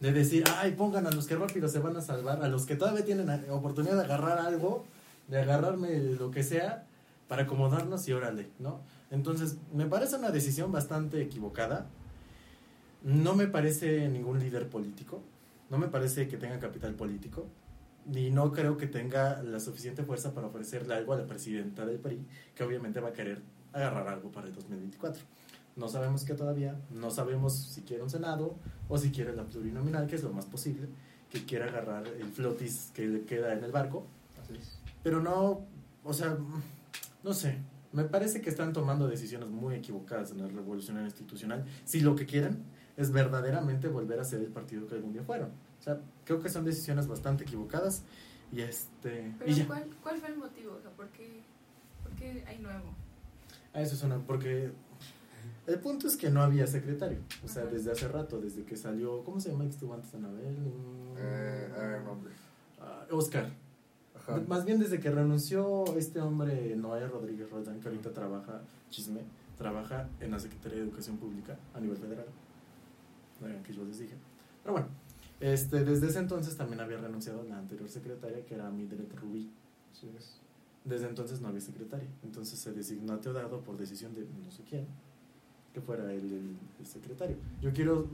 de 0.00 0.12
decir, 0.12 0.44
ay, 0.56 0.72
pongan 0.72 1.06
a 1.06 1.10
los 1.10 1.26
que 1.26 1.36
rápido 1.36 1.68
se 1.68 1.78
van 1.78 1.96
a 1.96 2.00
salvar, 2.00 2.42
a 2.42 2.48
los 2.48 2.66
que 2.66 2.76
todavía 2.76 3.04
tienen 3.04 3.28
oportunidad 3.50 3.96
de 3.96 4.04
agarrar 4.04 4.38
algo, 4.38 4.84
de 5.28 5.40
agarrarme 5.40 5.98
lo 5.98 6.30
que 6.30 6.42
sea, 6.42 6.86
para 7.28 7.44
acomodarnos 7.44 8.06
y 8.08 8.12
órale, 8.12 8.48
¿no? 8.58 8.80
Entonces, 9.10 9.56
me 9.72 9.86
parece 9.86 10.16
una 10.16 10.30
decisión 10.30 10.72
bastante 10.72 11.22
equivocada. 11.22 11.86
No 13.02 13.34
me 13.34 13.46
parece 13.46 14.08
ningún 14.08 14.38
líder 14.38 14.68
político, 14.68 15.22
no 15.70 15.78
me 15.78 15.88
parece 15.88 16.28
que 16.28 16.36
tenga 16.36 16.58
capital 16.58 16.94
político, 16.94 17.46
y 18.12 18.30
no 18.30 18.52
creo 18.52 18.76
que 18.76 18.86
tenga 18.86 19.42
la 19.42 19.60
suficiente 19.60 20.02
fuerza 20.02 20.34
para 20.34 20.48
ofrecerle 20.48 20.94
algo 20.94 21.12
a 21.12 21.16
la 21.16 21.26
presidenta 21.26 21.86
del 21.86 21.98
PRI, 21.98 22.24
que 22.54 22.64
obviamente 22.64 23.00
va 23.00 23.10
a 23.10 23.12
querer 23.12 23.40
agarrar 23.72 24.08
algo 24.08 24.30
para 24.30 24.48
el 24.48 24.54
2024. 24.54 25.22
No 25.76 25.88
sabemos 25.88 26.24
qué 26.24 26.34
todavía, 26.34 26.78
no 26.90 27.10
sabemos 27.10 27.54
si 27.54 27.82
quiere 27.82 28.02
un 28.02 28.10
Senado 28.10 28.56
o 28.88 28.98
si 28.98 29.10
quiere 29.10 29.34
la 29.34 29.44
plurinominal, 29.44 30.06
que 30.06 30.16
es 30.16 30.22
lo 30.22 30.32
más 30.32 30.44
posible, 30.46 30.88
que 31.30 31.44
quiera 31.46 31.66
agarrar 31.66 32.06
el 32.06 32.30
flotis 32.30 32.90
que 32.94 33.06
le 33.06 33.22
queda 33.22 33.54
en 33.54 33.64
el 33.64 33.72
barco, 33.72 34.06
Así 34.42 34.54
es. 34.54 34.78
pero 35.02 35.20
no, 35.22 35.64
o 36.04 36.12
sea, 36.12 36.36
no 37.24 37.32
sé, 37.32 37.56
me 37.92 38.04
parece 38.04 38.42
que 38.42 38.50
están 38.50 38.74
tomando 38.74 39.08
decisiones 39.08 39.48
muy 39.48 39.74
equivocadas 39.76 40.32
en 40.32 40.42
la 40.42 40.48
revolución 40.48 41.02
institucional, 41.02 41.64
si 41.86 42.00
lo 42.00 42.14
que 42.16 42.26
quieren 42.26 42.64
es 42.98 43.10
verdaderamente 43.10 43.88
volver 43.88 44.20
a 44.20 44.24
ser 44.24 44.40
el 44.40 44.48
partido 44.48 44.86
que 44.86 44.96
algún 44.96 45.14
día 45.14 45.22
fueron. 45.22 45.48
O 45.80 45.82
sea, 45.82 45.98
creo 46.26 46.40
que 46.40 46.50
son 46.50 46.64
decisiones 46.66 47.06
bastante 47.08 47.44
equivocadas 47.44 48.02
y 48.52 48.60
este... 48.60 49.28
y 49.28 49.34
Pero 49.38 49.52
ya. 49.52 49.66
¿cuál, 49.66 49.84
¿cuál 50.02 50.18
fue 50.18 50.28
el 50.28 50.36
motivo? 50.36 50.74
O 50.74 50.80
sea, 50.82 50.90
¿por 50.90 51.08
qué, 51.08 51.40
por 52.02 52.12
qué 52.12 52.44
hay 52.46 52.58
nuevo? 52.58 52.94
Ah, 53.74 53.80
eso 53.80 53.94
es 53.94 54.02
una... 54.02 54.18
porque 54.18 54.70
el 55.66 55.78
punto 55.78 56.08
es 56.08 56.16
que 56.16 56.30
no 56.30 56.42
había 56.42 56.66
secretario, 56.66 57.18
o 57.44 57.48
sea, 57.48 57.62
Ajá. 57.62 57.72
desde 57.72 57.92
hace 57.92 58.08
rato, 58.08 58.40
desde 58.40 58.64
que 58.64 58.76
salió, 58.76 59.22
¿cómo 59.24 59.40
se 59.40 59.50
llama 59.50 59.64
el 59.64 59.70
que 59.70 59.74
estuvo 59.74 59.94
antes 59.94 60.10
de 60.12 60.18
Anabel? 60.18 60.56
Eh, 61.16 61.68
a 62.80 62.84
ah, 62.84 63.06
Oscar. 63.12 63.50
Ajá. 64.16 64.40
Más 64.48 64.64
bien 64.64 64.78
desde 64.78 65.00
que 65.00 65.10
renunció 65.10 65.84
este 65.96 66.20
hombre, 66.20 66.74
Noé 66.76 67.06
Rodríguez 67.06 67.50
Roldán, 67.50 67.80
que 67.80 67.88
ahorita 67.88 68.12
trabaja, 68.12 68.62
chisme, 68.90 69.20
trabaja 69.56 70.08
en 70.20 70.32
la 70.32 70.38
Secretaría 70.38 70.78
de 70.78 70.84
Educación 70.84 71.16
Pública 71.16 71.56
a 71.74 71.80
nivel 71.80 71.96
federal. 71.96 72.26
No 73.40 73.62
que 73.62 73.72
yo 73.72 73.84
les 73.84 73.98
dije. 73.98 74.14
Pero 74.62 74.72
bueno, 74.74 74.88
este, 75.40 75.84
desde 75.84 76.08
ese 76.08 76.18
entonces 76.18 76.56
también 76.56 76.80
había 76.80 76.98
renunciado 76.98 77.42
la 77.44 77.58
anterior 77.58 77.88
secretaria, 77.88 78.44
que 78.44 78.54
era 78.54 78.70
Midret 78.70 79.12
Rubí. 79.16 79.50
Así 79.92 80.08
es. 80.16 80.41
Desde 80.84 81.06
entonces 81.08 81.40
no 81.40 81.48
había 81.48 81.60
secretaria. 81.60 82.08
Entonces 82.22 82.58
se 82.58 82.72
designó 82.72 83.12
a 83.12 83.20
Teodardo 83.20 83.60
por 83.62 83.76
decisión 83.76 84.14
de 84.14 84.26
no 84.44 84.50
sé 84.50 84.62
quién 84.68 84.86
que 85.72 85.80
fuera 85.80 86.12
el, 86.12 86.20
el- 86.32 86.56
el 86.80 86.86
secretario. 86.86 87.36
Yo 87.62 87.72
quiero, 87.72 88.06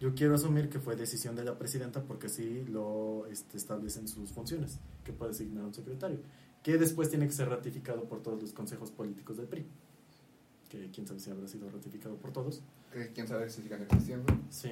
yo 0.00 0.14
quiero 0.14 0.34
asumir 0.34 0.68
que 0.68 0.80
fue 0.80 0.96
decisión 0.96 1.36
de 1.36 1.44
la 1.44 1.56
presidenta 1.56 2.02
porque 2.02 2.26
así 2.26 2.64
lo 2.64 3.26
este, 3.26 3.56
establecen 3.56 4.08
sus 4.08 4.30
funciones, 4.32 4.78
que 5.04 5.12
puede 5.12 5.30
designar 5.32 5.64
un 5.64 5.72
secretario, 5.74 6.18
que 6.64 6.76
después 6.78 7.10
tiene 7.10 7.26
que 7.26 7.32
ser 7.32 7.48
ratificado 7.48 8.04
por 8.08 8.22
todos 8.22 8.42
los 8.42 8.52
consejos 8.52 8.90
políticos 8.90 9.36
del 9.36 9.46
PRI. 9.46 9.66
Que 10.68 10.90
quién 10.90 11.06
sabe 11.06 11.20
si 11.20 11.30
habrá 11.30 11.46
sido 11.46 11.70
ratificado 11.70 12.16
por 12.16 12.32
todos. 12.32 12.60
Quién 13.14 13.28
sabe 13.28 13.48
si 13.50 13.62
sigan 13.62 13.82
existiendo. 13.82 14.26
Sí, 14.50 14.70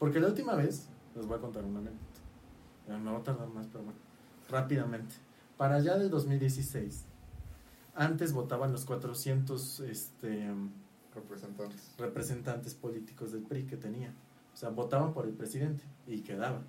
porque 0.00 0.18
la 0.18 0.26
última 0.28 0.56
vez, 0.56 0.88
les 1.14 1.24
voy 1.26 1.36
a 1.36 1.40
contar 1.40 1.64
una 1.64 1.78
anécdota. 1.78 2.98
Me 2.98 3.10
va 3.12 3.18
a 3.18 3.22
tardar 3.22 3.48
más, 3.48 3.66
pero 3.68 3.84
bueno, 3.84 3.98
rápidamente. 4.48 5.14
Para 5.56 5.76
allá 5.76 5.96
del 5.96 6.10
2016, 6.10 7.04
antes 7.94 8.32
votaban 8.32 8.72
los 8.72 8.84
400 8.84 9.80
este, 9.80 10.52
Representantes. 11.14 11.94
representantes 11.96 12.74
políticos 12.74 13.32
del 13.32 13.42
PRI 13.42 13.66
que 13.66 13.76
tenía. 13.76 14.12
O 14.52 14.56
sea, 14.56 14.70
votaban 14.70 15.12
por 15.12 15.26
el 15.26 15.32
presidente 15.32 15.84
y 16.06 16.22
quedaba. 16.22 16.62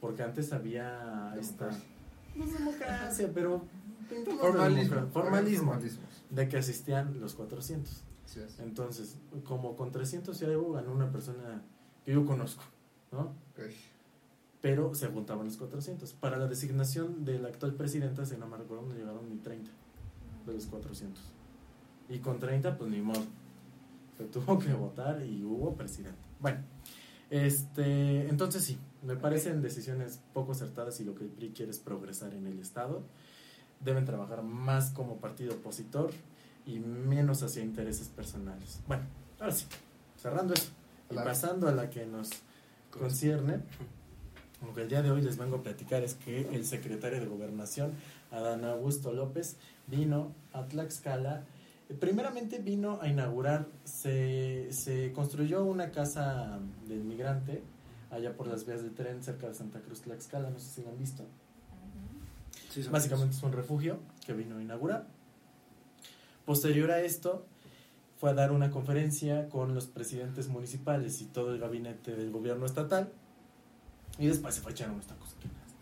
Porque 0.00 0.22
antes 0.22 0.52
había 0.52 1.34
esta... 1.38 1.70
No 2.34 2.44
es 2.44 2.52
democracia, 2.54 3.30
pero... 3.32 3.64
pintemos 4.08 4.42
de 4.42 4.48
Formalismo. 4.48 5.06
Formalismo. 5.12 5.78
De 6.30 6.48
que 6.48 6.56
asistían 6.56 7.20
los 7.20 7.34
400. 7.34 8.02
Así 8.24 8.40
es. 8.40 8.58
Entonces, 8.60 9.18
como 9.44 9.76
con 9.76 9.92
300 9.92 10.40
y 10.40 10.44
algo 10.46 10.72
ganó 10.72 10.92
una 10.92 11.10
persona 11.12 11.62
que 12.04 12.12
yo 12.12 12.24
conozco, 12.24 12.64
¿no? 13.10 13.34
Ok. 13.52 13.60
Pero 14.62 14.94
se 14.94 15.08
juntaban 15.08 15.44
los 15.46 15.56
400. 15.58 16.12
Para 16.14 16.38
la 16.38 16.46
designación 16.46 17.24
del 17.24 17.44
actual 17.44 17.74
presidente, 17.74 18.24
si 18.24 18.36
no 18.36 18.46
me 18.48 18.56
recuerdo, 18.56 18.86
no 18.86 18.94
llegaron 18.94 19.28
ni 19.28 19.36
30 19.36 19.70
de 20.46 20.52
los 20.54 20.66
400. 20.66 21.22
Y 22.08 22.18
con 22.20 22.38
30, 22.38 22.78
pues 22.78 22.90
ni 22.90 23.00
modo. 23.02 23.22
Se 24.16 24.24
tuvo 24.24 24.58
que 24.58 24.72
votar 24.72 25.20
y 25.26 25.42
hubo 25.44 25.74
presidente. 25.74 26.18
Bueno, 26.40 26.60
este, 27.30 28.28
entonces 28.28 28.62
sí, 28.62 28.78
me 29.02 29.16
parecen 29.16 29.62
decisiones 29.62 30.20
poco 30.32 30.52
acertadas 30.52 31.00
y 31.00 31.04
lo 31.04 31.14
que 31.14 31.24
el 31.24 31.30
PRI 31.30 31.50
quiere 31.50 31.70
es 31.70 31.78
progresar 31.78 32.34
en 32.34 32.46
el 32.46 32.58
Estado. 32.60 33.02
Deben 33.80 34.04
trabajar 34.04 34.42
más 34.44 34.90
como 34.90 35.16
partido 35.16 35.54
opositor 35.54 36.10
y 36.66 36.78
menos 36.78 37.42
hacia 37.42 37.64
intereses 37.64 38.08
personales. 38.08 38.80
Bueno, 38.86 39.02
ahora 39.40 39.52
sí, 39.52 39.66
cerrando 40.16 40.54
eso 40.54 40.70
y 41.10 41.14
La- 41.14 41.24
pasando 41.24 41.68
a 41.68 41.72
la 41.72 41.90
que 41.90 42.06
nos 42.06 42.30
concierne, 42.90 43.60
lo 44.66 44.74
que 44.74 44.82
el 44.82 44.88
día 44.88 45.02
de 45.02 45.10
hoy 45.10 45.22
les 45.22 45.36
vengo 45.36 45.56
a 45.56 45.62
platicar 45.62 46.02
es 46.02 46.14
que 46.14 46.48
el 46.52 46.64
secretario 46.64 47.20
de 47.20 47.26
Gobernación, 47.26 47.92
Adán 48.30 48.64
Augusto 48.64 49.12
López, 49.12 49.56
vino 49.86 50.32
a 50.52 50.64
Tlaxcala. 50.66 51.44
Primeramente 52.00 52.58
vino 52.58 52.98
a 53.02 53.08
inaugurar, 53.08 53.66
se, 53.84 54.72
se 54.72 55.12
construyó 55.12 55.64
una 55.64 55.90
casa 55.90 56.58
del 56.88 57.04
migrante 57.04 57.62
allá 58.10 58.36
por 58.36 58.46
las 58.46 58.66
vías 58.66 58.82
del 58.82 58.94
tren 58.94 59.22
cerca 59.22 59.48
de 59.48 59.54
Santa 59.54 59.80
Cruz, 59.80 60.02
Tlaxcala, 60.02 60.50
no 60.50 60.58
sé 60.58 60.70
si 60.70 60.82
la 60.82 60.90
han 60.90 60.98
visto. 60.98 61.24
Sí, 62.70 62.82
Básicamente 62.90 63.36
es 63.36 63.42
un 63.42 63.52
refugio 63.52 63.98
que 64.24 64.32
vino 64.32 64.58
a 64.58 64.62
inaugurar. 64.62 65.06
Posterior 66.44 66.90
a 66.90 67.00
esto, 67.02 67.46
fue 68.22 68.30
a 68.30 68.34
dar 68.34 68.52
una 68.52 68.70
conferencia 68.70 69.48
con 69.48 69.74
los 69.74 69.88
presidentes 69.88 70.48
municipales 70.48 71.20
y 71.20 71.24
todo 71.24 71.52
el 71.52 71.58
gabinete 71.58 72.14
del 72.14 72.30
gobierno 72.30 72.66
estatal. 72.66 73.10
Y 74.18 74.26
después 74.26 74.54
se 74.54 74.60
fue 74.60 74.72
a 74.72 74.74
echar 74.74 74.90
unos 74.90 75.06
tacos. 75.06 75.30
de 75.30 75.48
canasta. 75.48 75.76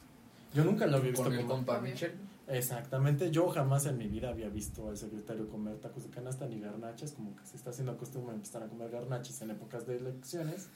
Yo 0.54 0.64
nunca 0.64 0.86
lo 0.86 0.96
había 0.96 1.10
visto 1.10 1.24
Con 1.24 1.32
el 1.32 1.40
como... 1.40 1.50
compa 1.56 1.80
Michel. 1.80 2.14
Exactamente, 2.48 3.30
yo 3.30 3.48
jamás 3.48 3.86
en 3.86 3.96
mi 3.96 4.08
vida 4.08 4.28
había 4.28 4.48
visto 4.48 4.88
al 4.88 4.96
secretario 4.96 5.48
comer 5.48 5.76
tacos 5.78 6.02
de 6.02 6.10
canasta 6.10 6.48
ni 6.48 6.58
garnachas, 6.58 7.12
como 7.12 7.36
que 7.36 7.46
se 7.46 7.56
está 7.56 7.70
haciendo 7.70 7.96
costumbre 7.96 8.34
empezar 8.34 8.64
a 8.64 8.66
comer 8.66 8.90
garnachas 8.90 9.40
en 9.42 9.52
épocas 9.52 9.86
de 9.86 9.98
elecciones. 9.98 10.68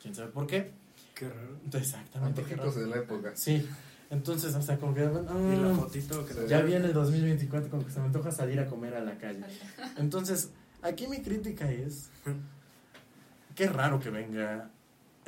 ¿Quién 0.00 0.14
sabe 0.14 0.30
por 0.30 0.46
qué? 0.46 0.70
Qué 1.14 1.28
raro. 1.28 1.58
Exactamente. 1.72 2.44
qué 2.44 2.54
raro. 2.54 2.70
de 2.70 2.86
la 2.86 2.96
época. 2.98 3.32
Sí, 3.34 3.66
entonces, 4.10 4.54
o 4.54 4.62
sea, 4.62 4.78
como 4.78 4.94
que... 4.94 5.02
Y 5.02 5.04
la 5.04 5.72
ah, 5.72 5.74
fotito 5.76 6.24
que 6.24 6.46
ya 6.46 6.62
viene 6.62 6.86
el 6.86 6.92
2024, 6.92 7.70
como 7.70 7.84
que 7.84 7.90
se 7.90 7.98
me 7.98 8.06
antoja 8.06 8.30
salir 8.30 8.60
a 8.60 8.66
comer 8.66 8.94
a 8.94 9.00
la 9.00 9.18
calle. 9.18 9.44
Entonces, 9.96 10.50
aquí 10.80 11.08
mi 11.08 11.22
crítica 11.22 11.70
es, 11.70 12.10
qué 13.54 13.66
raro 13.68 13.98
que 13.98 14.10
venga 14.10 14.70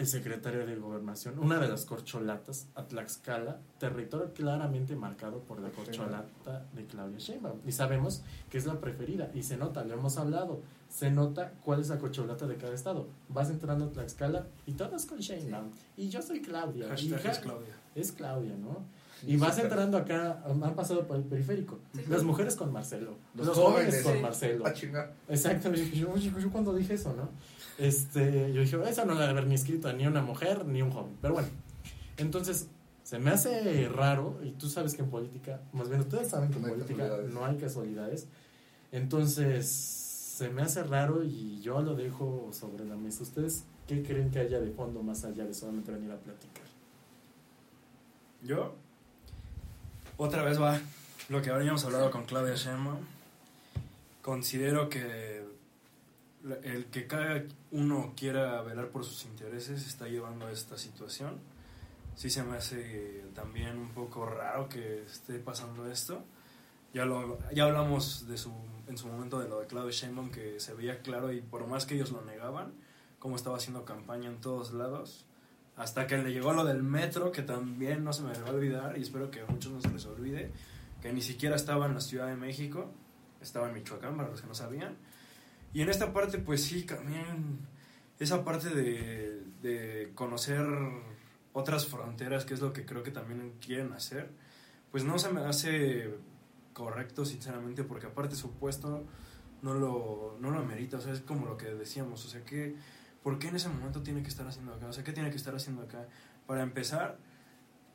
el 0.02 0.08
secretario 0.08 0.66
de 0.66 0.76
Gobernación, 0.76 1.38
una 1.38 1.58
de 1.60 1.68
las 1.68 1.84
corcholatas, 1.84 2.66
a 2.74 2.84
Tlaxcala, 2.86 3.58
territorio 3.78 4.32
claramente 4.34 4.96
marcado 4.96 5.38
por 5.40 5.60
la 5.60 5.70
corcholata 5.70 6.66
de 6.74 6.84
Claudia 6.86 7.18
Sheinbaum. 7.18 7.60
Y 7.66 7.72
sabemos 7.72 8.22
que 8.50 8.58
es 8.58 8.66
la 8.66 8.80
preferida, 8.80 9.30
y 9.32 9.42
se 9.44 9.56
nota, 9.56 9.84
lo 9.84 9.94
hemos 9.94 10.16
hablado, 10.18 10.60
se 10.88 11.10
nota 11.10 11.52
cuál 11.64 11.80
es 11.80 11.88
la 11.88 11.98
corcholata 11.98 12.46
de 12.46 12.56
cada 12.56 12.74
estado. 12.74 13.06
Vas 13.28 13.48
entrando 13.50 13.86
a 13.86 13.90
Tlaxcala 13.92 14.46
y 14.66 14.72
todas 14.72 15.06
con 15.06 15.18
Sheinbaum. 15.18 15.70
Y 15.96 16.08
yo 16.08 16.20
soy 16.20 16.42
Claudia. 16.42 16.86
y 16.98 17.12
es 17.14 17.38
Claudia. 17.38 17.74
es 17.94 18.12
Claudia, 18.12 18.56
¿no? 18.56 18.84
Y 19.24 19.36
vas 19.36 19.56
entrando 19.58 19.96
acá, 19.98 20.42
han 20.44 20.74
pasado 20.74 21.06
por 21.06 21.16
el 21.16 21.22
periférico. 21.22 21.78
Las 22.08 22.24
mujeres 22.24 22.56
con 22.56 22.72
Marcelo. 22.72 23.14
Los 23.36 23.46
Los, 23.46 23.56
jóvenes, 23.56 23.94
jóvenes. 23.94 24.02
con. 24.02 24.20
Marcelo. 24.22 24.64
Yo, 25.94 26.16
yo, 26.16 26.30
yo- 26.30 26.38
yo 26.40 26.50
cuando 26.50 26.74
dije 26.74 26.94
eso, 26.94 27.14
¿no? 27.14 27.28
Este, 27.78 28.52
yo 28.52 28.60
dije, 28.62 28.78
eso 28.88 29.04
no 29.04 29.14
debe 29.14 29.30
haber 29.30 29.46
ni 29.46 29.54
escrito 29.54 29.92
ni 29.92 30.06
una 30.06 30.22
mujer 30.22 30.64
ni 30.66 30.82
un 30.82 30.90
joven. 30.90 31.16
Pero 31.20 31.34
bueno, 31.34 31.48
entonces 32.16 32.68
se 33.02 33.18
me 33.18 33.30
hace 33.30 33.88
raro, 33.88 34.38
y 34.44 34.50
tú 34.52 34.68
sabes 34.68 34.94
que 34.94 35.02
en 35.02 35.10
política, 35.10 35.60
más 35.72 35.88
bien 35.88 36.00
ustedes 36.00 36.28
saben 36.28 36.50
que 36.50 36.56
en 36.56 36.62
No 36.62 36.68
hay 36.68 36.74
política 36.74 37.08
no 37.30 37.44
hay 37.44 37.56
casualidades. 37.56 38.26
Entonces, 38.92 39.68
se 39.68 40.48
me 40.50 40.62
hace 40.62 40.82
raro 40.82 41.24
y 41.24 41.60
yo 41.62 41.80
lo 41.82 41.94
dejo 41.94 42.50
sobre 42.52 42.84
la 42.84 42.96
mesa. 42.96 43.22
¿Ustedes 43.22 43.64
qué 43.86 44.02
creen 44.02 44.30
que 44.30 44.38
haya 44.40 44.60
de 44.60 44.70
fondo 44.70 45.02
más 45.02 45.24
allá 45.24 45.44
de 45.44 45.54
solamente 45.54 45.90
venir 45.92 46.10
a 46.10 46.16
platicar? 46.16 46.64
Yo, 48.42 48.74
otra 50.16 50.42
vez 50.42 50.60
va 50.60 50.80
lo 51.28 51.40
que 51.42 51.50
habíamos 51.50 51.84
hablado 51.84 52.10
con 52.10 52.24
Claudia 52.24 52.54
Sheinbaum. 52.54 52.98
Considero 54.20 54.88
que 54.88 55.00
la- 55.00 55.42
el 56.62 56.86
que 56.86 57.06
cada 57.06 57.44
uno 57.70 58.14
quiera 58.16 58.62
velar 58.62 58.88
por 58.88 59.04
sus 59.04 59.24
intereses 59.24 59.86
está 59.86 60.08
llevando 60.08 60.46
a 60.46 60.52
esta 60.52 60.76
situación. 60.76 61.38
Sí 62.14 62.30
se 62.30 62.42
me 62.42 62.56
hace 62.56 63.24
también 63.34 63.78
un 63.78 63.90
poco 63.90 64.26
raro 64.26 64.68
que 64.68 65.02
esté 65.04 65.38
pasando 65.38 65.90
esto. 65.90 66.24
Ya, 66.92 67.04
lo, 67.06 67.38
ya 67.52 67.64
hablamos 67.64 68.26
de 68.28 68.36
su, 68.36 68.52
en 68.86 68.98
su 68.98 69.06
momento 69.06 69.38
de 69.38 69.48
lo 69.48 69.60
de 69.60 69.66
Claudia 69.66 69.92
Sheinbaum 69.92 70.30
que 70.30 70.60
se 70.60 70.74
veía 70.74 71.00
claro 71.00 71.32
y 71.32 71.40
por 71.40 71.66
más 71.66 71.86
que 71.86 71.94
ellos 71.94 72.10
lo 72.10 72.22
negaban, 72.22 72.74
cómo 73.18 73.36
estaba 73.36 73.56
haciendo 73.56 73.84
campaña 73.84 74.28
en 74.28 74.40
todos 74.40 74.72
lados. 74.72 75.24
Hasta 75.76 76.06
que 76.06 76.18
le 76.18 76.32
llegó 76.32 76.52
lo 76.52 76.64
del 76.64 76.82
metro, 76.82 77.32
que 77.32 77.42
también 77.42 78.04
no 78.04 78.12
se 78.12 78.22
me 78.22 78.38
va 78.38 78.48
a 78.48 78.50
olvidar, 78.50 78.98
y 78.98 79.02
espero 79.02 79.30
que 79.30 79.40
a 79.40 79.46
muchos 79.46 79.72
no 79.72 79.80
se 79.80 79.90
les 79.90 80.04
olvide, 80.04 80.52
que 81.00 81.12
ni 81.14 81.22
siquiera 81.22 81.56
estaba 81.56 81.86
en 81.86 81.94
la 81.94 82.00
Ciudad 82.00 82.26
de 82.26 82.36
México, 82.36 82.90
estaba 83.40 83.68
en 83.68 83.74
Michoacán, 83.74 84.16
para 84.18 84.28
los 84.28 84.42
que 84.42 84.48
no 84.48 84.54
sabían. 84.54 84.98
Y 85.72 85.82
en 85.82 85.88
esta 85.88 86.12
parte, 86.12 86.38
pues 86.38 86.62
sí, 86.64 86.82
también 86.82 87.58
esa 88.18 88.44
parte 88.44 88.68
de, 88.70 89.42
de 89.62 90.12
conocer 90.14 90.66
otras 91.52 91.86
fronteras, 91.86 92.44
que 92.44 92.54
es 92.54 92.60
lo 92.60 92.72
que 92.72 92.84
creo 92.84 93.02
que 93.02 93.10
también 93.10 93.54
quieren 93.60 93.92
hacer, 93.92 94.30
pues 94.90 95.04
no 95.04 95.18
se 95.18 95.30
me 95.30 95.40
hace 95.40 96.14
correcto, 96.72 97.24
sinceramente, 97.24 97.84
porque 97.84 98.06
aparte 98.06 98.36
su 98.36 98.52
puesto 98.52 99.04
no 99.62 99.74
lo, 99.74 100.36
no 100.40 100.50
lo 100.50 100.58
amerita, 100.58 100.98
o 100.98 101.00
sea, 101.00 101.12
es 101.12 101.20
como 101.20 101.46
lo 101.46 101.56
que 101.56 101.66
decíamos, 101.66 102.24
o 102.24 102.28
sea, 102.28 102.44
que 102.44 102.74
¿por 103.22 103.38
qué 103.38 103.48
en 103.48 103.56
ese 103.56 103.68
momento 103.68 104.02
tiene 104.02 104.22
que 104.22 104.28
estar 104.28 104.46
haciendo 104.46 104.74
acá? 104.74 104.86
O 104.86 104.92
sea, 104.92 105.04
¿qué 105.04 105.12
tiene 105.12 105.30
que 105.30 105.36
estar 105.36 105.54
haciendo 105.54 105.82
acá? 105.82 106.06
Para 106.46 106.62
empezar, 106.62 107.18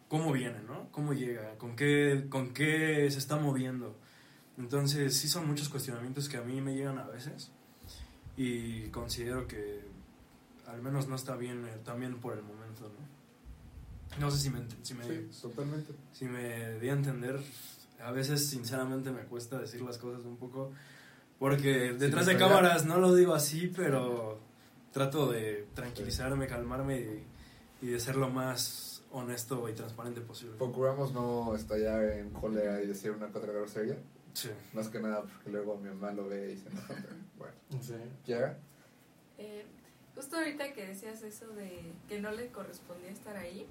¿cómo 0.07 0.31
viene, 0.31 0.61
no? 0.61 0.89
¿Cómo 0.91 1.13
llega? 1.13 1.57
¿Con 1.57 1.75
qué, 1.75 2.25
con 2.29 2.53
qué 2.53 3.09
se 3.11 3.19
está 3.19 3.37
moviendo? 3.37 3.95
Entonces, 4.57 5.15
sí 5.15 5.27
son 5.27 5.47
muchos 5.47 5.69
cuestionamientos 5.69 6.29
que 6.29 6.37
a 6.37 6.41
mí 6.41 6.61
me 6.61 6.73
llegan 6.73 6.97
a 6.97 7.07
veces 7.07 7.51
y 8.37 8.87
considero 8.89 9.47
que 9.47 9.81
al 10.67 10.81
menos 10.81 11.07
no 11.07 11.15
está 11.15 11.35
bien 11.35 11.65
eh, 11.67 11.77
también 11.83 12.19
por 12.19 12.33
el 12.33 12.43
momento, 12.43 12.83
¿no? 12.83 14.19
No 14.19 14.31
sé 14.31 14.37
si 14.37 14.49
me, 14.49 14.61
si 14.83 14.93
me, 14.93 15.03
Sí, 15.03 15.29
totalmente. 15.41 15.93
si 16.13 16.25
me 16.25 16.79
di 16.79 16.89
a 16.89 16.93
entender, 16.93 17.39
a 18.01 18.11
veces 18.11 18.47
sinceramente 18.47 19.11
me 19.11 19.23
cuesta 19.23 19.59
decir 19.59 19.81
las 19.81 19.97
cosas 19.97 20.23
un 20.23 20.37
poco, 20.37 20.71
porque 21.39 21.93
detrás 21.93 22.25
de 22.25 22.37
cámaras 22.37 22.85
no 22.85 22.97
lo 22.99 23.13
digo 23.13 23.33
así, 23.33 23.71
pero 23.75 24.39
trato 24.93 25.29
de 25.31 25.67
tranquilizarme, 25.73 26.47
calmarme 26.47 26.99
y, 27.81 27.85
y 27.85 27.87
de 27.89 27.99
ser 27.99 28.15
lo 28.15 28.29
más 28.29 29.03
honesto 29.11 29.67
y 29.69 29.73
transparente 29.73 30.21
posible. 30.21 30.55
Procuramos 30.57 31.11
no 31.13 31.55
estallar 31.55 32.03
en 32.03 32.29
cólera 32.31 32.81
y 32.81 32.87
decir 32.87 33.11
una 33.11 33.27
otra 33.27 33.41
grosería. 33.51 33.97
Sí. 34.37 34.49
Más 34.73 34.87
que 34.89 34.99
nada 34.99 35.23
porque 35.23 35.49
luego 35.49 35.77
mi 35.77 35.89
mamá 35.89 36.11
lo 36.11 36.27
ve 36.27 36.53
y 36.53 36.57
se 36.57 36.69
enoja. 36.69 36.93
pero 36.93 37.15
Bueno, 37.37 37.55
Sí. 37.81 37.95
¿ya? 38.27 38.55
Eh, 39.39 39.65
justo 40.13 40.37
ahorita 40.37 40.73
que 40.73 40.85
decías 40.85 41.23
eso 41.23 41.47
de 41.53 41.81
que 42.07 42.19
no 42.19 42.31
le 42.31 42.49
correspondía 42.49 43.09
estar 43.09 43.35
ahí, 43.35 43.65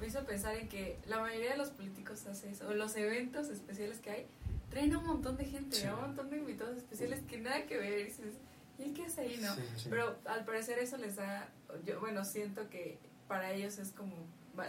me 0.00 0.08
hizo 0.08 0.24
pensar 0.24 0.56
en 0.56 0.68
que 0.68 0.98
la 1.06 1.20
mayoría 1.20 1.52
de 1.52 1.56
los 1.58 1.70
políticos 1.70 2.26
hace 2.26 2.50
eso, 2.50 2.66
o 2.68 2.74
los 2.74 2.96
eventos 2.96 3.48
especiales 3.48 4.00
que 4.00 4.10
hay, 4.10 4.26
traen 4.70 4.92
a 4.92 4.98
un 4.98 5.06
montón 5.06 5.36
de 5.36 5.44
gente, 5.44 5.76
Sí. 5.76 5.86
a 5.86 5.94
un 5.94 6.00
montón 6.00 6.30
de 6.30 6.38
invitados 6.38 6.76
especiales 6.76 7.20
que 7.28 7.38
nada 7.38 7.64
que 7.66 7.76
ver, 7.78 8.00
y 8.00 8.04
dices, 8.06 8.34
¿y 8.78 8.82
el 8.82 8.92
qué 8.94 9.06
hace 9.06 9.20
ahí, 9.20 9.38
no? 9.40 9.54
Sí, 9.54 9.62
sí. 9.76 9.86
Pero 9.88 10.16
al 10.26 10.44
parecer 10.44 10.80
eso 10.80 10.96
les 10.96 11.14
da, 11.16 11.48
yo 11.84 12.00
bueno, 12.00 12.24
siento 12.24 12.68
que 12.70 12.98
para 13.28 13.52
ellos 13.52 13.78
es 13.78 13.92
como 13.92 14.14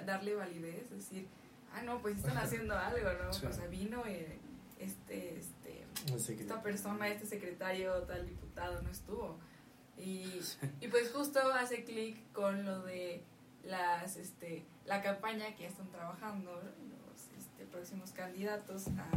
darle 0.06 0.36
validez, 0.36 0.90
decir, 0.92 1.28
ah, 1.74 1.82
no, 1.82 2.02
pues 2.02 2.18
están 2.18 2.38
haciendo 2.38 2.78
algo, 2.78 3.10
¿no? 3.24 3.34
Sí. 3.34 3.46
O 3.48 3.52
sea, 3.52 3.66
vino 3.68 4.04
eh, 4.06 4.38
este, 4.80 5.38
este, 5.40 5.86
esta 6.40 6.62
persona, 6.62 7.08
este 7.08 7.26
secretario, 7.26 8.04
tal 8.04 8.26
diputado 8.28 8.82
no 8.82 8.90
estuvo. 8.90 9.38
Y, 9.98 10.42
y 10.82 10.88
pues 10.88 11.12
justo 11.12 11.40
hace 11.54 11.84
clic 11.84 12.32
con 12.34 12.66
lo 12.66 12.84
de 12.84 13.24
las 13.64 14.16
este 14.16 14.64
la 14.86 15.02
campaña 15.02 15.54
que 15.56 15.64
ya 15.64 15.70
están 15.70 15.90
trabajando 15.90 16.54
los 16.54 17.28
este, 17.38 17.66
próximos 17.66 18.12
candidatos 18.12 18.88
a 18.88 19.10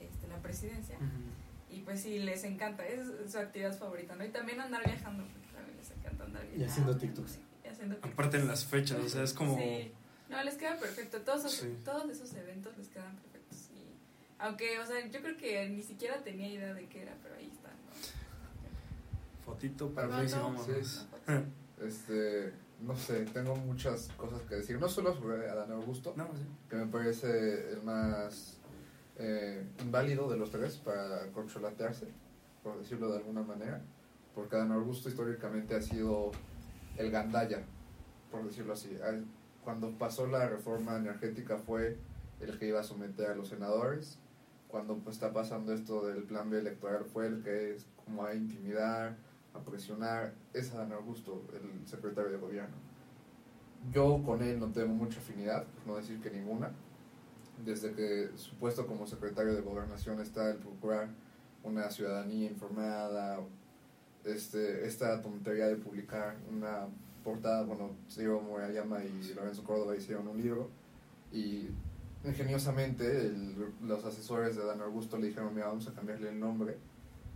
este, 0.00 0.28
la 0.28 0.36
presidencia. 0.42 0.96
Ujú. 0.96 1.32
Y 1.74 1.80
pues 1.80 2.02
sí, 2.02 2.18
les 2.18 2.44
encanta, 2.44 2.86
es 2.86 3.06
su 3.30 3.38
actividad 3.38 3.74
favorita, 3.76 4.14
¿no? 4.14 4.24
Y 4.24 4.28
también 4.28 4.60
andar 4.60 4.84
viajando, 4.84 5.24
porque 5.24 5.48
también 5.54 5.78
les 5.78 5.90
encanta 5.90 6.24
andar 6.24 6.42
viajando. 6.42 6.64
Y 6.64 6.68
haciendo 6.68 6.96
TikToks. 6.98 7.38
Y 7.64 7.68
haciendo 7.68 7.94
TikToks. 7.94 8.12
Aparte 8.12 8.36
en 8.36 8.46
las 8.48 8.66
fechas, 8.66 8.98
o 8.98 9.08
sea, 9.08 9.22
es 9.22 9.32
como... 9.32 9.56
Sí. 9.56 9.90
No, 10.28 10.42
les 10.42 10.54
queda 10.56 10.76
perfecto. 10.76 11.22
Todos 11.22 11.40
esos, 11.46 11.54
Sí. 11.54 11.78
todos 11.82 12.10
esos 12.10 12.34
eventos 12.34 12.76
les 12.76 12.88
quedan 12.88 13.16
perfectos. 13.16 13.31
Aunque, 14.42 14.78
o 14.80 14.86
sea, 14.86 15.06
yo 15.08 15.20
creo 15.22 15.36
que 15.36 15.68
ni 15.68 15.82
siquiera 15.82 16.22
tenía 16.22 16.48
idea 16.48 16.74
de 16.74 16.86
qué 16.88 17.02
era, 17.02 17.14
pero 17.22 17.36
ahí 17.36 17.48
están. 17.52 17.72
Fotito 19.44 19.90
Perfecto. 19.90 20.54
perfecto, 20.54 20.82
Sí. 21.26 21.32
Este, 21.86 22.52
no 22.80 22.94
sé, 22.96 23.24
tengo 23.26 23.56
muchas 23.56 24.08
cosas 24.16 24.40
que 24.42 24.54
decir. 24.56 24.78
No 24.78 24.88
solo 24.88 25.12
sobre 25.14 25.48
Adán 25.50 25.72
Augusto, 25.72 26.14
No, 26.16 26.26
sí. 26.26 26.44
que 26.70 26.76
me 26.76 26.86
parece 26.86 27.72
el 27.72 27.82
más 27.82 28.58
eh, 29.18 29.66
inválido 29.80 30.30
de 30.30 30.36
los 30.36 30.50
tres 30.52 30.76
para 30.76 31.26
concholatearse, 31.32 32.06
por 32.62 32.78
decirlo 32.78 33.10
de 33.10 33.16
alguna 33.18 33.42
manera, 33.42 33.80
porque 34.34 34.54
Adán 34.56 34.70
Augusto 34.72 35.08
históricamente 35.08 35.74
ha 35.74 35.82
sido 35.82 36.30
el 36.96 37.10
gandaya, 37.10 37.62
por 38.30 38.44
decirlo 38.44 38.74
así. 38.74 38.96
Al- 39.04 39.24
Cuando 39.64 39.90
pasó 39.98 40.26
la 40.28 40.48
reforma 40.48 40.96
energética 40.96 41.56
fue 41.58 41.96
el 42.40 42.58
que 42.60 42.68
iba 42.68 42.78
a 42.80 42.84
someter 42.84 43.30
a 43.30 43.34
los 43.34 43.48
senadores, 43.48 44.18
cuando 44.72 44.96
pues, 44.96 45.16
está 45.16 45.32
pasando 45.32 45.74
esto 45.74 46.06
del 46.06 46.24
plan 46.24 46.48
B 46.48 46.58
electoral 46.58 47.04
fue 47.04 47.26
el 47.26 47.42
que 47.42 47.74
es 47.74 47.86
como 48.04 48.24
a 48.24 48.34
intimidar, 48.34 49.18
a 49.52 49.60
presionar, 49.60 50.32
es 50.54 50.72
Adán 50.72 50.92
Augusto, 50.92 51.44
el 51.52 51.86
secretario 51.86 52.32
de 52.32 52.38
gobierno. 52.38 52.74
Yo 53.92 54.22
con 54.24 54.42
él 54.42 54.58
no 54.58 54.72
tengo 54.72 54.94
mucha 54.94 55.20
afinidad, 55.20 55.66
por 55.66 55.86
no 55.86 55.96
decir 55.96 56.20
que 56.20 56.30
ninguna. 56.30 56.70
Desde 57.62 57.92
que 57.92 58.30
su 58.36 58.54
puesto 58.56 58.86
como 58.86 59.06
secretario 59.06 59.54
de 59.54 59.60
gobernación 59.60 60.20
está 60.20 60.50
el 60.50 60.56
procurar 60.56 61.10
una 61.62 61.90
ciudadanía 61.90 62.48
informada, 62.48 63.40
este, 64.24 64.86
esta 64.86 65.20
tontería 65.20 65.66
de 65.66 65.76
publicar 65.76 66.36
una 66.50 66.86
portada, 67.22 67.62
bueno, 67.64 67.90
Ciro 68.08 68.40
Murayama 68.40 69.04
y 69.04 69.34
Lorenzo 69.34 69.64
Córdoba 69.64 69.94
hicieron 69.96 70.28
un 70.28 70.40
libro 70.40 70.70
y 71.30 71.68
ingeniosamente 72.24 73.26
el- 73.26 73.56
los 73.82 74.04
asesores 74.04 74.56
de 74.56 74.64
Dan 74.64 74.80
Augusto 74.80 75.16
le 75.18 75.28
dijeron, 75.28 75.54
mira, 75.54 75.66
vamos 75.68 75.88
a 75.88 75.92
cambiarle 75.94 76.30
el 76.30 76.38
nombre. 76.40 76.76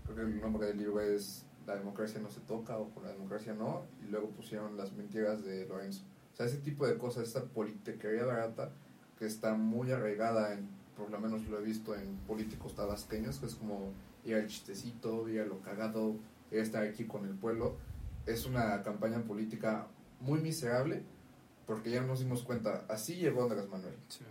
Creo 0.04 0.16
que 0.16 0.22
el 0.22 0.40
nombre 0.40 0.66
del 0.68 0.78
libro 0.78 1.00
es 1.00 1.42
La 1.66 1.74
democracia 1.74 2.20
no 2.20 2.30
se 2.30 2.38
toca 2.42 2.78
o 2.78 2.90
con 2.90 3.02
la 3.02 3.10
democracia 3.10 3.52
no, 3.52 3.82
y 4.00 4.08
luego 4.08 4.28
pusieron 4.28 4.76
las 4.76 4.92
mentiras 4.92 5.44
de 5.44 5.66
Lorenzo. 5.66 6.04
O 6.32 6.36
sea, 6.36 6.46
ese 6.46 6.58
tipo 6.58 6.86
de 6.86 6.96
cosas, 6.96 7.26
esta 7.26 7.42
politiquería 7.42 8.24
barata 8.24 8.70
que 9.18 9.26
está 9.26 9.54
muy 9.54 9.90
arraigada 9.90 10.52
en, 10.52 10.68
por 10.96 11.10
lo 11.10 11.18
menos 11.18 11.44
lo 11.48 11.58
he 11.58 11.62
visto 11.64 11.96
en 11.96 12.18
políticos 12.28 12.76
tabasqueños, 12.76 13.38
que 13.40 13.46
es 13.46 13.56
como 13.56 13.90
ir 14.24 14.36
al 14.36 14.46
chistecito, 14.46 15.28
ir 15.28 15.40
a 15.40 15.44
lo 15.46 15.58
cagado, 15.60 16.14
ir 16.52 16.60
a 16.60 16.62
estar 16.62 16.84
aquí 16.84 17.04
con 17.04 17.24
el 17.26 17.34
pueblo. 17.34 17.74
Es 18.26 18.46
una 18.46 18.80
campaña 18.84 19.20
política 19.24 19.88
muy 20.20 20.38
miserable, 20.40 21.02
porque 21.66 21.90
ya 21.90 22.02
nos 22.02 22.20
dimos 22.20 22.44
cuenta, 22.44 22.84
así 22.88 23.16
llegó 23.16 23.42
Andrés 23.42 23.68
Manuel. 23.68 23.96
Sí. 24.08 24.24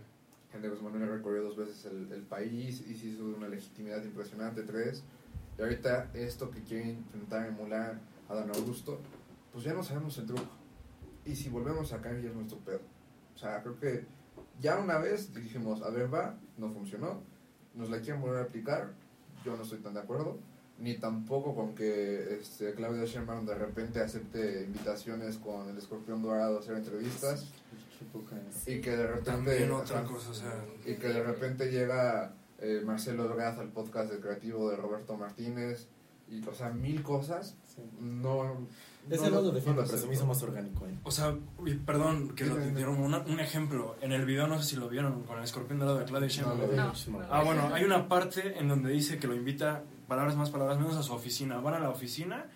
Andrés 0.56 0.82
Manuel 0.82 1.08
recorrió 1.08 1.42
dos 1.42 1.56
veces 1.56 1.84
el, 1.86 2.22
país 2.22 2.82
y 2.86 2.94
se 2.94 3.06
hizo 3.06 3.24
una 3.24 3.48
legitimidad 3.48 4.02
impresionante, 4.02 4.62
tres. 4.62 5.04
Y 5.58 5.62
ahorita 5.62 6.10
esto 6.14 6.50
que 6.50 6.62
quieren 6.62 6.90
intentar 6.90 7.46
emular 7.46 8.00
a 8.28 8.34
Dan 8.34 8.50
Augusto, 8.50 9.00
pues 9.52 9.64
ya 9.64 9.72
no 9.72 9.82
sabemos 9.82 10.18
el 10.18 10.26
truco. 10.26 10.50
Y 11.24 11.34
si 11.34 11.48
volvemos 11.48 11.92
a 11.92 12.00
caer 12.00 12.22
ya 12.22 12.30
es 12.30 12.34
nuestro 12.34 12.58
pedo. 12.58 12.80
O 13.34 13.38
sea, 13.38 13.62
creo 13.62 13.78
que 13.78 14.04
ya 14.60 14.78
una 14.78 14.98
vez 14.98 15.34
dijimos, 15.34 15.82
a 15.82 15.90
ver, 15.90 16.12
va, 16.12 16.38
no 16.56 16.70
funcionó, 16.72 17.22
nos 17.74 17.90
la 17.90 18.00
quieren 18.00 18.20
volver 18.20 18.38
a 18.40 18.44
aplicar, 18.44 18.92
yo 19.44 19.56
no 19.56 19.62
estoy 19.62 19.78
tan 19.78 19.94
de 19.94 20.00
acuerdo, 20.00 20.38
ni 20.78 20.98
tampoco 20.98 21.54
con 21.54 21.74
que 21.74 22.38
este, 22.38 22.74
Claudia 22.74 23.04
Sheinbaum 23.04 23.46
de 23.46 23.54
repente 23.54 24.00
acepte 24.00 24.64
invitaciones 24.64 25.38
con 25.38 25.68
el 25.68 25.78
escorpión 25.78 26.22
dorado 26.22 26.56
a 26.56 26.60
hacer 26.60 26.76
entrevistas. 26.76 27.50
Sí. 28.64 28.72
Y 28.72 28.80
que 28.80 28.90
de 28.90 29.06
repente... 29.06 29.30
También 29.30 29.72
otra 29.72 30.00
ajá, 30.00 30.08
cosa, 30.08 30.30
o 30.30 30.34
sea... 30.34 30.64
Y 30.84 30.94
que 30.96 31.08
de 31.08 31.22
repente 31.22 31.70
llega 31.70 32.32
eh, 32.58 32.82
Marcelo 32.84 33.24
Ebrard 33.24 33.60
al 33.60 33.68
podcast 33.68 34.12
de 34.12 34.20
creativo 34.20 34.70
de 34.70 34.76
Roberto 34.76 35.16
Martínez. 35.16 35.88
Y, 36.28 36.44
o 36.46 36.54
sea, 36.54 36.70
mil 36.70 37.02
cosas. 37.02 37.56
Sí. 37.66 37.82
No... 38.00 38.66
Ese 39.08 39.30
no 39.30 39.40
lo 39.40 39.52
defiendo, 39.52 39.82
lo 39.82 39.86
pero 39.86 40.00
se 40.00 40.08
me 40.08 40.14
hizo 40.14 40.26
más 40.26 40.42
orgánico. 40.42 40.84
¿eh? 40.84 40.98
O 41.04 41.12
sea, 41.12 41.32
perdón 41.84 42.34
que 42.34 42.44
lo 42.44 42.56
una- 42.90 43.20
un 43.20 43.38
ejemplo. 43.38 43.94
En 44.00 44.10
el 44.10 44.24
video, 44.24 44.48
no 44.48 44.60
sé 44.60 44.70
si 44.70 44.74
lo 44.74 44.88
vieron, 44.88 45.22
con 45.22 45.38
el 45.38 45.44
escorpión 45.44 45.78
dorado 45.78 45.98
de 45.98 46.06
Claudia 46.06 46.26
Sheinbaum. 46.26 46.74
No. 46.74 46.92
Ah, 47.30 47.44
bueno, 47.44 47.72
hay 47.72 47.84
una 47.84 48.08
parte 48.08 48.58
en 48.58 48.66
donde 48.66 48.90
dice 48.90 49.18
que 49.20 49.28
lo 49.28 49.36
invita, 49.36 49.84
palabras 50.08 50.34
más, 50.34 50.50
palabras 50.50 50.80
menos, 50.80 50.96
a 50.96 51.04
su 51.04 51.12
oficina. 51.12 51.58
Van 51.60 51.74
a 51.74 51.78
la 51.78 51.90
oficina 51.90 52.46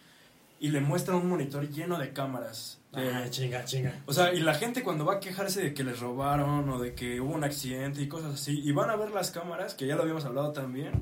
y 0.59 0.71
le 0.71 0.81
muestran 0.81 1.19
un 1.19 1.29
monitor 1.29 1.69
lleno 1.69 2.01
de 2.01 2.13
cámaras. 2.13 2.80
Ah, 2.93 3.25
chinga, 3.31 3.65
chinga. 3.65 4.03
o 4.07 4.13
sea, 4.13 4.35
y 4.35 4.41
la 4.41 4.55
gente 4.55 4.83
cuando 4.83 5.05
va 5.05 5.15
a 5.15 5.21
quejarse 5.21 5.63
de 5.63 5.75
que 5.75 5.85
les 5.85 6.01
robaron 6.01 6.69
o 6.69 6.81
de 6.81 6.95
que 6.95 7.21
hubo 7.21 7.35
un 7.35 7.45
accidente 7.45 8.03
y 8.03 8.09
cosas 8.09 8.35
así, 8.35 8.61
y 8.61 8.73
van 8.73 8.91
a 8.91 8.97
ver 8.97 9.13
las 9.13 9.31
cámaras, 9.31 9.75
que 9.75 9.87
ya 9.87 9.95
lo 9.95 10.03
habíamos 10.03 10.25
hablado 10.25 10.53
también, 10.53 10.93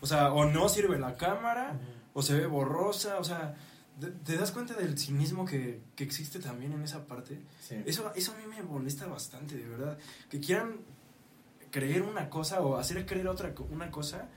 o 0.00 0.06
sea, 0.06 0.32
o 0.32 0.46
no 0.46 0.68
sirve 0.68 0.98
la 0.98 1.16
cámara, 1.16 1.78
o 2.12 2.22
se 2.22 2.34
ve 2.34 2.46
borrosa, 2.46 3.18
o 3.18 3.24
sea, 3.24 3.54
¿te 4.24 4.36
das 4.36 4.50
cuenta 4.50 4.74
del 4.74 4.98
cinismo 4.98 5.44
que, 5.44 5.80
que 5.94 6.04
existe 6.04 6.40
también 6.40 6.72
en 6.72 6.82
esa 6.82 7.06
parte? 7.06 7.40
Sí. 7.60 7.76
Eso, 7.86 8.12
eso 8.14 8.32
a 8.32 8.36
mí 8.36 8.42
me 8.48 8.62
molesta 8.62 9.06
bastante, 9.06 9.56
de 9.56 9.68
verdad. 9.68 9.98
Que 10.28 10.40
quieran 10.40 10.78
creer 11.70 12.02
una 12.02 12.30
cosa 12.30 12.60
o 12.60 12.76
hacer 12.76 13.04
creer 13.06 13.28
otra 13.28 13.52
una 13.70 13.90
cosa, 13.90 14.28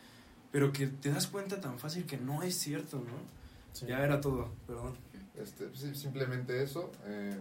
pero 0.51 0.71
que 0.71 0.87
te 0.87 1.11
das 1.11 1.27
cuenta 1.27 1.59
tan 1.61 1.79
fácil 1.79 2.05
que 2.05 2.17
no 2.17 2.43
es 2.43 2.55
cierto, 2.55 2.97
¿no? 2.97 3.41
Sí. 3.73 3.85
Ya 3.87 4.03
era 4.03 4.19
todo, 4.19 4.51
perdón. 4.67 4.97
Este, 5.35 5.73
simplemente 5.95 6.61
eso. 6.63 6.91
Eh, 7.05 7.37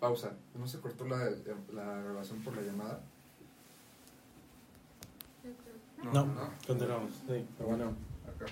pausa. 0.00 0.32
¿No 0.54 0.66
se 0.66 0.80
cortó 0.80 1.06
la, 1.06 1.30
la 1.72 2.00
grabación 2.02 2.40
por 2.42 2.56
la 2.56 2.62
llamada? 2.62 3.00
Creo- 6.00 6.12
No, 6.12 6.26
no. 6.26 6.50
continuamos. 6.66 7.12
Sí, 7.26 7.46
pero 7.56 7.68
bueno. 7.68 7.84
Acá. 8.26 8.46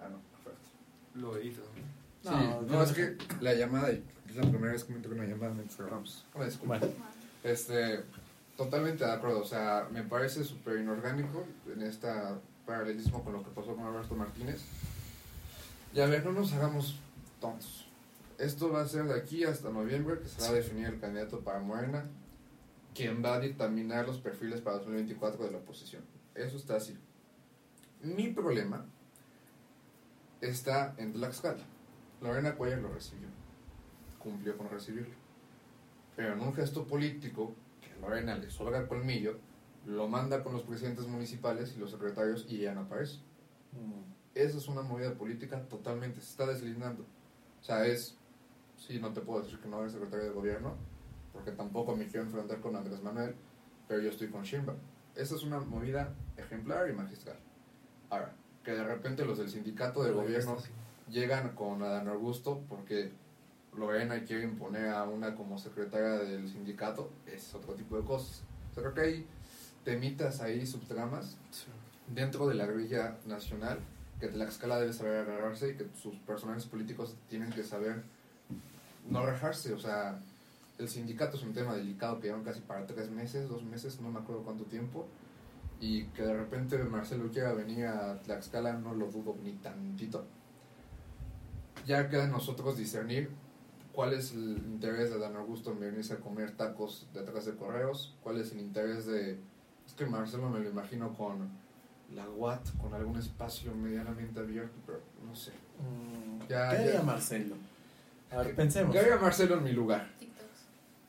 Ah, 0.00 0.08
no, 0.08 0.18
perfecto. 0.42 0.68
Lo 1.14 1.36
edito. 1.36 1.62
Sí, 2.22 2.30
No, 2.30 2.62
no, 2.62 2.82
es 2.82 2.92
que 2.92 3.16
la 3.40 3.54
llamada, 3.54 3.92
y 3.92 4.04
es 4.28 4.36
la 4.36 4.42
primera 4.42 4.72
vez 4.72 4.84
que 4.84 4.94
me 4.94 5.00
toca 5.00 5.14
una 5.14 5.24
llamada 5.24 5.54
mientras 5.54 5.78
grabamos. 5.78 6.24
Una 6.34 6.44
disculpa. 6.46 6.78
Bueno, 6.78 6.94
Este, 7.44 8.02
totalmente 8.56 9.04
de 9.04 9.12
acuerdo. 9.12 9.40
O 9.40 9.44
sea, 9.44 9.88
me 9.92 10.02
parece 10.02 10.42
súper 10.44 10.80
inorgánico 10.80 11.44
en 11.72 11.82
este 11.82 12.08
paralelismo 12.66 13.22
con 13.22 13.34
lo 13.34 13.44
que 13.44 13.50
pasó 13.50 13.76
con 13.76 13.84
Alberto 13.86 14.14
Martínez. 14.16 14.62
Y 15.96 16.00
a 16.02 16.04
ver, 16.04 16.26
no 16.26 16.32
nos 16.32 16.52
hagamos 16.52 17.00
tontos. 17.40 17.88
Esto 18.36 18.70
va 18.70 18.82
a 18.82 18.86
ser 18.86 19.04
de 19.04 19.14
aquí 19.14 19.44
hasta 19.44 19.70
noviembre, 19.70 20.18
que 20.18 20.28
se 20.28 20.42
va 20.42 20.48
a 20.48 20.52
definir 20.52 20.88
el 20.88 21.00
candidato 21.00 21.40
para 21.40 21.58
Morena, 21.58 22.04
quien 22.94 23.24
va 23.24 23.36
a 23.36 23.40
dictaminar 23.40 24.06
los 24.06 24.18
perfiles 24.18 24.60
para 24.60 24.76
2024 24.76 25.46
de 25.46 25.52
la 25.52 25.56
oposición. 25.56 26.02
Eso 26.34 26.58
está 26.58 26.76
así. 26.76 26.98
Mi 28.02 28.28
problema 28.28 28.84
está 30.42 30.94
en 30.98 31.14
Tlaxcala. 31.14 31.64
Lorena 32.20 32.56
Cuellar 32.56 32.80
lo 32.80 32.92
recibió. 32.92 33.28
Cumplió 34.18 34.54
con 34.58 34.68
recibirlo. 34.68 35.14
Pero 36.14 36.34
en 36.34 36.40
un 36.40 36.52
gesto 36.52 36.86
político, 36.86 37.54
que 37.80 37.98
Lorena 38.02 38.36
le 38.36 38.50
sobra 38.50 38.80
el 38.80 38.86
colmillo, 38.86 39.38
lo 39.86 40.08
manda 40.08 40.44
con 40.44 40.52
los 40.52 40.62
presidentes 40.64 41.06
municipales 41.06 41.72
y 41.74 41.80
los 41.80 41.90
secretarios 41.90 42.44
y 42.50 42.58
ya 42.58 42.74
no 42.74 42.82
aparece. 42.82 43.20
mm, 43.72 44.15
Esa 44.36 44.58
es 44.58 44.68
una 44.68 44.82
movida 44.82 45.14
política 45.14 45.62
totalmente, 45.62 46.20
se 46.20 46.28
está 46.28 46.46
deslindando. 46.46 47.04
O 47.60 47.64
sea, 47.64 47.86
es, 47.86 48.18
sí, 48.76 48.98
no 49.00 49.14
te 49.14 49.22
puedo 49.22 49.40
decir 49.42 49.58
que 49.58 49.66
no 49.66 49.80
eres 49.80 49.92
secretario 49.92 50.26
de 50.26 50.30
gobierno, 50.30 50.76
porque 51.32 51.52
tampoco 51.52 51.96
me 51.96 52.06
quiero 52.06 52.26
enfrentar 52.26 52.60
con 52.60 52.76
Andrés 52.76 53.02
Manuel, 53.02 53.34
pero 53.88 54.02
yo 54.02 54.10
estoy 54.10 54.28
con 54.28 54.42
Shimba. 54.42 54.74
Esa 55.14 55.36
es 55.36 55.42
una 55.42 55.58
movida 55.60 56.12
ejemplar 56.36 56.90
y 56.90 56.92
magistral. 56.92 57.38
Ahora, 58.10 58.34
que 58.62 58.72
de 58.72 58.84
repente 58.84 59.24
los 59.24 59.38
del 59.38 59.48
sindicato 59.48 60.04
de 60.04 60.12
gobierno 60.12 60.58
llegan 61.08 61.54
con 61.54 61.82
Adán 61.82 62.06
Augusto 62.08 62.62
porque 62.68 63.12
Lorena 63.74 64.22
quiere 64.24 64.42
imponer 64.44 64.90
a 64.90 65.04
una 65.04 65.34
como 65.34 65.56
secretaria 65.56 66.18
del 66.18 66.46
sindicato, 66.50 67.10
es 67.26 67.54
otro 67.54 67.72
tipo 67.72 67.96
de 67.96 68.04
cosas. 68.04 68.42
O 68.70 68.74
sea, 68.74 68.82
creo 68.82 68.94
que 68.94 69.00
hay 69.00 69.26
temitas 69.82 70.42
ahí, 70.42 70.66
subtramas, 70.66 71.38
Sí. 71.50 71.68
dentro 72.14 72.46
de 72.48 72.54
la 72.54 72.66
grilla 72.66 73.16
nacional 73.24 73.78
que 74.20 74.28
Tlaxcala 74.28 74.80
debe 74.80 74.92
saber 74.92 75.20
agarrarse 75.20 75.70
y 75.70 75.74
que 75.74 75.86
sus 75.94 76.16
personajes 76.20 76.64
políticos 76.66 77.16
tienen 77.28 77.50
que 77.50 77.62
saber 77.62 78.02
no 79.08 79.24
rajarse. 79.24 79.74
O 79.74 79.78
sea, 79.78 80.18
el 80.78 80.88
sindicato 80.88 81.36
es 81.36 81.42
un 81.42 81.52
tema 81.52 81.74
delicado 81.74 82.20
que 82.20 82.28
llevan 82.28 82.44
casi 82.44 82.60
para 82.60 82.86
tres 82.86 83.10
meses, 83.10 83.48
dos 83.48 83.64
meses, 83.64 84.00
no 84.00 84.10
me 84.10 84.20
acuerdo 84.20 84.42
cuánto 84.42 84.64
tiempo. 84.64 85.06
Y 85.80 86.04
que 86.06 86.22
de 86.22 86.34
repente 86.34 86.78
Marcelo 86.78 87.30
quiera 87.30 87.52
venir 87.52 87.86
a 87.86 88.20
Tlaxcala, 88.22 88.74
no 88.74 88.94
lo 88.94 89.10
dudo 89.10 89.36
ni 89.42 89.52
tantito. 89.52 90.26
Ya 91.86 92.08
queda 92.08 92.26
nosotros 92.26 92.76
discernir 92.78 93.30
cuál 93.92 94.14
es 94.14 94.32
el 94.32 94.58
interés 94.66 95.10
de 95.10 95.18
Dan 95.18 95.36
Augusto 95.36 95.72
en 95.72 95.80
venirse 95.80 96.14
a 96.14 96.20
comer 96.20 96.56
tacos 96.56 97.06
detrás 97.12 97.44
de 97.44 97.54
correos, 97.56 98.16
cuál 98.22 98.38
es 98.38 98.52
el 98.52 98.60
interés 98.60 99.06
de... 99.06 99.38
Es 99.86 99.92
que 99.94 100.06
Marcelo 100.06 100.48
me 100.50 100.60
lo 100.60 100.68
imagino 100.68 101.14
con 101.14 101.50
la 102.14 102.28
UAT, 102.28 102.76
con 102.80 102.94
algún 102.94 103.16
espacio 103.18 103.74
medianamente 103.74 104.38
abierto, 104.40 104.74
pero 104.86 105.00
no 105.26 105.34
sé. 105.34 105.52
mm, 105.78 106.40
Ya, 106.48 106.68
¿Qué 106.70 106.76
ya. 106.76 106.82
haría 106.82 107.02
Marcelo? 107.02 107.56
A 108.30 108.38
ver, 108.38 108.54
pensemos. 108.54 108.94
Yo 108.94 109.00
haría 109.00 109.16
Marcelo 109.16 109.58
en 109.58 109.64
mi 109.64 109.72
lugar. 109.72 110.08
TikToks. 110.18 110.66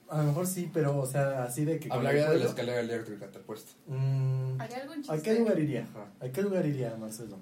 A 0.10 0.18
lo 0.20 0.24
mejor 0.24 0.48
sí, 0.48 0.70
pero, 0.74 0.98
o 1.00 1.06
sea, 1.06 1.44
así 1.44 1.66
de 1.66 1.80
que. 1.80 1.92
Hablaría 1.92 2.30
de 2.30 2.40
la 2.40 2.46
escalera 2.46 2.80
eléctrica, 2.80 3.28
te 3.28 3.38
apuesto. 3.40 3.72
mm, 3.88 4.60
¿Haría 4.62 4.78
algún 4.84 5.04
¿A 5.10 5.18
qué 5.18 5.40
lugar 5.40 5.60
iría? 5.60 5.84
Ajá. 5.84 6.08
¿A 6.26 6.30
qué 6.32 6.42
lugar 6.42 6.66
iría 6.66 6.96
Marcelo? 6.98 7.38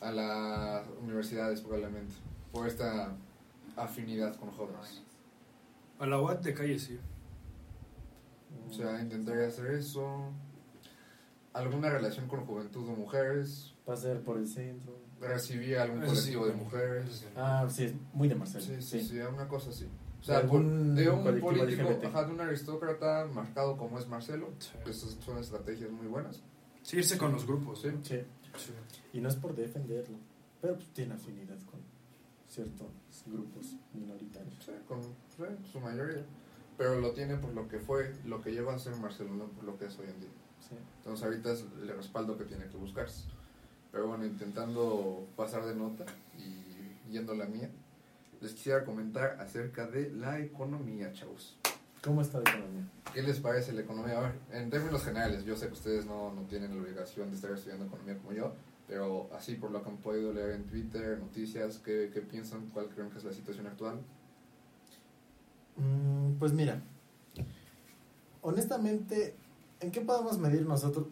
A 0.00 0.10
las 0.10 0.86
universidades 1.00 1.60
probablemente, 1.60 2.14
por 2.52 2.66
esta 2.66 3.12
afinidad 3.76 4.34
con 4.36 4.50
jóvenes. 4.50 5.00
A 6.00 6.06
la 6.06 6.20
UAT 6.20 6.40
de 6.42 6.54
calle, 6.54 6.78
sí. 6.78 6.98
O 8.68 8.72
sea, 8.74 9.00
intentaría 9.00 9.46
hacer 9.46 9.66
eso. 9.72 10.30
Alguna 11.54 11.90
relación 11.90 12.28
con 12.28 12.46
juventud 12.46 12.88
o 12.88 12.92
mujeres. 12.92 13.74
Pasear 13.84 14.20
por 14.20 14.38
el 14.38 14.48
centro. 14.48 14.98
Recibir 15.20 15.78
algún 15.78 16.02
Eso 16.02 16.16
sí, 16.16 16.32
colectivo 16.34 16.46
de 16.46 16.52
mujeres. 16.54 17.26
Ah, 17.36 17.66
sí, 17.70 17.84
es 17.84 17.94
muy 18.12 18.28
de 18.28 18.34
Marcelo. 18.34 18.64
Sí, 18.64 18.80
sí, 18.82 19.00
sí, 19.00 19.18
una 19.18 19.46
cosa 19.46 19.70
así. 19.70 19.84
O 19.84 20.20
De 20.20 20.24
sea, 20.26 20.38
algún 20.38 20.94
de 20.94 21.10
un 21.10 21.22
colectivo 21.22 21.48
político, 21.48 21.82
LGBT. 21.90 22.04
ajá, 22.06 22.24
de 22.24 22.32
un 22.32 22.40
aristócrata 22.40 23.26
marcado 23.32 23.76
como 23.76 23.98
es 23.98 24.08
Marcelo. 24.08 24.50
Sí. 24.58 24.70
Esas 24.86 25.16
son 25.24 25.38
estrategias 25.38 25.90
muy 25.90 26.06
buenas. 26.06 26.42
Sí, 26.82 26.96
irse 26.96 27.18
con 27.18 27.32
los 27.32 27.46
grupos. 27.46 27.82
Sí. 27.82 27.90
Sí. 28.02 28.20
Sí. 28.56 28.72
Y 29.12 29.20
no 29.20 29.28
es 29.28 29.36
por 29.36 29.54
defenderlo, 29.54 30.16
pero 30.60 30.74
pues, 30.74 30.86
tiene 30.92 31.14
afinidad 31.14 31.58
con 31.70 31.80
ciertos 32.48 32.88
grupos 33.26 33.76
minoritarios. 33.94 34.54
Sí, 34.64 34.72
con 34.86 35.02
sí, 35.02 35.44
su 35.70 35.80
mayoría. 35.80 36.24
Pero 36.76 37.00
lo 37.00 37.12
tiene 37.12 37.36
por 37.36 37.52
lo 37.54 37.68
que 37.68 37.78
fue, 37.78 38.12
lo 38.24 38.40
que 38.42 38.50
lleva 38.52 38.74
a 38.74 38.78
ser 38.78 38.96
Marcelo, 38.96 39.32
no 39.34 39.44
por 39.46 39.64
lo 39.64 39.78
que 39.78 39.86
es 39.86 39.98
hoy 39.98 40.06
en 40.08 40.20
día. 40.20 40.30
Sí. 40.68 40.76
Entonces 40.98 41.24
ahorita 41.24 41.52
es 41.52 41.64
el 41.80 41.88
respaldo 41.88 42.38
que 42.38 42.44
tiene 42.44 42.66
que 42.66 42.76
buscarse. 42.76 43.24
Pero 43.90 44.06
bueno, 44.08 44.24
intentando 44.24 45.26
pasar 45.36 45.64
de 45.66 45.74
nota 45.74 46.06
y 46.38 47.10
yendo 47.10 47.32
a 47.32 47.36
la 47.36 47.46
mía, 47.46 47.68
les 48.40 48.54
quisiera 48.54 48.84
comentar 48.84 49.38
acerca 49.40 49.86
de 49.86 50.10
la 50.10 50.40
economía, 50.40 51.12
chavos. 51.12 51.56
¿Cómo 52.02 52.22
está 52.22 52.40
la 52.40 52.50
economía? 52.50 52.88
¿Qué 53.12 53.22
les 53.22 53.38
parece 53.38 53.72
la 53.72 53.82
economía? 53.82 54.18
A 54.18 54.22
ver, 54.22 54.32
en 54.50 54.70
términos 54.70 55.04
generales, 55.04 55.44
yo 55.44 55.56
sé 55.56 55.68
que 55.68 55.74
ustedes 55.74 56.06
no, 56.06 56.32
no 56.32 56.42
tienen 56.42 56.74
la 56.74 56.82
obligación 56.82 57.30
de 57.30 57.36
estar 57.36 57.52
estudiando 57.52 57.84
economía 57.84 58.16
como 58.18 58.32
yo, 58.32 58.54
pero 58.88 59.30
así 59.34 59.54
por 59.54 59.70
lo 59.70 59.82
que 59.82 59.90
han 59.90 59.98
podido 59.98 60.32
leer 60.32 60.52
en 60.52 60.64
Twitter, 60.64 61.18
noticias, 61.18 61.78
¿qué, 61.78 62.10
qué 62.12 62.20
piensan? 62.20 62.68
¿Cuál 62.72 62.88
creen 62.88 63.10
que 63.10 63.18
es 63.18 63.24
la 63.24 63.32
situación 63.32 63.66
actual? 63.66 64.00
Mm, 65.76 66.38
pues 66.38 66.52
mira, 66.52 66.82
honestamente, 68.40 69.36
¿en 69.82 69.90
qué 69.90 70.00
podemos 70.00 70.38
medir 70.38 70.66
nosotros? 70.66 71.06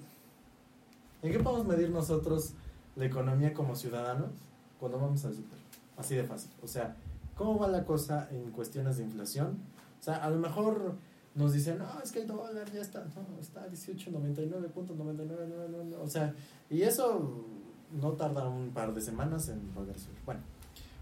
¿En 1.23 1.33
qué 1.33 1.41
podemos 1.41 1.67
medir 1.67 1.91
nosotros 1.91 2.53
la 2.97 3.05
economía 3.05 3.53
como 3.53 3.77
ciudadanos 3.77 4.31
cuando 4.79 4.99
vamos 4.99 5.23
al 5.25 5.35
super? 5.35 5.59
Así 5.97 6.15
de 6.15 6.25
fácil. 6.25 6.51
O 6.63 6.69
sea, 6.69 6.97
¿cómo 7.37 7.59
va 7.59 7.69
la 7.69 7.85
cosa 7.85 8.29
en 8.31 8.51
cuestiones 8.53 8.97
de 8.97 9.05
inflación? 9.05 9.59
O 10.01 10.03
sea, 10.03 10.17
a 10.17 10.31
lo 10.31 10.39
mejor 10.39 10.95
nos 11.35 11.53
dicen, 11.53 11.79
no, 11.79 11.87
es 12.03 12.13
que 12.13 12.23
el 12.23 12.27
dólar 12.27 12.73
ya 12.73 12.81
está, 12.81 13.05
no, 13.05 13.39
está 13.41 13.65
a 13.65 13.69
18.99.99, 13.69 15.99
o 16.01 16.09
sea, 16.09 16.35
y 16.69 16.83
eso 16.83 17.45
no 17.93 18.13
tarda 18.13 18.49
un 18.49 18.71
par 18.71 18.95
de 18.95 19.01
semanas 19.01 19.49
en 19.49 19.61
poder 19.69 19.99
subir. 19.99 20.19
Bueno, 20.25 20.43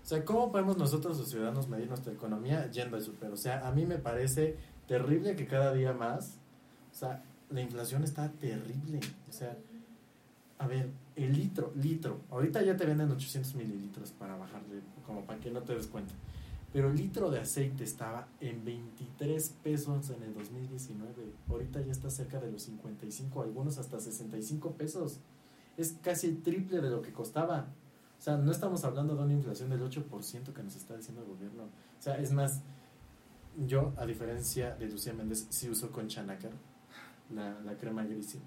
o 0.03 0.07
sea, 0.07 0.25
¿cómo 0.25 0.51
podemos 0.51 0.79
nosotros 0.79 1.19
los 1.19 1.29
ciudadanos 1.29 1.69
medir 1.69 1.89
nuestra 1.89 2.13
economía 2.13 2.71
yendo 2.71 2.97
al 2.97 3.03
super? 3.03 3.31
O 3.31 3.37
sea, 3.37 3.67
a 3.67 3.73
mí 3.73 3.87
me 3.87 3.99
parece 3.99 4.57
terrible 4.87 5.37
que 5.37 5.47
cada 5.47 5.73
día 5.73 5.93
más, 5.93 6.39
o 6.93 6.95
sea, 6.95 7.23
la 7.51 7.61
inflación 7.61 8.05
está 8.05 8.31
terrible. 8.33 9.01
O 9.29 9.33
sea, 9.33 9.57
a 10.59 10.67
ver, 10.67 10.91
el 11.17 11.35
litro, 11.35 11.73
litro, 11.77 12.21
ahorita 12.31 12.63
ya 12.63 12.77
te 12.77 12.85
venden 12.85 13.11
800 13.11 13.55
mililitros 13.55 14.13
para 14.13 14.37
bajarle, 14.37 14.81
como 15.07 15.25
para 15.25 15.39
que 15.41 15.51
no 15.51 15.63
te 15.63 15.75
des 15.75 15.87
cuenta. 15.87 16.15
Pero 16.73 16.91
el 16.91 16.97
litro 16.97 17.31
de 17.31 17.41
aceite 17.41 17.85
estaba 17.85 18.29
en 18.41 18.65
23 18.65 19.55
pesos 19.63 20.11
en 20.11 20.23
el 20.23 20.35
2019. 20.35 21.33
Ahorita 21.49 21.81
ya 21.81 21.93
está 21.93 22.11
cerca 22.11 22.41
de 22.41 22.53
los 22.53 22.63
55, 22.63 23.43
algunos 23.43 23.79
hasta 23.79 23.99
65 23.99 24.73
pesos. 24.73 25.21
Es 25.77 25.97
casi 26.03 26.27
el 26.27 26.43
triple 26.43 26.81
de 26.81 26.91
lo 26.91 27.01
que 27.01 27.13
costaba. 27.13 27.69
O 28.19 28.23
sea, 28.23 28.37
no 28.37 28.51
estamos 28.51 28.85
hablando 28.85 29.15
de 29.15 29.23
una 29.23 29.33
inflación 29.33 29.71
del 29.71 29.81
8% 29.81 30.53
que 30.53 30.63
nos 30.63 30.77
está 30.77 30.97
diciendo 30.97 31.23
el 31.23 31.29
gobierno. 31.29 31.63
O 31.65 32.03
sea, 32.03 32.19
es 32.19 32.33
más, 32.33 32.61
yo, 33.67 33.93
a 33.97 34.05
diferencia 34.05 34.75
de 34.75 34.89
Lucía 34.89 35.15
Méndez, 35.15 35.47
sí 35.49 35.71
uso 35.71 35.91
concha 35.91 36.23
nácar, 36.23 36.51
la, 37.31 37.61
la 37.61 37.77
crema 37.77 38.05
gris. 38.05 38.37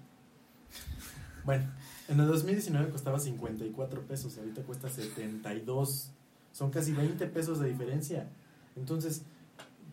Bueno, 1.44 1.64
en 2.06 2.20
el 2.20 2.28
2019 2.28 2.90
costaba 2.90 3.18
54 3.18 4.02
pesos, 4.02 4.38
ahorita 4.38 4.62
cuesta 4.62 4.88
72. 4.88 6.12
Son 6.52 6.70
casi 6.70 6.92
20 6.92 7.26
pesos 7.26 7.58
de 7.58 7.68
diferencia. 7.68 8.28
Entonces, 8.76 9.22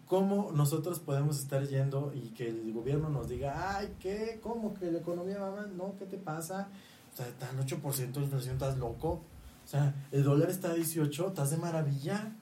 ¿cómo 0.05 0.51
nosotros 0.51 0.99
podemos 0.99 1.39
estar 1.39 1.65
yendo 1.67 2.11
y 2.13 2.29
que 2.35 2.49
el 2.49 2.71
gobierno 2.71 3.09
nos 3.09 3.29
diga, 3.29 3.77
ay, 3.77 3.95
¿qué? 3.99 4.39
¿Cómo 4.43 4.73
que 4.73 4.91
la 4.91 4.99
economía 4.99 5.39
va 5.39 5.51
mal? 5.51 5.75
No, 5.75 5.95
¿qué 5.97 6.05
te 6.05 6.17
pasa? 6.17 6.69
O 7.13 7.17
sea, 7.17 7.27
en 7.27 7.59
8% 7.59 8.11
de 8.11 8.21
inflación, 8.21 8.53
¿estás 8.53 8.77
loco? 8.77 9.21
O 9.65 9.67
sea, 9.67 9.93
el 10.11 10.23
dólar 10.23 10.49
está 10.49 10.71
a 10.71 10.73
18, 10.73 11.27
estás 11.27 11.51
de 11.51 11.57
maravilla. 11.57 12.35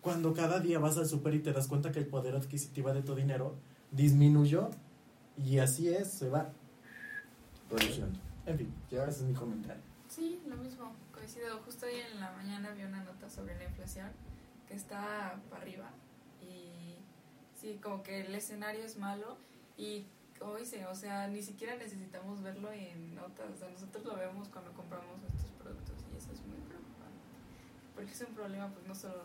Cuando 0.00 0.34
cada 0.34 0.58
día 0.58 0.78
vas 0.78 0.96
al 0.98 1.06
super 1.06 1.34
y 1.34 1.38
te 1.38 1.52
das 1.52 1.68
cuenta 1.68 1.92
que 1.92 2.00
el 2.00 2.06
poder 2.06 2.34
adquisitivo 2.34 2.92
de 2.92 3.02
tu 3.02 3.14
dinero 3.14 3.54
disminuyó. 3.92 4.70
Y 5.36 5.58
así 5.58 5.88
es, 5.88 6.10
se 6.10 6.28
va 6.28 6.50
reduciendo. 7.70 8.18
En 8.46 8.58
fin, 8.58 8.74
Ya. 8.90 9.04
ese 9.04 9.20
es 9.20 9.22
mi 9.22 9.34
comentario. 9.34 9.82
Sí, 10.08 10.40
lo 10.46 10.56
mismo, 10.56 10.92
coincido. 11.12 11.58
Justo 11.64 11.86
hoy 11.86 11.94
en 11.94 12.20
la 12.20 12.32
mañana 12.32 12.70
vi 12.72 12.82
una 12.84 13.02
nota 13.02 13.30
sobre 13.30 13.56
la 13.56 13.64
inflación 13.64 14.10
que 14.68 14.74
está 14.74 15.40
para 15.48 15.62
arriba 15.62 15.90
y 16.42 16.96
sí, 17.58 17.78
como 17.82 18.02
que 18.02 18.20
el 18.26 18.34
escenario 18.34 18.84
es 18.84 18.98
malo 18.98 19.36
y 19.78 20.04
como 20.38 20.56
dice, 20.56 20.84
o 20.86 20.94
sea, 20.94 21.28
ni 21.28 21.40
siquiera 21.42 21.76
necesitamos 21.76 22.42
verlo 22.42 22.72
en 22.72 23.14
notas, 23.14 23.46
o 23.54 23.56
sea, 23.56 23.68
nosotros 23.70 24.04
lo 24.04 24.16
vemos 24.16 24.48
cuando 24.48 24.72
compramos 24.72 25.16
estos 25.34 25.50
productos 25.52 25.94
y 26.12 26.16
eso 26.16 26.32
es 26.32 26.40
muy 26.40 26.58
preocupante, 26.66 27.22
porque 27.94 28.10
es 28.10 28.20
un 28.22 28.34
problema 28.34 28.68
pues 28.68 28.84
no 28.86 28.94
solo 28.94 29.22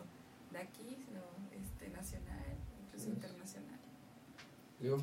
de 0.52 0.58
aquí, 0.58 0.96
sino 1.04 1.20
este 1.52 1.88
nacional, 1.90 2.44
incluso 2.86 3.06
Yes. 3.08 3.14
internacional. 3.16 3.78
Digo, 4.80 4.98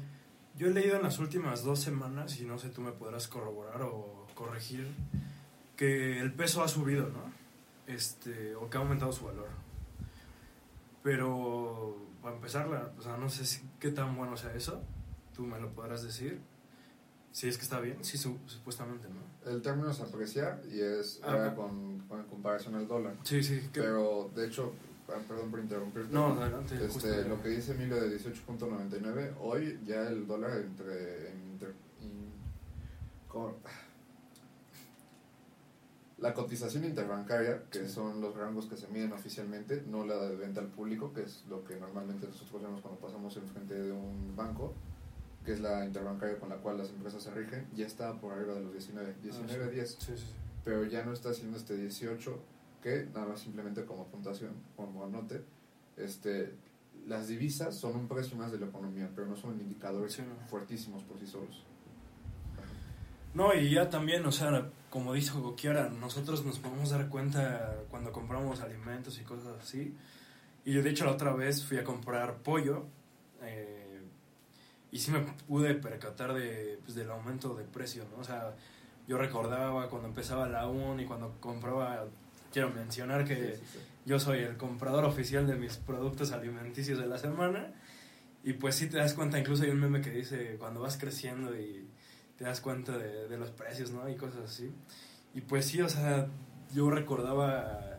Yo 0.58 0.68
he 0.68 0.72
leído 0.74 0.96
en 0.96 1.04
las 1.04 1.20
últimas 1.20 1.64
dos 1.64 1.80
semanas, 1.82 2.40
y 2.40 2.46
no 2.46 2.58
sé, 2.58 2.70
tú 2.70 2.82
me 2.82 2.92
podrás 2.92 3.28
corroborar 3.28 3.82
o 3.82 4.26
corregir, 4.36 4.88
que 5.76 6.20
el 6.20 6.34
peso 6.34 6.64
ha 6.64 6.68
subido, 6.68 7.10
¿no? 7.10 7.34
Este, 7.94 8.56
o 8.56 8.70
que 8.70 8.78
ha 8.78 8.80
aumentado 8.82 9.12
su 9.12 9.26
valor. 9.26 9.50
Pero, 11.04 11.98
para 12.22 12.36
empezar, 12.36 12.68
o 12.98 13.02
sea, 13.02 13.18
no 13.18 13.30
sé 13.30 13.46
si- 13.46 13.62
qué 13.80 13.92
tan 13.92 14.16
bueno 14.16 14.38
sea 14.38 14.54
eso. 14.54 14.82
Tú 15.36 15.44
me 15.46 15.60
lo 15.60 15.70
podrás 15.72 16.04
decir. 16.04 16.40
Si 17.32 17.50
es 17.50 17.58
que 17.58 17.64
está 17.64 17.82
bien, 17.82 17.98
sí, 18.04 18.18
su- 18.18 18.40
supuestamente, 18.46 19.08
¿no? 19.10 19.26
el 19.52 19.62
término 19.62 19.92
es 19.92 20.00
apreciar 20.00 20.64
y 20.72 20.80
es 20.82 21.20
Ah, 21.24 21.36
era 21.36 21.48
ah. 21.52 21.56
con, 21.56 22.00
con 22.08 22.24
comparación 22.24 22.74
al 22.76 22.88
dólar. 22.88 23.14
Sí, 23.24 23.44
sí. 23.44 23.60
que- 23.74 23.82
Pero, 23.82 24.32
de 24.36 24.48
hecho, 24.48 24.74
perdón 25.08 25.52
por 25.52 25.60
interrumpirte. 25.60 26.14
no, 26.14 26.34
adelante. 26.34 26.76
Este, 26.84 27.28
lo 27.28 27.42
que 27.42 27.50
dice 27.50 27.74
Emilio 27.74 27.96
de 28.02 28.18
18.99, 28.20 29.34
hoy 29.42 29.80
ya 29.86 30.08
el 30.08 30.26
dólar 30.28 30.58
entre, 30.62 31.30
entre- 31.32 31.74
in- 32.02 32.32
la 36.18 36.34
cotización 36.34 36.86
interbancaria, 36.86 37.64
que 37.70 37.88
son 37.90 38.22
los 38.22 38.36
rangos 38.36 38.66
que 38.68 38.78
se 38.78 38.88
miden 38.88 39.12
oficialmente, 39.12 39.84
no 39.88 40.06
la 40.06 40.16
de 40.16 40.36
venta 40.38 40.62
al 40.62 40.68
público, 40.68 41.14
que 41.14 41.24
es 41.24 41.44
lo 41.50 41.64
que 41.66 41.76
normalmente 41.76 42.26
nosotros 42.28 42.62
vemos 42.62 42.82
cuando 42.82 43.00
pasamos 43.02 43.36
enfrente 43.36 43.74
de 43.76 43.92
un 43.92 44.34
banco, 44.36 44.74
que 45.44 45.52
es 45.54 45.60
la 45.60 45.86
interbancaria 45.86 46.40
con 46.40 46.50
la 46.50 46.56
cual 46.56 46.78
las 46.78 46.90
empresas 46.90 47.22
se 47.22 47.32
rigen, 47.32 47.68
ya 47.76 47.86
está 47.86 48.14
por 48.20 48.32
arriba 48.34 48.54
de 48.54 48.62
los 48.62 48.72
19, 48.72 49.14
19, 49.22 49.64
Ah, 49.66 49.68
sí. 49.68 49.76
10 49.76 49.90
Sí, 49.92 49.98
sí, 50.00 50.18
sí. 50.18 50.26
pero 50.64 50.86
ya 50.86 51.04
no 51.04 51.12
está 51.12 51.30
haciendo 51.32 51.58
este 51.58 51.76
18 51.76 52.40
que 52.86 53.08
nada 53.14 53.26
más 53.26 53.40
simplemente 53.40 53.84
como 53.84 54.06
puntuación 54.06 54.52
como 54.76 55.04
anote 55.04 55.42
este 55.98 56.54
las 57.08 57.28
divisas 57.28 57.76
son 57.76 57.96
un 57.96 58.08
precio 58.08 58.38
más 58.38 58.52
de 58.52 58.60
la 58.60 58.68
economía 58.68 59.10
pero 59.16 59.26
no 59.28 59.36
son 59.36 59.60
indicadores 59.60 60.14
Sí, 60.14 60.22
no. 60.22 60.48
fuertísimos 60.48 61.04
por 61.04 61.20
sí 61.20 61.26
solos 61.26 61.64
No, 63.34 63.54
y 63.54 63.70
ya 63.74 63.90
también, 63.90 64.26
o 64.26 64.32
sea, 64.32 64.70
como 64.90 65.12
dijo 65.14 65.56
Kiara, 65.58 65.90
nosotros 65.90 66.46
nos 66.46 66.58
podemos 66.60 66.92
dar 66.92 67.10
cuenta 67.10 67.84
cuando 67.90 68.12
compramos 68.14 68.62
alimentos 68.62 69.20
y 69.20 69.24
cosas 69.24 69.58
así. 69.62 69.94
Y 70.64 70.72
yo, 70.72 70.82
de 70.82 70.90
hecho, 70.92 71.04
la 71.04 71.12
otra 71.12 71.34
vez 71.34 71.66
fui 71.66 71.78
a 71.78 71.84
comprar 71.84 72.38
pollo 72.38 72.86
eh, 73.42 74.02
y 74.90 75.00
sí 75.00 75.12
me 75.12 75.20
pude 75.50 75.74
percatar 75.76 76.34
de, 76.34 76.80
pues, 76.84 76.96
del 76.96 77.12
aumento 77.12 77.54
de 77.56 77.66
precio, 77.66 78.06
¿no? 78.10 78.22
O 78.22 78.24
sea, 78.24 78.56
yo 79.06 79.18
recordaba 79.18 79.90
cuando 79.90 80.08
empezaba 80.08 80.48
la 80.48 80.68
UN 80.70 81.02
y 81.02 81.06
cuando 81.06 81.36
compraba, 81.42 82.06
quiero 82.56 82.70
mencionar 82.70 83.26
que 83.26 83.36
Sí, 83.36 83.42
sí, 83.60 83.68
sí. 83.74 83.80
yo 84.06 84.18
soy 84.18 84.40
el 84.40 84.56
comprador 84.56 85.04
oficial 85.04 85.46
de 85.46 85.56
mis 85.56 85.76
productos 85.76 86.32
alimenticios 86.32 86.98
de 86.98 87.06
la 87.06 87.18
semana. 87.18 87.74
Y 88.46 88.54
pues 88.54 88.76
sí 88.76 88.88
te 88.88 88.96
das 88.96 89.14
cuenta, 89.14 89.38
incluso 89.38 89.64
hay 89.64 89.72
un 89.72 89.80
meme 89.82 90.00
que 90.00 90.10
dice 90.10 90.56
cuando 90.58 90.80
vas 90.80 90.96
creciendo 90.98 91.54
y 91.54 91.86
te 92.38 92.46
das 92.46 92.62
cuenta 92.62 92.98
de, 92.98 93.28
de 93.28 93.38
los 93.38 93.52
precios, 93.52 93.92
¿no? 93.92 94.08
Y 94.08 94.16
cosas 94.16 94.52
así. 94.52 94.72
Y 95.34 95.42
pues 95.42 95.66
sí, 95.66 95.82
o 95.82 95.90
sea, 95.90 96.28
yo 96.74 96.90
recordaba 96.90 97.98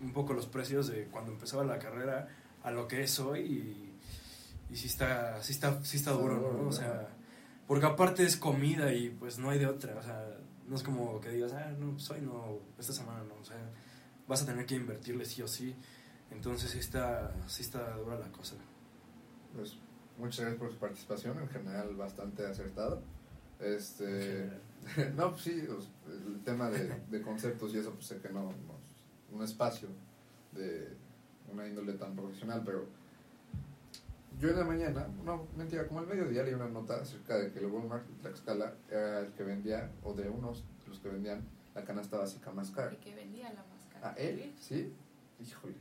un 0.00 0.12
poco 0.12 0.34
los 0.34 0.46
precios 0.46 0.86
de 0.86 1.06
cuando 1.06 1.32
empezaba 1.32 1.64
la 1.64 1.80
carrera 1.80 2.28
a 2.62 2.70
lo 2.70 2.86
que 2.86 3.02
es 3.02 3.18
hoy 3.18 3.40
y, 3.40 4.72
y 4.72 4.76
sí 4.76 4.86
está, 4.86 5.42
sí 5.42 5.52
está, 5.52 5.84
sí 5.84 5.96
está 5.96 6.12
duro. 6.12 6.36
¿no? 6.62 6.68
O 6.68 6.72
sea, 6.72 7.08
porque 7.66 7.86
aparte 7.86 8.22
es 8.22 8.36
comida 8.36 8.92
y 8.92 9.10
pues 9.10 9.38
no 9.38 9.50
hay 9.50 9.58
de 9.58 9.66
otra, 9.66 9.96
o 9.98 10.02
sea, 10.02 10.24
no 10.66 10.76
es 10.76 10.82
como 10.82 11.20
que 11.20 11.30
digas, 11.30 11.52
ah, 11.52 11.72
no, 11.78 11.92
pues 11.92 12.10
hoy 12.10 12.20
no, 12.20 12.58
esta 12.78 12.92
semana 12.92 13.22
no, 13.24 13.34
o 13.34 13.44
sea, 13.44 13.56
vas 14.26 14.42
a 14.42 14.46
tener 14.46 14.66
que 14.66 14.74
invertirle 14.74 15.24
sí 15.24 15.42
o 15.42 15.48
sí. 15.48 15.74
Entonces 16.30 16.70
sí 16.70 16.78
está, 16.78 17.34
sí 17.46 17.62
está 17.62 17.96
dura 17.96 18.18
la 18.18 18.30
cosa. 18.32 18.56
Pues, 19.54 19.76
muchas 20.18 20.40
gracias 20.40 20.58
por 20.58 20.72
su 20.72 20.78
participación 20.78 21.38
en 21.40 21.48
general 21.48 21.94
bastante 21.96 22.46
acertada 22.46 23.00
en 23.60 23.72
este 23.74 24.50
no 25.16 25.30
pues 25.30 25.42
sí 25.42 25.66
el 26.06 26.42
tema 26.44 26.70
de, 26.70 27.00
de 27.10 27.22
conceptos 27.22 27.74
y 27.74 27.78
eso 27.78 27.92
pues 27.92 28.06
sé 28.06 28.18
que 28.18 28.28
no, 28.28 28.42
no 28.42 28.74
un 29.32 29.42
espacio 29.42 29.88
de 30.52 30.96
una 31.52 31.66
índole 31.66 31.94
tan 31.94 32.14
profesional 32.14 32.62
pero 32.64 32.86
yo 34.40 34.50
en 34.50 34.58
la 34.58 34.64
mañana 34.64 35.06
no 35.24 35.46
mentira 35.56 35.86
como 35.86 36.00
al 36.00 36.06
mediodía 36.06 36.42
leí 36.42 36.54
una 36.54 36.68
nota 36.68 36.96
acerca 36.96 37.36
de 37.38 37.52
que 37.52 37.58
el 37.60 37.66
Walmart 37.66 38.06
de 38.06 38.14
Tlaxcala 38.22 38.74
era 38.90 39.20
el 39.20 39.32
que 39.32 39.42
vendía 39.44 39.90
o 40.02 40.12
de 40.14 40.28
unos 40.28 40.64
de 40.82 40.88
los 40.88 40.98
que 41.00 41.08
vendían 41.08 41.46
la 41.74 41.84
canasta 41.84 42.18
básica 42.18 42.50
más 42.52 42.70
cara 42.70 42.90
El 42.90 42.98
que 42.98 43.14
vendía 43.14 43.52
la 43.52 43.64
máscara. 43.64 44.10
a 44.10 44.12
él 44.14 44.54
sí 44.58 44.92
híjole 45.40 45.74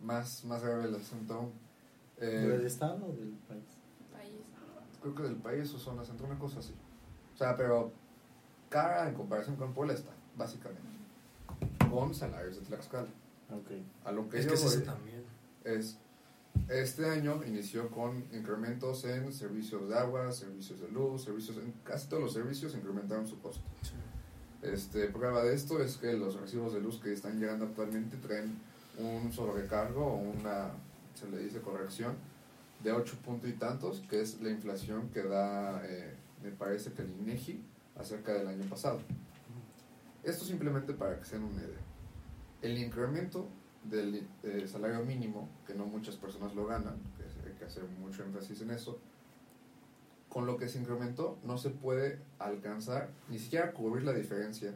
más 0.00 0.44
más 0.44 0.62
grave 0.62 0.84
el 0.84 0.94
asunto. 0.94 1.52
Eh, 2.18 2.26
¿Del 2.26 2.66
Estado 2.66 3.04
o 3.06 3.12
del 3.12 3.30
país? 3.48 3.64
País. 4.12 4.40
creo 5.00 5.14
que 5.14 5.22
del 5.24 5.36
país 5.36 5.72
o 5.74 5.78
zona 5.78 6.04
centro, 6.04 6.26
una 6.26 6.38
cosa 6.38 6.58
así. 6.60 6.74
O 7.34 7.36
sea, 7.36 7.56
pero 7.56 7.92
cara 8.68 9.08
en 9.08 9.14
comparación 9.14 9.56
con 9.56 9.72
Puebla 9.74 9.92
está, 9.94 10.12
básicamente. 10.36 10.82
Con 11.90 12.14
salarios 12.14 12.56
de 12.56 12.62
Tlaxcala. 12.66 13.08
Ok. 13.50 13.70
A 14.04 14.12
lo 14.12 14.28
que 14.28 14.38
Es 14.38 14.44
yo 14.44 14.50
que 14.50 14.54
es 14.56 14.64
eso 14.64 14.76
voy 14.78 14.86
también. 14.86 15.24
es, 15.64 15.98
este 16.68 17.08
año 17.08 17.42
inició 17.44 17.90
con 17.90 18.24
incrementos 18.32 19.04
en 19.04 19.32
servicios 19.32 19.88
de 19.88 19.98
agua, 19.98 20.30
servicios 20.32 20.80
de 20.80 20.88
luz, 20.88 21.24
servicios, 21.24 21.56
en 21.56 21.72
casi 21.84 22.08
todos 22.08 22.22
los 22.22 22.32
servicios 22.32 22.74
incrementaron 22.74 23.26
su 23.26 23.40
costo. 23.40 23.62
Sí. 23.82 23.92
Este, 24.62 25.08
prueba 25.08 25.42
de 25.42 25.54
esto 25.54 25.82
es 25.82 25.96
que 25.96 26.12
los 26.12 26.38
recibos 26.38 26.72
de 26.74 26.80
luz 26.80 27.00
que 27.00 27.12
están 27.12 27.40
llegando 27.40 27.64
actualmente 27.64 28.16
traen 28.18 28.58
un 28.98 29.32
sobrecargo 29.32 30.04
o 30.04 30.16
una, 30.16 30.70
se 31.14 31.28
le 31.28 31.38
dice 31.38 31.60
corrección, 31.60 32.14
de 32.84 32.92
8 32.92 33.16
puntos 33.24 33.50
y 33.50 33.54
tantos, 33.54 34.02
que 34.08 34.20
es 34.20 34.40
la 34.40 34.50
inflación 34.50 35.08
que 35.10 35.22
da, 35.22 35.82
eh, 35.86 36.14
me 36.42 36.50
parece 36.50 36.92
que 36.92 37.02
el 37.02 37.10
INEGI 37.10 37.62
acerca 37.98 38.32
del 38.32 38.46
año 38.46 38.64
pasado. 38.68 39.00
Esto 40.22 40.44
simplemente 40.44 40.92
para 40.92 41.18
que 41.18 41.24
se 41.24 41.36
den 41.36 41.44
una 41.44 41.62
idea. 41.62 41.80
El 42.62 42.78
incremento 42.78 43.48
del 43.84 44.26
eh, 44.42 44.66
salario 44.66 45.04
mínimo, 45.04 45.48
que 45.66 45.74
no 45.74 45.86
muchas 45.86 46.16
personas 46.16 46.54
lo 46.54 46.66
ganan, 46.66 46.96
que 47.16 47.48
hay 47.48 47.56
que 47.56 47.64
hacer 47.64 47.84
mucho 47.84 48.22
énfasis 48.22 48.60
en 48.62 48.70
eso, 48.70 48.98
con 50.28 50.46
lo 50.46 50.56
que 50.56 50.68
se 50.68 50.78
incrementó 50.78 51.38
no 51.44 51.58
se 51.58 51.70
puede 51.70 52.20
alcanzar 52.38 53.10
ni 53.28 53.38
siquiera 53.38 53.72
cubrir 53.72 54.04
la 54.04 54.12
diferencia 54.12 54.74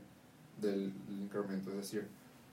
del 0.61 0.93
incremento. 1.09 1.71
Es 1.71 1.77
decir, 1.77 2.09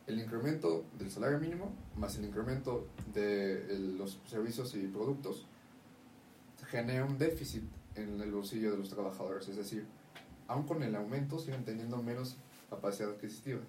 el 0.08 0.20
incremento 0.20 0.86
del 0.98 1.10
salario 1.10 1.40
mínimo 1.40 1.74
más 1.96 2.18
el 2.18 2.26
incremento 2.26 2.88
de 3.14 3.78
los 3.98 4.20
servicios 4.28 4.76
y 4.76 4.88
productos 4.88 5.46
genera 6.70 7.06
un 7.06 7.18
déficit 7.18 7.64
en 7.96 8.22
el 8.22 8.32
bolsillo 8.32 8.72
de 8.72 8.78
los 8.78 8.90
trabajadores. 8.90 9.48
Es 9.48 9.58
decir, 9.58 9.86
aun 10.48 10.64
con 10.64 10.84
el 10.84 10.96
aumento 10.96 11.40
siguen 11.40 11.66
teniendo 11.66 12.02
menos 12.02 12.38
capacidad 12.70 13.10
adquisitiva. 13.10 13.62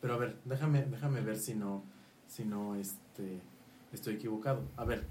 Pero 0.00 0.14
a 0.14 0.18
ver, 0.18 0.36
déjame, 0.44 0.84
déjame 0.84 1.20
ver 1.20 1.36
si 1.36 1.54
no, 1.54 1.82
si 2.28 2.44
no 2.44 2.74
este, 2.74 3.40
estoy 3.92 4.14
equivocado. 4.14 4.62
A 4.76 4.84
ver, 4.84 5.04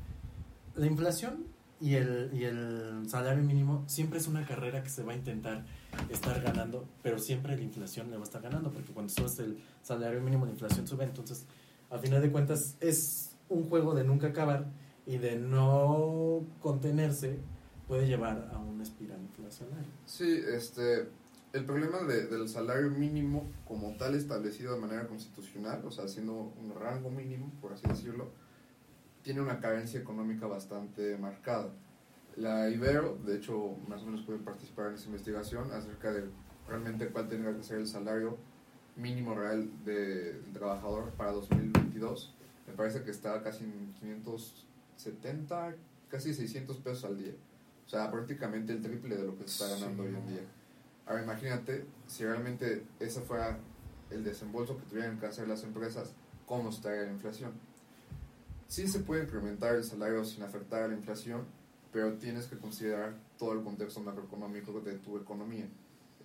la 0.76 0.86
inflación 0.86 1.46
y 1.80 1.96
el, 1.96 2.32
y 2.34 2.46
el 2.46 3.04
salario 3.08 3.44
mínimo 3.44 3.84
siempre 3.88 4.20
es 4.20 4.28
una 4.28 4.46
carrera 4.46 4.82
que 4.84 4.90
se 4.90 5.04
va 5.04 5.14
a 5.14 5.16
intentar 5.16 5.66
estar 6.10 6.42
ganando, 6.42 6.86
pero 7.04 7.20
siempre 7.20 7.56
la 7.56 7.62
inflación 7.62 8.10
le 8.10 8.18
va 8.18 8.24
a 8.24 8.26
estar 8.26 8.42
ganando, 8.42 8.72
porque 8.72 8.92
cuando 8.92 9.12
subes 9.12 9.40
el 9.40 9.58
salario 9.82 10.22
mínimo 10.22 10.46
la 10.46 10.52
inflación 10.52 10.88
sube, 10.88 11.04
entonces 11.04 11.46
a 11.90 11.98
final 11.98 12.22
de 12.22 12.32
cuentas 12.32 12.76
es 12.80 13.36
un 13.50 13.70
juego 13.70 13.94
de 13.94 14.04
nunca 14.04 14.28
acabar 14.28 14.66
y 15.06 15.18
de 15.18 15.36
no 15.36 16.42
contenerse 16.62 17.40
puede 17.88 18.08
llevar 18.08 18.50
a 18.54 18.58
una 18.58 18.84
espiral 18.84 19.20
inflacionaria. 19.22 19.86
Sí, 20.06 20.42
este, 20.48 21.08
el 21.56 21.66
problema 21.66 22.00
de- 22.00 22.28
del 22.28 22.50
salario 22.50 22.90
mínimo 22.92 23.50
como 23.68 23.96
tal 23.98 24.14
establecido 24.16 24.74
de 24.76 24.82
manera 24.82 25.08
constitucional, 25.08 25.82
o 25.86 25.92
sea, 25.92 26.08
siendo 26.08 26.34
un 26.34 26.74
rango 26.80 27.10
mínimo, 27.10 27.50
por 27.62 27.72
así 27.74 27.88
decirlo, 27.88 28.30
tiene 29.24 29.42
una 29.42 29.60
carencia 29.60 30.00
económica 30.00 30.48
bastante 30.48 31.18
marcada. 31.18 31.70
La 32.36 32.70
Ibero, 32.70 33.18
de 33.26 33.38
hecho, 33.38 33.78
más 33.88 34.02
o 34.04 34.06
menos 34.08 34.22
puede 34.24 34.40
participar 34.40 34.90
en 34.90 34.96
esa 34.96 35.06
investigación 35.06 35.72
acerca 35.72 36.12
de 36.12 36.26
realmente 36.68 37.08
cuál 37.08 37.30
tendría 37.30 37.56
que 37.56 37.64
ser 37.64 37.80
el 37.80 37.88
salario 37.88 38.38
mínimo 38.98 39.34
real 39.34 39.70
de- 39.86 40.34
del 40.34 40.54
trabajador 40.54 41.12
para 41.12 41.32
2022. 41.32 42.34
Me 42.68 42.74
parece 42.74 43.04
que 43.04 43.12
está 43.12 43.42
casi 43.42 43.64
en 43.64 43.94
570, 44.02 45.76
casi 46.10 46.34
600 46.34 46.78
pesos 46.78 47.06
al 47.06 47.18
día. 47.18 47.34
O 47.86 47.90
sea, 47.90 48.12
prácticamente 48.12 48.74
el 48.74 48.82
triple 48.82 49.16
de 49.16 49.24
lo 49.26 49.38
que 49.38 49.48
se 49.48 49.64
está 49.64 49.68
ganando 49.80 50.04
Sí, 50.04 50.10
hoy 50.10 50.16
en 50.16 50.28
día. 50.28 50.42
Ahora 51.06 51.24
imagínate, 51.24 51.86
si 52.08 52.24
realmente 52.24 52.84
ese 53.00 53.22
fuera 53.22 53.60
el 54.10 54.24
desembolso 54.24 54.78
que 54.78 54.86
tuvieran 54.86 55.20
que 55.20 55.28
hacer 55.28 55.48
las 55.48 55.64
empresas, 55.64 56.14
¿cómo 56.46 56.70
estaría 56.70 57.04
la 57.04 57.12
inflación? 57.12 57.54
Sí 58.68 58.88
se 58.88 59.00
puede 59.00 59.24
incrementar 59.24 59.76
el 59.76 59.84
salario 59.84 60.26
sin 60.26 60.44
afectar 60.44 60.84
a 60.84 60.88
la 60.88 60.96
inflación, 60.96 61.46
pero 61.92 62.14
tienes 62.16 62.48
que 62.48 62.58
considerar 62.58 63.16
todo 63.38 63.54
el 63.54 63.64
contexto 63.64 64.00
macroeconómico 64.02 64.82
de 64.82 64.98
tu 64.98 65.18
economía. 65.18 65.68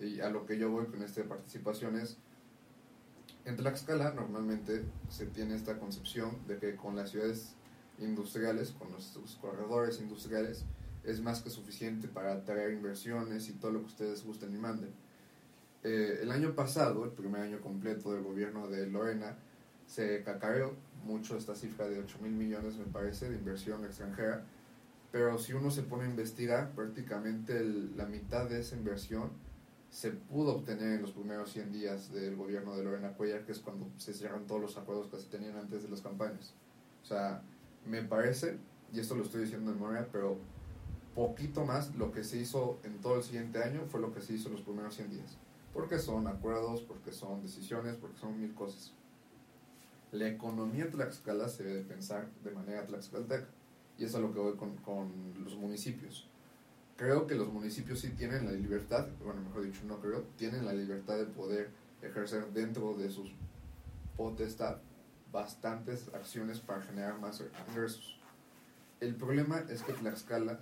Y 0.00 0.20
a 0.20 0.30
lo 0.30 0.46
que 0.46 0.58
yo 0.58 0.70
voy 0.70 0.86
con 0.86 1.02
esta 1.02 1.22
participación 1.24 1.98
es, 1.98 2.16
en 3.44 3.56
Tlaxcala 3.56 4.12
normalmente 4.12 4.84
se 5.10 5.26
tiene 5.26 5.54
esta 5.54 5.78
concepción 5.78 6.46
de 6.46 6.58
que 6.58 6.76
con 6.76 6.96
las 6.96 7.10
ciudades 7.10 7.54
industriales, 7.98 8.70
con 8.72 8.90
nuestros 8.90 9.36
corredores 9.36 10.00
industriales, 10.00 10.64
es 11.04 11.20
más 11.20 11.42
que 11.42 11.50
suficiente 11.50 12.08
para 12.08 12.32
atraer 12.32 12.72
inversiones 12.72 13.48
y 13.48 13.52
todo 13.52 13.72
lo 13.72 13.80
que 13.80 13.86
ustedes 13.86 14.24
gusten 14.24 14.54
y 14.54 14.58
manden. 14.58 14.90
Eh, 15.82 16.20
el 16.22 16.30
año 16.30 16.54
pasado, 16.54 17.04
el 17.04 17.12
primer 17.12 17.42
año 17.42 17.60
completo 17.60 18.12
del 18.12 18.22
gobierno 18.22 18.68
de 18.68 18.86
Lorena, 18.86 19.36
se 19.86 20.22
cacareó 20.22 20.74
mucho 21.04 21.36
esta 21.36 21.54
cifra 21.54 21.88
de 21.88 21.98
8 21.98 22.18
mil 22.22 22.32
millones, 22.32 22.76
me 22.76 22.84
parece, 22.84 23.30
de 23.30 23.36
inversión 23.36 23.84
extranjera. 23.84 24.44
Pero 25.10 25.38
si 25.38 25.52
uno 25.52 25.70
se 25.70 25.82
pone 25.82 26.04
a 26.04 26.08
investigar, 26.08 26.70
prácticamente 26.72 27.64
la 27.96 28.06
mitad 28.06 28.48
de 28.48 28.60
esa 28.60 28.76
inversión 28.76 29.30
se 29.90 30.12
pudo 30.12 30.54
obtener 30.54 30.92
en 30.92 31.02
los 31.02 31.10
primeros 31.10 31.50
100 31.52 31.72
días 31.72 32.12
del 32.12 32.36
gobierno 32.36 32.76
de 32.76 32.84
Lorena 32.84 33.14
Cuellar, 33.14 33.44
que 33.44 33.52
es 33.52 33.58
cuando 33.58 33.88
se 33.96 34.14
cierran 34.14 34.46
todos 34.46 34.60
los 34.60 34.76
acuerdos 34.76 35.08
que 35.08 35.18
se 35.18 35.26
tenían 35.26 35.56
antes 35.56 35.82
de 35.82 35.88
las 35.88 36.00
campañas. 36.00 36.54
O 37.02 37.06
sea, 37.06 37.42
me 37.86 38.02
parece, 38.02 38.58
y 38.92 39.00
esto 39.00 39.16
lo 39.16 39.24
estoy 39.24 39.42
diciendo 39.42 39.72
de 39.72 39.76
memoria, 39.76 40.06
pero 40.12 40.38
poquito 41.14 41.64
más 41.64 41.94
lo 41.96 42.12
que 42.12 42.24
se 42.24 42.38
hizo 42.38 42.78
en 42.84 43.00
todo 43.00 43.16
el 43.16 43.22
siguiente 43.22 43.62
año 43.62 43.86
fue 43.86 44.00
lo 44.00 44.12
que 44.12 44.20
se 44.20 44.34
hizo 44.34 44.48
en 44.48 44.54
los 44.54 44.62
primeros 44.62 44.94
100 44.94 45.10
días. 45.10 45.36
Porque 45.72 45.98
son 45.98 46.26
acuerdos, 46.26 46.82
porque 46.82 47.12
son 47.12 47.42
decisiones, 47.42 47.96
porque 47.96 48.18
son 48.18 48.38
mil 48.38 48.54
cosas. 48.54 48.92
La 50.12 50.28
economía 50.28 50.90
Tlaxcala 50.90 51.48
se 51.48 51.62
debe 51.62 51.82
pensar 51.82 52.28
de 52.42 52.50
manera 52.50 52.84
tlaxcalteca. 52.86 53.48
Y 53.96 54.04
eso 54.04 54.16
es 54.16 54.22
lo 54.22 54.32
que 54.32 54.40
voy 54.40 54.56
con, 54.56 54.76
con 54.78 55.12
los 55.44 55.56
municipios. 55.56 56.28
Creo 56.96 57.26
que 57.26 57.34
los 57.34 57.52
municipios 57.52 58.00
sí 58.00 58.10
tienen 58.10 58.46
la 58.46 58.52
libertad, 58.52 59.06
bueno, 59.24 59.40
mejor 59.42 59.62
dicho, 59.62 59.80
no 59.86 60.00
creo, 60.00 60.24
tienen 60.36 60.66
la 60.66 60.72
libertad 60.72 61.16
de 61.16 61.26
poder 61.26 61.70
ejercer 62.02 62.52
dentro 62.52 62.94
de 62.94 63.10
sus 63.10 63.30
potestad 64.16 64.78
bastantes 65.32 66.12
acciones 66.12 66.60
para 66.60 66.82
generar 66.82 67.18
más 67.20 67.42
ingresos. 67.68 68.18
El 69.00 69.14
problema 69.14 69.64
es 69.70 69.82
que 69.82 69.92
Tlaxcala, 69.92 70.60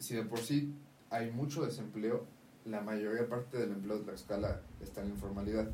si 0.00 0.16
de 0.16 0.24
por 0.24 0.40
sí 0.40 0.74
hay 1.10 1.30
mucho 1.30 1.64
desempleo, 1.64 2.24
la 2.64 2.80
mayoría 2.80 3.28
parte 3.28 3.58
del 3.58 3.72
empleo 3.72 3.98
de 3.98 4.04
Tlaxcala 4.04 4.62
está 4.80 5.02
en 5.02 5.08
la 5.08 5.14
informalidad. 5.14 5.70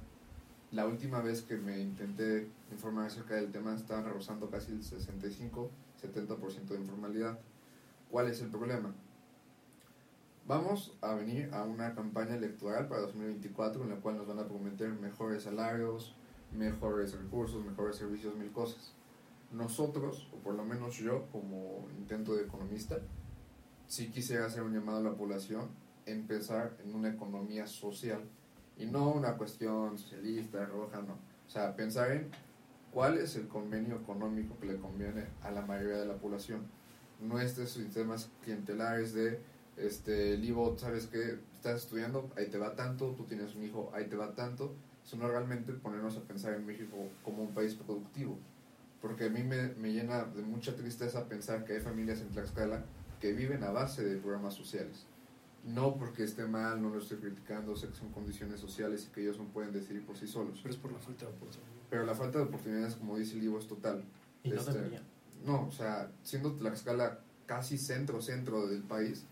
La 0.73 0.87
última 0.87 1.21
vez 1.21 1.43
que 1.43 1.57
me 1.57 1.79
intenté 1.79 2.51
informar 2.73 3.07
acerca 3.07 3.37
del 3.37 3.53
tema 3.53 3.75
estaban 3.75 4.05
rozando 4.13 4.51
casi 4.51 4.73
el 4.73 4.83
65-70% 4.83 6.67
de 6.67 6.77
informalidad. 6.77 7.39
¿Cuál 8.11 8.29
es 8.29 8.41
el 8.43 8.49
problema? 8.49 8.93
Vamos 10.47 10.97
a 11.01 11.15
venir 11.15 11.53
a 11.55 11.63
una 11.63 11.95
campaña 11.95 12.35
electoral 12.35 12.89
para 12.89 13.03
2024 13.03 13.85
en 13.85 13.91
la 13.91 13.97
cual 13.97 14.17
nos 14.17 14.27
van 14.27 14.41
a 14.41 14.47
prometer 14.47 14.91
mejores 14.91 15.45
salarios, 15.45 16.15
mejores 16.53 17.17
recursos, 17.17 17.65
mejores 17.65 17.97
servicios, 17.97 18.35
mil 18.37 18.51
cosas. 18.51 18.93
Nosotros, 19.53 20.29
o 20.33 20.37
por 20.39 20.55
lo 20.55 20.65
menos 20.65 20.97
yo 20.97 21.27
como 21.31 21.89
intento 21.97 22.35
de 22.35 22.43
economista, 22.45 22.99
sí 23.87 24.09
quisiera 24.09 24.47
hacer 24.47 24.63
un 24.63 24.73
llamado 24.73 24.99
a 24.99 25.11
la 25.11 25.17
población 25.17 25.69
en 26.07 26.27
pensar 26.27 26.77
en 26.85 26.95
una 26.95 27.11
economía 27.11 27.67
social 27.67 28.23
y 28.79 28.87
no 28.87 29.11
una 29.11 29.37
cuestión 29.37 29.99
socialista, 29.99 30.65
roja, 30.67 31.01
no. 31.01 31.15
O 31.15 31.51
sea, 31.51 31.75
pensar 31.75 32.11
en 32.13 32.31
cuál 32.93 33.19
es 33.19 33.37
el 33.37 33.49
convenio 33.49 33.97
económico 33.97 34.59
que 34.59 34.67
le 34.67 34.77
conviene 34.77 35.27
a 35.43 35.51
la 35.51 35.63
mayoría 35.63 35.99
de 35.99 36.07
la 36.07 36.17
población. 36.17 36.63
No 37.21 37.41
estos 37.41 37.71
sistemas 37.71 38.31
clientelares 38.43 39.15
de, 39.15 39.41
este, 39.77 40.37
Libo, 40.37 40.77
¿sabes 40.79 41.07
qué? 41.07 41.39
Estás 41.55 41.83
estudiando, 41.83 42.31
ahí 42.37 42.49
te 42.49 42.59
va 42.59 42.75
tanto, 42.75 43.13
tú 43.13 43.25
tienes 43.25 43.55
un 43.55 43.65
hijo, 43.65 43.91
ahí 43.95 44.07
te 44.07 44.17
va 44.17 44.35
tanto, 44.35 44.75
sino 45.05 45.29
realmente 45.29 45.73
ponernos 45.73 46.17
a 46.17 46.23
pensar 46.23 46.55
en 46.55 46.67
México 46.67 46.97
como 47.25 47.43
un 47.43 47.55
país 47.55 47.75
productivo. 47.75 48.39
Porque 49.01 49.27
a 49.27 49.31
mí 49.31 49.43
me, 49.43 49.69
me 49.75 49.93
llena 49.93 50.25
de 50.25 50.43
mucha 50.43 50.75
tristeza 50.75 51.29
pensar 51.29 51.65
que 51.65 51.75
hay 51.75 51.81
familias 51.81 52.21
en 52.21 52.29
Tlaxcala 52.29 52.85
que 53.27 53.33
viven 53.33 53.65
a 53.65 53.71
base 53.71 54.05
de 54.05 54.19
programas 54.19 54.55
sociales. 54.55 55.05
No 55.65 55.97
porque 55.97 56.23
esté 56.23 56.47
mal, 56.47 56.81
no 56.81 56.91
lo 56.91 57.01
estoy 57.01 57.19
criticando, 57.19 57.75
sé 57.75 57.89
que 57.89 57.97
son 57.97 58.13
condiciones 58.13 58.61
sociales 58.61 59.09
y 59.09 59.13
que 59.13 59.23
ellos 59.23 59.37
no 59.37 59.47
pueden 59.47 59.73
decidir 59.73 60.07
por 60.07 60.17
sí 60.17 60.29
solos. 60.29 60.61
Pero 60.63 60.73
es 60.73 60.81
por 60.81 60.93
la 60.93 60.99
falta 61.01 61.27
de 61.27 61.33
oportunidad. 61.33 61.73
Pero 61.91 62.07
la 62.07 62.15
falta 62.15 62.39
de 62.39 62.45
oportunidades, 62.45 62.95
como 62.95 63.17
dice 63.17 63.35
el 63.35 63.41
libro, 63.41 63.59
es 63.59 63.67
total. 63.67 64.05
Y 64.45 64.51
no 64.51 64.61
Este, 64.61 64.73
debería. 64.75 65.03
No, 65.45 65.67
o 65.67 65.73
sea, 65.73 66.09
siendo 66.23 66.53
Tlaxcala 66.53 67.19
casi 67.47 67.79
centro-centro 67.79 68.69
del 68.69 68.83
país, 68.83 69.25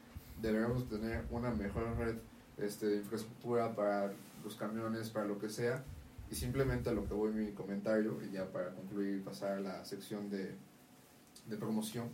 deberíamos 0.42 0.88
tener 0.88 1.24
una 1.30 1.52
mejor 1.52 1.96
red 1.96 2.16
este, 2.58 2.86
de 2.86 2.96
infraestructura 2.96 3.76
para 3.76 4.12
los 4.42 4.56
camiones, 4.56 5.10
para 5.10 5.26
lo 5.26 5.38
que 5.38 5.48
sea. 5.48 5.84
Y 6.32 6.34
simplemente 6.34 6.90
a 6.90 6.94
lo 6.94 7.06
que 7.06 7.14
voy 7.14 7.32
mi 7.32 7.52
comentario, 7.52 8.18
y 8.28 8.32
ya 8.32 8.50
para 8.50 8.70
concluir 8.74 9.18
y 9.18 9.20
pasar 9.20 9.58
a 9.58 9.60
la 9.60 9.84
sección 9.84 10.30
de, 10.30 10.56
de 11.46 11.56
promoción, 11.56 12.08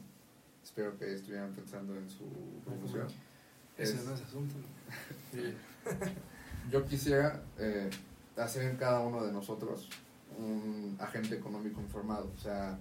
espero 0.70 0.96
que 0.96 1.12
estuvieran 1.12 1.52
pensando 1.52 1.96
en 1.96 2.08
su 2.08 2.24
promoción. 2.64 3.08
Ese 3.76 3.94
Es- 3.96 4.04
no 4.04 4.14
es 4.14 4.20
asunto. 4.22 4.54
Yo 6.70 6.86
quisiera 6.86 7.42
eh, 7.58 7.90
hacer 8.36 8.70
en 8.70 8.76
cada 8.76 9.00
uno 9.00 9.24
de 9.24 9.32
nosotros 9.32 9.88
un 10.38 10.96
agente 11.00 11.34
económico 11.34 11.80
informado. 11.80 12.30
O 12.36 12.38
sea, 12.40 12.78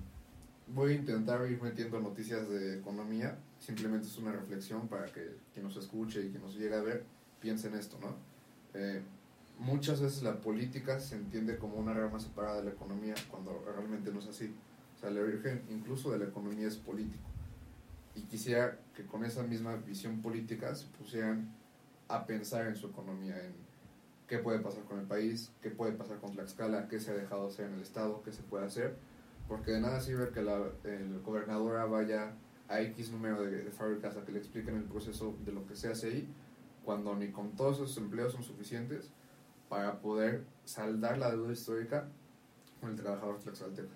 voy 0.67 0.91
a 0.91 0.95
intentar 0.95 1.49
ir 1.49 1.59
metiendo 1.63 1.99
noticias 1.99 2.47
de 2.47 2.77
economía. 2.77 3.37
Simplemente 3.59 4.05
es 4.07 4.17
una 4.19 4.33
reflexión 4.33 4.87
para 4.87 5.05
que 5.07 5.37
quien 5.53 5.65
nos 5.65 5.75
escuche 5.77 6.23
y 6.23 6.29
quien 6.29 6.43
nos 6.43 6.55
llegue 6.55 6.75
a 6.75 6.81
ver 6.81 7.03
piense 7.41 7.69
en 7.69 7.75
esto, 7.75 7.97
¿no? 7.99 8.15
Eh, 8.75 9.01
muchas 9.57 9.99
veces 9.99 10.21
la 10.21 10.39
política 10.39 10.99
se 10.99 11.15
entiende 11.15 11.57
como 11.57 11.75
una 11.77 11.93
rama 11.93 12.19
separada 12.19 12.57
de 12.59 12.65
la 12.65 12.71
economía 12.71 13.15
cuando 13.31 13.63
realmente 13.65 14.11
no 14.11 14.19
es 14.19 14.27
así. 14.27 14.53
O 14.95 14.99
sea, 14.99 15.09
el 15.09 15.17
origen 15.17 15.63
incluso 15.69 16.11
de 16.11 16.19
la 16.19 16.25
economía 16.25 16.67
es 16.67 16.75
político. 16.75 17.27
Y 18.20 18.24
quisiera 18.24 18.78
que 18.93 19.05
con 19.05 19.24
esa 19.24 19.43
misma 19.43 19.78
visión 19.78 20.22
política 20.22 20.76
se 20.76 20.88
pusieran 20.88 21.55
a 22.09 22.26
pensar 22.26 22.67
en 22.67 22.76
su 22.76 22.88
economía, 22.88 23.38
en 23.45 23.53
qué 24.28 24.39
puede 24.39 24.59
pasar 24.59 24.84
con 24.84 24.99
el 24.99 25.05
país, 25.05 25.51
qué 25.61 25.70
puede 25.70 25.93
pasar 25.93 26.17
con 26.20 26.34
Tlaxcala, 26.34 26.89
qué 26.89 26.99
se 26.99 27.11
ha 27.11 27.13
dejado 27.13 27.47
hacer 27.47 27.67
en 27.67 27.76
el 27.76 27.82
Estado, 27.82 28.22
qué 28.24 28.34
se 28.34 28.43
puede 28.43 28.65
hacer, 28.65 28.97
porque 29.47 29.72
de 29.72 29.80
nada 29.80 30.01
sirve 30.01 30.32
que 30.32 30.41
la 30.41 30.70
el 30.84 31.22
gobernadora 31.22 31.86
vaya 31.86 32.34
a 32.67 32.82
X 32.82 33.11
número 33.11 33.41
de, 33.41 33.63
de 33.63 33.72
fábricas 33.72 34.17
a 34.17 34.26
que 34.26 34.34
le 34.34 34.39
expliquen 34.39 34.76
el 34.76 34.84
proceso 34.84 35.38
de 35.45 35.53
lo 35.53 35.65
que 35.65 35.78
se 35.78 35.88
hace 35.88 36.07
ahí, 36.07 36.30
cuando 36.84 37.15
ni 37.15 37.32
con 37.32 37.55
todos 37.55 37.78
esos 37.78 37.97
empleos 37.97 38.34
son 38.34 38.43
suficientes 38.43 39.11
para 39.70 40.01
poder 40.01 40.43
saldar 40.65 41.17
la 41.17 41.32
deuda 41.32 41.53
histórica 41.53 42.09
con 42.82 42.89
el 42.89 42.97
trabajador 42.97 43.39
tlaxcalteca. 43.39 43.95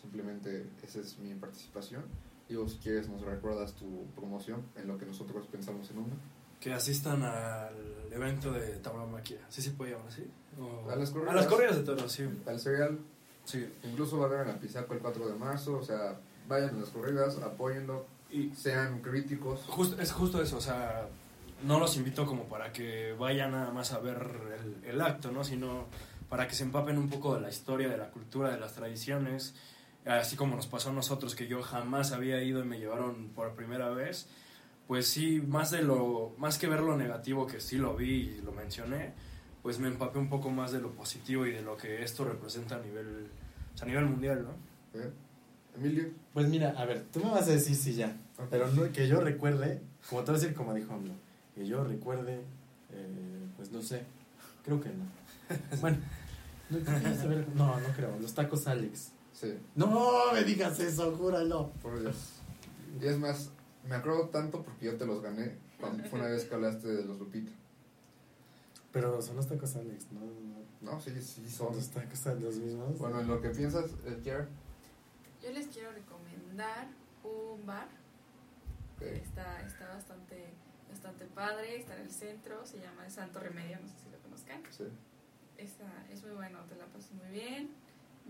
Simplemente 0.00 0.64
esa 0.84 1.00
es 1.00 1.18
mi 1.18 1.34
participación. 1.34 2.04
Y 2.48 2.56
vos, 2.56 2.72
si 2.72 2.78
quieres, 2.78 3.08
nos 3.08 3.22
recuerdas 3.22 3.72
tu 3.74 4.06
promoción 4.14 4.62
en 4.76 4.86
lo 4.88 4.98
que 4.98 5.06
nosotros 5.06 5.46
pensamos 5.50 5.90
en 5.90 5.98
uno. 5.98 6.14
Que 6.60 6.72
asistan 6.72 7.22
al 7.22 7.74
evento 8.10 8.52
de 8.52 8.76
tauromaquia. 8.78 9.38
¿Sí 9.48 9.62
se 9.62 9.70
puede 9.72 9.92
llamar 9.92 10.08
así? 10.08 10.24
O- 10.60 10.90
A 10.90 10.96
las 10.96 11.10
corridas. 11.46 11.76
De 11.76 11.82
toros, 11.82 12.12
sí. 12.12 12.24
Al 12.46 12.58
cereal 12.60 12.98
Sí. 13.44 13.70
Incluso 13.82 14.16
va 14.18 14.24
a 14.24 14.28
haber 14.28 14.46
en 14.48 14.54
Apizaco 14.54 14.94
el 14.94 15.00
4 15.00 15.28
de 15.28 15.34
marzo, 15.34 15.76
o 15.76 15.82
sea, 15.82 16.18
vayan 16.48 16.76
a 16.76 16.80
las 16.80 16.88
corridas, 16.88 17.36
apóyenlo, 17.38 18.06
Y 18.30 18.48
sean 18.54 19.00
críticos. 19.02 19.60
justo, 19.68 20.00
es 20.00 20.12
justo 20.12 20.40
eso, 20.40 20.56
o 20.56 20.60
sea, 20.62 21.06
no 21.62 21.78
los 21.78 21.94
invito 21.98 22.24
como 22.24 22.44
para 22.44 22.72
que 22.72 23.12
vayan 23.18 23.50
nada 23.52 23.70
más 23.70 23.92
a 23.92 23.98
ver 23.98 24.16
el, 24.82 24.88
el 24.88 25.00
acto, 25.02 25.30
¿no? 25.30 25.44
Sino 25.44 25.84
para 26.30 26.48
que 26.48 26.54
se 26.54 26.62
empapen 26.64 26.96
un 26.96 27.10
poco 27.10 27.34
de 27.34 27.42
la 27.42 27.50
historia, 27.50 27.86
de 27.90 27.98
la 27.98 28.10
cultura, 28.10 28.50
de 28.50 28.58
las 28.58 28.72
tradiciones, 28.72 29.54
así 30.06 30.36
como 30.36 30.56
nos 30.56 30.66
pasó 30.66 30.90
a 30.90 30.92
nosotros, 30.92 31.34
que 31.34 31.46
yo 31.46 31.62
jamás 31.62 32.12
había 32.12 32.42
ido 32.42 32.62
y 32.62 32.66
me 32.66 32.78
llevaron 32.78 33.28
por 33.34 33.54
primera 33.54 33.88
vez, 33.90 34.26
pues 34.86 35.06
sí, 35.06 35.40
más 35.46 35.70
de 35.70 35.82
lo, 35.82 36.34
más 36.38 36.58
que 36.58 36.66
ver 36.66 36.80
lo 36.80 36.96
negativo, 36.96 37.46
que 37.46 37.60
sí 37.60 37.76
lo 37.78 37.96
vi 37.96 38.36
y 38.38 38.42
lo 38.42 38.52
mencioné, 38.52 39.12
pues 39.62 39.78
me 39.78 39.88
empapé 39.88 40.18
un 40.18 40.28
poco 40.28 40.50
más 40.50 40.72
de 40.72 40.80
lo 40.80 40.90
positivo 40.90 41.46
y 41.46 41.52
de 41.52 41.62
lo 41.62 41.76
que 41.76 42.02
esto 42.02 42.24
representa 42.24 42.76
a 42.76 42.80
nivel, 42.80 43.28
o 43.74 43.78
sea, 43.78 43.86
a 43.86 43.88
nivel 43.88 44.04
mundial, 44.04 44.44
¿no? 44.44 45.00
¿eh? 45.00 45.10
Emilio, 45.76 46.04
Pues 46.34 46.48
mira, 46.48 46.74
a 46.76 46.84
ver, 46.84 47.04
tú 47.12 47.20
me 47.24 47.30
vas 47.30 47.48
a 47.48 47.52
decir 47.52 47.74
si 47.74 47.94
ya, 47.94 48.14
Ok. 48.38 48.46
pero 48.50 48.68
no, 48.70 48.92
que 48.92 49.08
yo 49.08 49.20
recuerde, 49.20 49.80
como 50.08 50.22
te 50.22 50.30
voy 50.32 50.38
a 50.38 50.42
decir 50.42 50.54
como 50.56 50.74
dijo 50.74 50.92
AMLO, 50.92 51.14
que 51.54 51.66
yo 51.66 51.82
recuerde, 51.82 52.42
eh, 52.92 53.46
pues 53.56 53.72
no 53.72 53.80
sé, 53.80 54.02
creo 54.64 54.80
que 54.80 54.90
no. 54.90 55.04
Bueno, 55.80 55.96
no, 56.70 56.78
no, 57.54 57.80
no 57.80 57.88
creo, 57.96 58.18
los 58.20 58.34
tacos 58.34 58.66
Alex. 58.66 59.12
Sí, 59.34 59.58
No 59.74 60.32
me 60.32 60.42
digas 60.44 60.80
eso, 60.80 61.14
júralo. 61.16 61.70
por 61.82 62.00
Dios. 62.00 62.16
Y 63.00 63.06
es 63.06 63.18
más, 63.18 63.50
me 63.86 63.94
acuerdo 63.96 64.28
tanto 64.30 64.62
porque 64.62 64.86
yo 64.86 64.96
te 64.96 65.04
los 65.04 65.20
gané 65.20 65.56
cuando 65.78 66.02
fue 66.04 66.18
una 66.20 66.28
vez 66.28 66.44
que 66.44 66.54
hablaste 66.54 66.88
de 66.88 67.04
los 67.04 67.18
Lupita. 67.18 67.52
Pero 68.92 69.20
son 69.20 69.36
los 69.36 69.46
tacos 69.48 69.74
Alex, 69.76 70.12
no, 70.12 70.20
no, 70.20 70.92
No, 70.92 71.00
sí, 71.00 71.10
sí 71.20 71.48
son. 71.50 71.74
los 71.74 71.88
tacos 71.90 72.18
son 72.18 72.42
los 72.42 72.56
mismos. 72.56 72.96
Bueno, 72.98 73.20
en 73.20 73.26
lo 73.26 73.40
que 73.40 73.50
piensas, 73.50 73.90
eh, 74.06 74.20
Kiara, 74.22 74.48
Yo 75.42 75.50
les 75.50 75.66
quiero 75.66 75.90
recomendar 75.92 76.88
un 77.24 77.66
bar 77.66 77.88
que 78.98 79.06
ok, 79.06 79.12
está, 79.24 79.60
está 79.66 79.88
bastante, 79.88 80.44
bastante 80.88 81.24
padre, 81.26 81.76
está 81.80 81.96
en 81.96 82.02
el 82.02 82.10
centro, 82.12 82.64
se 82.64 82.78
llama 82.78 83.04
el 83.04 83.10
Santo 83.10 83.40
Remedio, 83.40 83.78
no 83.80 83.88
sé 83.88 83.94
si 84.04 84.10
lo 84.10 84.18
conozcan. 84.20 84.62
sí. 84.70 84.84
Está, 85.58 85.84
es 86.12 86.22
muy 86.22 86.32
bueno, 86.32 86.58
te 86.68 86.74
la 86.76 86.86
pasas 86.86 87.12
muy 87.12 87.28
bien, 87.30 87.70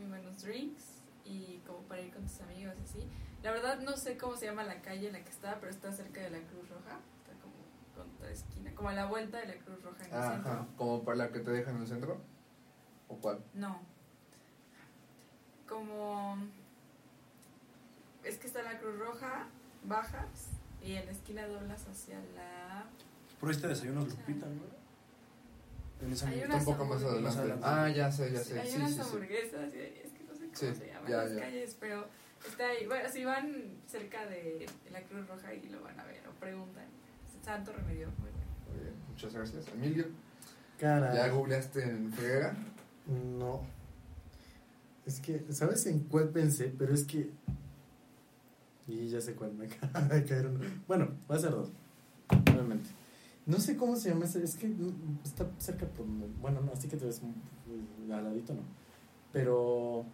buenos 0.03 0.43
drinks 0.43 0.85
y 1.25 1.59
como 1.67 1.79
para 1.83 2.01
ir 2.03 2.13
con 2.13 2.23
tus 2.25 2.41
amigos 2.41 2.75
y 2.81 2.83
así. 2.85 3.09
La 3.43 3.51
verdad 3.53 3.79
no 3.81 3.97
sé 3.97 4.17
cómo 4.17 4.37
se 4.37 4.47
llama 4.47 4.63
la 4.65 4.81
calle 4.83 5.07
en 5.09 5.13
la 5.15 5.23
que 5.25 5.31
está, 5.31 5.59
pero 5.61 5.71
está 5.71 5.93
cerca 5.93 6.21
de 6.21 6.31
la 6.31 6.39
Cruz 6.49 6.69
Roja, 6.69 6.99
está 7.19 7.33
como 7.41 7.55
contra 7.95 8.31
esquina, 8.31 8.75
como 8.75 8.89
a 8.89 8.95
la 8.95 9.07
vuelta 9.07 9.39
de 9.39 9.47
la 9.47 9.55
Cruz 9.65 9.83
Roja 9.83 10.05
en 10.05 10.13
el 10.13 10.19
Ajá, 10.19 10.33
centro. 10.35 10.67
como 10.77 11.05
para 11.05 11.17
la 11.19 11.33
que 11.33 11.41
te 11.41 11.51
dejan 11.51 11.77
en 11.77 11.83
el 11.83 11.89
centro. 11.89 12.21
¿O 13.09 13.17
cuál? 13.17 13.43
No. 13.55 13.81
Como 15.69 16.39
es 18.23 18.39
que 18.39 18.47
está 18.47 18.63
la 18.63 18.79
Cruz 18.79 18.99
Roja, 18.99 19.47
bajas 19.85 20.49
y 20.83 20.95
en 20.95 21.07
la 21.07 21.13
esquina 21.13 21.47
doblas 21.47 21.87
hacia 21.87 22.19
la 22.35 22.85
Por 23.41 23.51
ahí 23.51 23.57
te 23.57 23.69
desayunos 23.69 24.09
Lupita, 24.09 24.47
¿no? 24.47 24.63
En 26.05 26.13
esa 26.13 26.29
Hay 26.29 26.41
Está 26.41 26.57
un 26.57 26.65
poco 26.65 26.85
más 26.85 27.03
hamburguesas. 27.03 27.37
adelante. 27.39 27.65
Ah, 27.67 27.89
ya 27.89 28.13
sé, 28.13 28.33
ya 28.33 28.41
sé. 28.41 28.61
hay 28.61 28.69
Sí, 28.71 28.77
unas 28.77 28.91
sí, 28.91 28.95
sí. 28.97 29.01
hamburguesas, 29.03 29.75
y 29.75 29.79
es 29.79 30.13
que 30.13 30.25
no 30.29 30.35
sé 30.35 30.41
cómo 30.41 30.55
Sí, 30.55 30.75
se 30.75 30.87
llaman 30.87 31.11
ya, 31.11 31.17
las 31.25 31.33
ya. 31.35 31.41
calles, 31.41 31.77
pero 31.81 32.07
está 32.47 32.69
ahí. 32.69 32.87
Bueno, 32.87 33.09
si 33.11 33.25
van 33.25 33.53
cerca 33.87 34.27
de 34.27 34.67
la 34.93 35.03
Cruz 35.03 35.27
Roja 35.29 35.55
y 35.55 35.69
lo 35.71 35.83
van 35.83 35.99
a 35.99 36.05
ver 36.05 36.21
o 36.29 36.33
preguntan. 36.41 36.85
Santo 37.45 37.73
Remedio, 37.73 38.07
muy 38.19 38.31
bueno. 38.31 38.39
Muy 38.71 38.81
bien, 38.83 38.95
muchas 39.11 39.35
gracias. 39.35 39.69
Emilio, 39.69 40.07
Cara. 40.79 41.15
¿ya 41.15 41.29
googleaste 41.29 41.83
en 41.83 42.13
Friguera? 42.13 42.55
No. 43.39 43.63
Es 45.07 45.21
que, 45.21 45.45
¿sabes 45.51 45.85
en 45.87 46.01
cuál 46.01 46.31
pensé? 46.31 46.73
Pero 46.77 46.95
es 46.95 47.05
que. 47.05 47.31
Y 48.87 49.09
ya 49.09 49.21
sé 49.21 49.35
cuál 49.35 49.53
me 49.55 49.67
acaba 49.73 50.01
de 50.09 50.25
caer 50.25 50.47
uno. 50.47 50.61
Bueno, 50.87 51.09
va 51.31 51.37
a 51.37 51.39
ser 51.39 51.51
dos. 51.51 51.71
Obviamente. 52.51 52.91
No 53.47 53.59
sé 53.59 53.77
cómo 53.77 53.97
se 53.97 54.11
llama 54.11 54.25
ese. 54.25 54.43
Es 54.43 54.57
que 54.57 54.69
mm, 54.69 55.19
está 55.25 55.47
cerca 55.59 55.87
por. 55.87 56.07
Bueno, 56.41 56.61
no, 56.61 56.73
así 56.73 56.89
que 56.89 56.97
te 56.97 57.05
ves 57.05 57.21
al 58.11 58.25
ladito, 58.25 58.55
no. 58.55 58.63
Pero. 59.33 60.05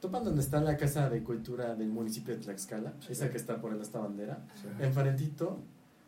¿Topan 0.00 0.24
donde 0.24 0.40
está 0.40 0.60
la 0.62 0.78
casa 0.78 1.10
de 1.10 1.22
cultura 1.22 1.74
del 1.74 1.90
municipio 1.90 2.34
de 2.34 2.40
Tlaxcala? 2.40 2.94
Esa 3.08 3.30
que 3.30 3.36
está 3.36 3.60
por 3.60 3.74
el 3.74 3.80
esta 3.82 3.98
bandera. 3.98 4.46
Sí. 4.54 4.66
Enfrentito 4.82 5.58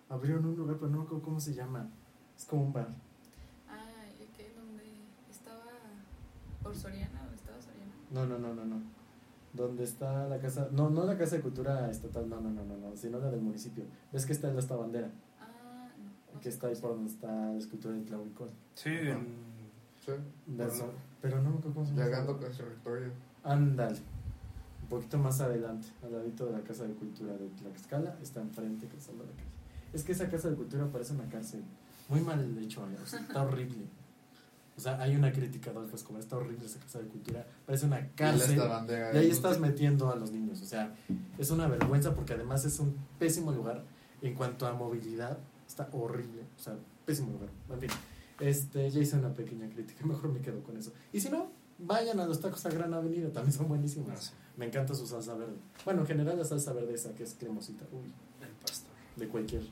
abrieron 0.08 0.44
un 0.44 0.56
lugar, 0.56 0.76
pero 0.76 0.90
no 0.90 0.98
me 0.98 1.04
acuerdo 1.04 1.22
cómo 1.22 1.40
se 1.40 1.54
llama. 1.54 1.88
Es 2.36 2.44
como 2.44 2.64
un 2.64 2.72
bar. 2.72 2.88
Ah, 3.68 4.04
¿y 4.20 4.24
qué? 4.36 4.52
¿Dónde 4.54 4.84
estaba? 5.30 5.64
¿Por 6.62 6.74
Soriana? 6.74 7.20
¿Dónde 7.20 7.36
estaba 7.36 7.58
Soriana? 7.60 7.92
No, 8.10 8.26
no, 8.26 8.38
no, 8.38 8.54
no, 8.54 8.64
no. 8.64 8.82
¿Dónde 9.52 9.84
está 9.84 10.28
la 10.28 10.38
casa? 10.38 10.68
No, 10.72 10.90
no 10.90 11.04
la 11.04 11.16
casa 11.16 11.36
de 11.36 11.42
cultura 11.42 11.90
estatal, 11.90 12.28
no, 12.28 12.40
no, 12.40 12.50
no, 12.50 12.64
no, 12.64 12.76
no, 12.76 12.96
sino 12.96 13.18
la 13.18 13.30
del 13.30 13.42
municipio. 13.42 13.84
¿Ves 14.12 14.24
que 14.24 14.32
está 14.32 14.50
en 14.50 14.58
esta 14.58 14.76
bandera? 14.76 15.10
Que 16.42 16.48
está 16.48 16.66
ahí 16.66 16.74
por 16.76 16.90
donde 16.94 17.10
está 17.10 17.28
la 17.52 17.58
escultura 17.58 17.94
de 17.94 18.00
Tlahuicol. 18.02 18.50
Sí, 18.74 18.90
en... 18.90 19.26
Sí. 20.04 20.12
Verso- 20.48 20.92
Pero 21.20 21.36
no 21.40 21.50
me 21.50 21.56
acuerdo 21.58 21.74
cómo 21.74 21.86
se 21.86 21.92
llama. 21.92 22.04
Llegando 22.04 22.36
con 22.36 22.50
ese 22.50 22.62
rectorio. 22.64 23.08
Ándale. 23.44 23.98
Un 24.82 24.88
poquito 24.88 25.18
más 25.18 25.40
adelante, 25.40 25.88
al 26.02 26.12
ladito 26.12 26.46
de 26.46 26.52
la 26.52 26.60
casa 26.60 26.84
de 26.84 26.92
cultura 26.94 27.32
de 27.34 27.48
Tlaxcala, 27.48 28.18
está 28.20 28.40
enfrente 28.40 28.86
cruzando 28.88 29.24
la 29.24 29.30
calle. 29.30 29.48
Es 29.94 30.02
que 30.04 30.12
esa 30.12 30.28
casa 30.28 30.50
de 30.50 30.56
cultura 30.56 30.86
parece 30.88 31.14
una 31.14 31.24
cárcel. 31.28 31.62
Muy 32.08 32.20
mal 32.20 32.58
hecho, 32.58 32.82
o 32.82 33.06
sea, 33.06 33.20
está 33.20 33.42
horrible. 33.44 33.86
O 34.76 34.80
sea, 34.80 35.00
hay 35.00 35.14
una 35.14 35.30
crítica 35.32 35.70
a 35.70 35.74
Adolfo 35.74 35.96
Escobar, 35.96 36.20
está 36.20 36.36
horrible 36.36 36.66
esa 36.66 36.80
casa 36.80 36.98
de 36.98 37.06
cultura. 37.06 37.46
Parece 37.64 37.86
una 37.86 38.00
Y 38.00 38.08
cárcel. 38.16 38.56
Y 38.56 38.92
ahí 38.92 39.16
ahí. 39.18 39.30
estás 39.30 39.60
metiendo 39.60 40.10
a 40.10 40.16
los 40.16 40.32
niños. 40.32 40.60
O 40.62 40.64
sea, 40.66 40.92
es 41.38 41.50
una 41.50 41.68
vergüenza 41.68 42.14
porque 42.14 42.32
además 42.32 42.64
es 42.64 42.80
un 42.80 42.96
pésimo 43.18 43.52
lugar 43.52 43.84
en 44.22 44.34
cuanto 44.34 44.66
a 44.66 44.72
movilidad. 44.72 45.38
Está 45.72 45.88
horrible. 45.92 46.42
O 46.58 46.62
sea, 46.62 46.76
pésimo 47.06 47.32
lugar. 47.32 47.48
En 47.70 47.80
fin, 47.80 47.88
este, 48.40 48.90
ya 48.90 49.00
hice 49.00 49.16
una 49.16 49.32
pequeña 49.32 49.70
crítica. 49.70 50.04
Mejor 50.04 50.30
me 50.30 50.40
quedo 50.42 50.62
con 50.62 50.76
eso. 50.76 50.92
Y 51.14 51.20
si 51.20 51.30
no, 51.30 51.50
vayan 51.78 52.20
a 52.20 52.26
los 52.26 52.40
tacos 52.42 52.66
a 52.66 52.68
Gran 52.68 52.92
Avenida. 52.92 53.32
También 53.32 53.54
son 53.54 53.68
buenísimos. 53.68 54.10
Ah, 54.12 54.16
sí, 54.20 54.32
Me 54.58 54.66
encanta 54.66 54.94
su 54.94 55.06
salsa 55.06 55.34
verde. 55.34 55.54
Bueno, 55.86 56.02
en 56.02 56.06
general 56.08 56.36
la 56.36 56.44
salsa 56.44 56.74
verde 56.74 56.92
esa 56.92 57.14
que 57.14 57.22
es 57.22 57.32
cremosita. 57.40 57.86
Uy, 57.90 58.12
el 58.42 58.50
pastor. 58.60 58.90
de 59.16 59.28
cualquier. 59.28 59.62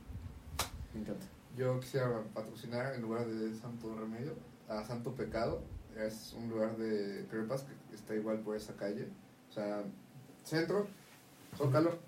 Me 0.95 1.01
encanta. 1.03 1.27
Yo 1.55 1.79
quisiera 1.81 2.23
patrocinar 2.33 2.95
en 2.95 3.03
lugar 3.03 3.27
de 3.27 3.55
Santo 3.55 3.95
Remedio 3.95 4.33
a 4.71 4.83
Santo 4.87 5.15
Pecado. 5.15 5.61
Es 5.99 6.33
un 6.33 6.49
lugar 6.49 6.79
de 6.79 7.27
crepas 7.31 7.67
que 7.91 7.95
está 7.95 8.15
igual 8.15 8.39
por 8.39 8.57
esa 8.57 8.73
calle. 8.75 9.07
O 9.51 9.53
sea, 9.53 9.83
centro, 10.45 10.87
Zócalo, 11.59 11.99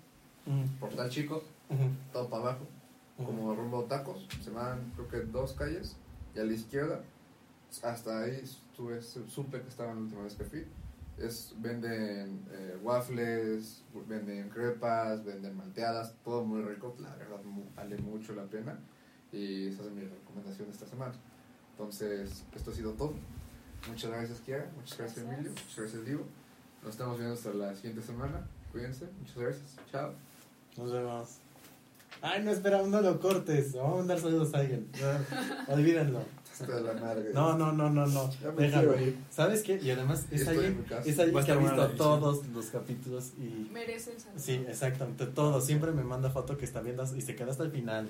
Portal 0.79 1.09
Chico, 1.11 1.43
todo 2.11 2.27
para 2.27 2.41
abajo, 2.41 2.65
como 3.17 3.53
rumbo 3.55 3.81
a 3.81 3.87
tacos. 3.87 4.27
Se 4.41 4.49
van, 4.49 4.91
creo 4.95 5.07
que 5.07 5.19
dos 5.21 5.53
calles. 5.53 5.95
Y 6.35 6.39
a 6.39 6.43
la 6.43 6.53
izquierda, 6.53 7.03
hasta 7.83 8.23
ahí 8.23 8.39
estuve, 8.41 9.01
supe 9.01 9.61
que 9.61 9.69
estaban 9.69 9.95
la 9.95 10.01
última 10.01 10.23
vez 10.23 10.35
que 10.35 10.43
fui. 10.43 10.65
Es, 11.17 11.53
venden 11.59 12.43
eh, 12.51 12.77
waffles, 12.81 13.83
venden 14.07 14.49
crepas, 14.49 15.23
venden 15.23 15.55
malteadas, 15.55 16.15
todo 16.23 16.43
muy 16.43 16.63
rico, 16.63 16.95
la 16.99 17.15
verdad 17.15 17.39
vale 17.75 17.97
mucho 17.99 18.33
la 18.33 18.45
pena 18.45 18.79
y 19.31 19.67
esa 19.67 19.83
es 19.83 19.91
mi 19.91 20.03
recomendación 20.05 20.69
esta 20.69 20.87
semana. 20.87 21.13
Entonces, 21.71 22.43
esto 22.55 22.71
ha 22.71 22.73
sido 22.73 22.93
todo. 22.93 23.13
Muchas 23.87 24.11
gracias, 24.11 24.39
Kiara, 24.39 24.71
muchas 24.75 24.97
gracias, 24.97 25.25
Gracias. 25.25 25.33
Emilio, 25.33 25.51
muchas 25.51 25.77
gracias, 25.77 26.05
Diego. 26.05 26.25
Nos 26.81 26.91
estamos 26.91 27.17
viendo 27.17 27.33
hasta 27.33 27.53
la 27.53 27.75
siguiente 27.75 28.01
semana. 28.01 28.47
Cuídense, 28.71 29.07
muchas 29.19 29.37
gracias, 29.37 29.75
chao. 29.91 30.13
Nos 30.77 30.91
vemos. 30.91 31.42
Ay, 32.25 32.41
no, 32.43 32.51
espera, 32.51 32.81
no 32.83 33.01
lo 33.01 33.19
cortes. 33.19 33.73
Vamos 33.73 33.93
a 33.93 33.97
mandar 33.97 34.19
saludos 34.19 34.53
a 34.55 34.59
alguien. 34.59 34.87
No, 35.67 35.73
olvídenlo. 35.73 36.19
La 36.83 36.93
madre. 36.93 37.31
No, 37.33 37.57
no, 37.57 37.73
no, 37.73 37.89
no, 37.89 38.05
no. 38.07 38.29
Déjalo. 38.57 38.95
¿Sabes 39.29 39.61
qué? 39.63 39.79
Y 39.83 39.91
además 39.91 40.25
es 40.31 40.41
Estoy 40.41 40.53
en 40.59 40.65
alguien, 40.77 40.85
es 41.05 41.19
alguien 41.19 41.43
que 41.45 41.51
ha 41.51 41.55
visto 41.57 41.87
todos 41.97 42.47
los 42.47 42.65
capítulos 42.67 43.31
y... 43.37 43.69
Merece 43.73 44.11
el 44.13 44.19
saludo. 44.21 44.39
Sí, 44.39 44.63
exactamente, 44.69 45.25
todo. 45.25 45.59
Siempre 45.59 45.91
me 45.91 46.03
manda 46.03 46.29
foto 46.29 46.57
que 46.57 46.63
está 46.63 46.79
viendo 46.81 47.03
y 47.15 47.21
se 47.21 47.35
queda 47.35 47.51
hasta 47.51 47.63
el 47.63 47.71
final. 47.71 48.07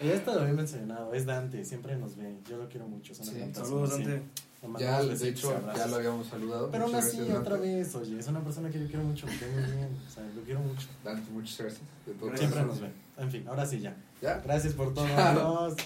Está 0.00 0.34
lo 0.34 0.40
había 0.40 0.54
mencionado, 0.54 1.12
es 1.12 1.26
Dante, 1.26 1.62
siempre 1.64 1.94
nos 1.96 2.16
ve. 2.16 2.34
Yo 2.48 2.56
lo 2.56 2.68
quiero 2.68 2.88
mucho. 2.88 3.12
es 3.12 3.20
una 3.20 3.30
Sí, 3.30 3.36
gran 3.36 3.52
persona, 3.52 3.68
Saludos, 3.68 3.90
sí. 3.94 4.02
Dante. 4.04 4.22
Mandamos 4.62 4.80
Ya, 4.80 5.02
de 5.24 5.28
hecho, 5.30 5.50
abrazos. 5.56 5.78
ya 5.78 5.86
lo 5.86 5.96
habíamos 5.96 6.26
saludado. 6.26 6.70
Pero 6.70 6.84
aún 6.84 6.94
así, 6.94 7.16
gracias, 7.18 7.38
otra 7.38 7.52
Dante. 7.56 7.74
vez, 7.76 7.94
oye, 7.94 8.18
es 8.18 8.26
una 8.28 8.40
persona 8.40 8.70
que 8.70 8.80
yo 8.80 8.86
quiero 8.86 9.04
mucho, 9.04 9.26
me 9.26 9.36
cae 9.38 9.50
muy 9.50 9.62
bien. 9.76 9.88
O 10.06 10.10
sea, 10.10 10.24
lo 10.34 10.42
quiero 10.42 10.60
mucho. 10.60 10.88
Dante, 11.04 11.30
muchas 11.30 11.58
gracias. 11.58 11.82
De 12.06 12.12
todo. 12.14 12.36
Siempre 12.36 12.62
nos 12.64 12.80
ve. 12.80 12.88
En 13.20 13.30
fin, 13.30 13.46
ahora 13.46 13.66
sí 13.66 13.80
ya. 13.80 13.94
¿Ya? 14.22 14.38
Gracias 14.38 14.72
por 14.72 14.94
todo. 14.94 15.06
Adiós. 15.16 15.76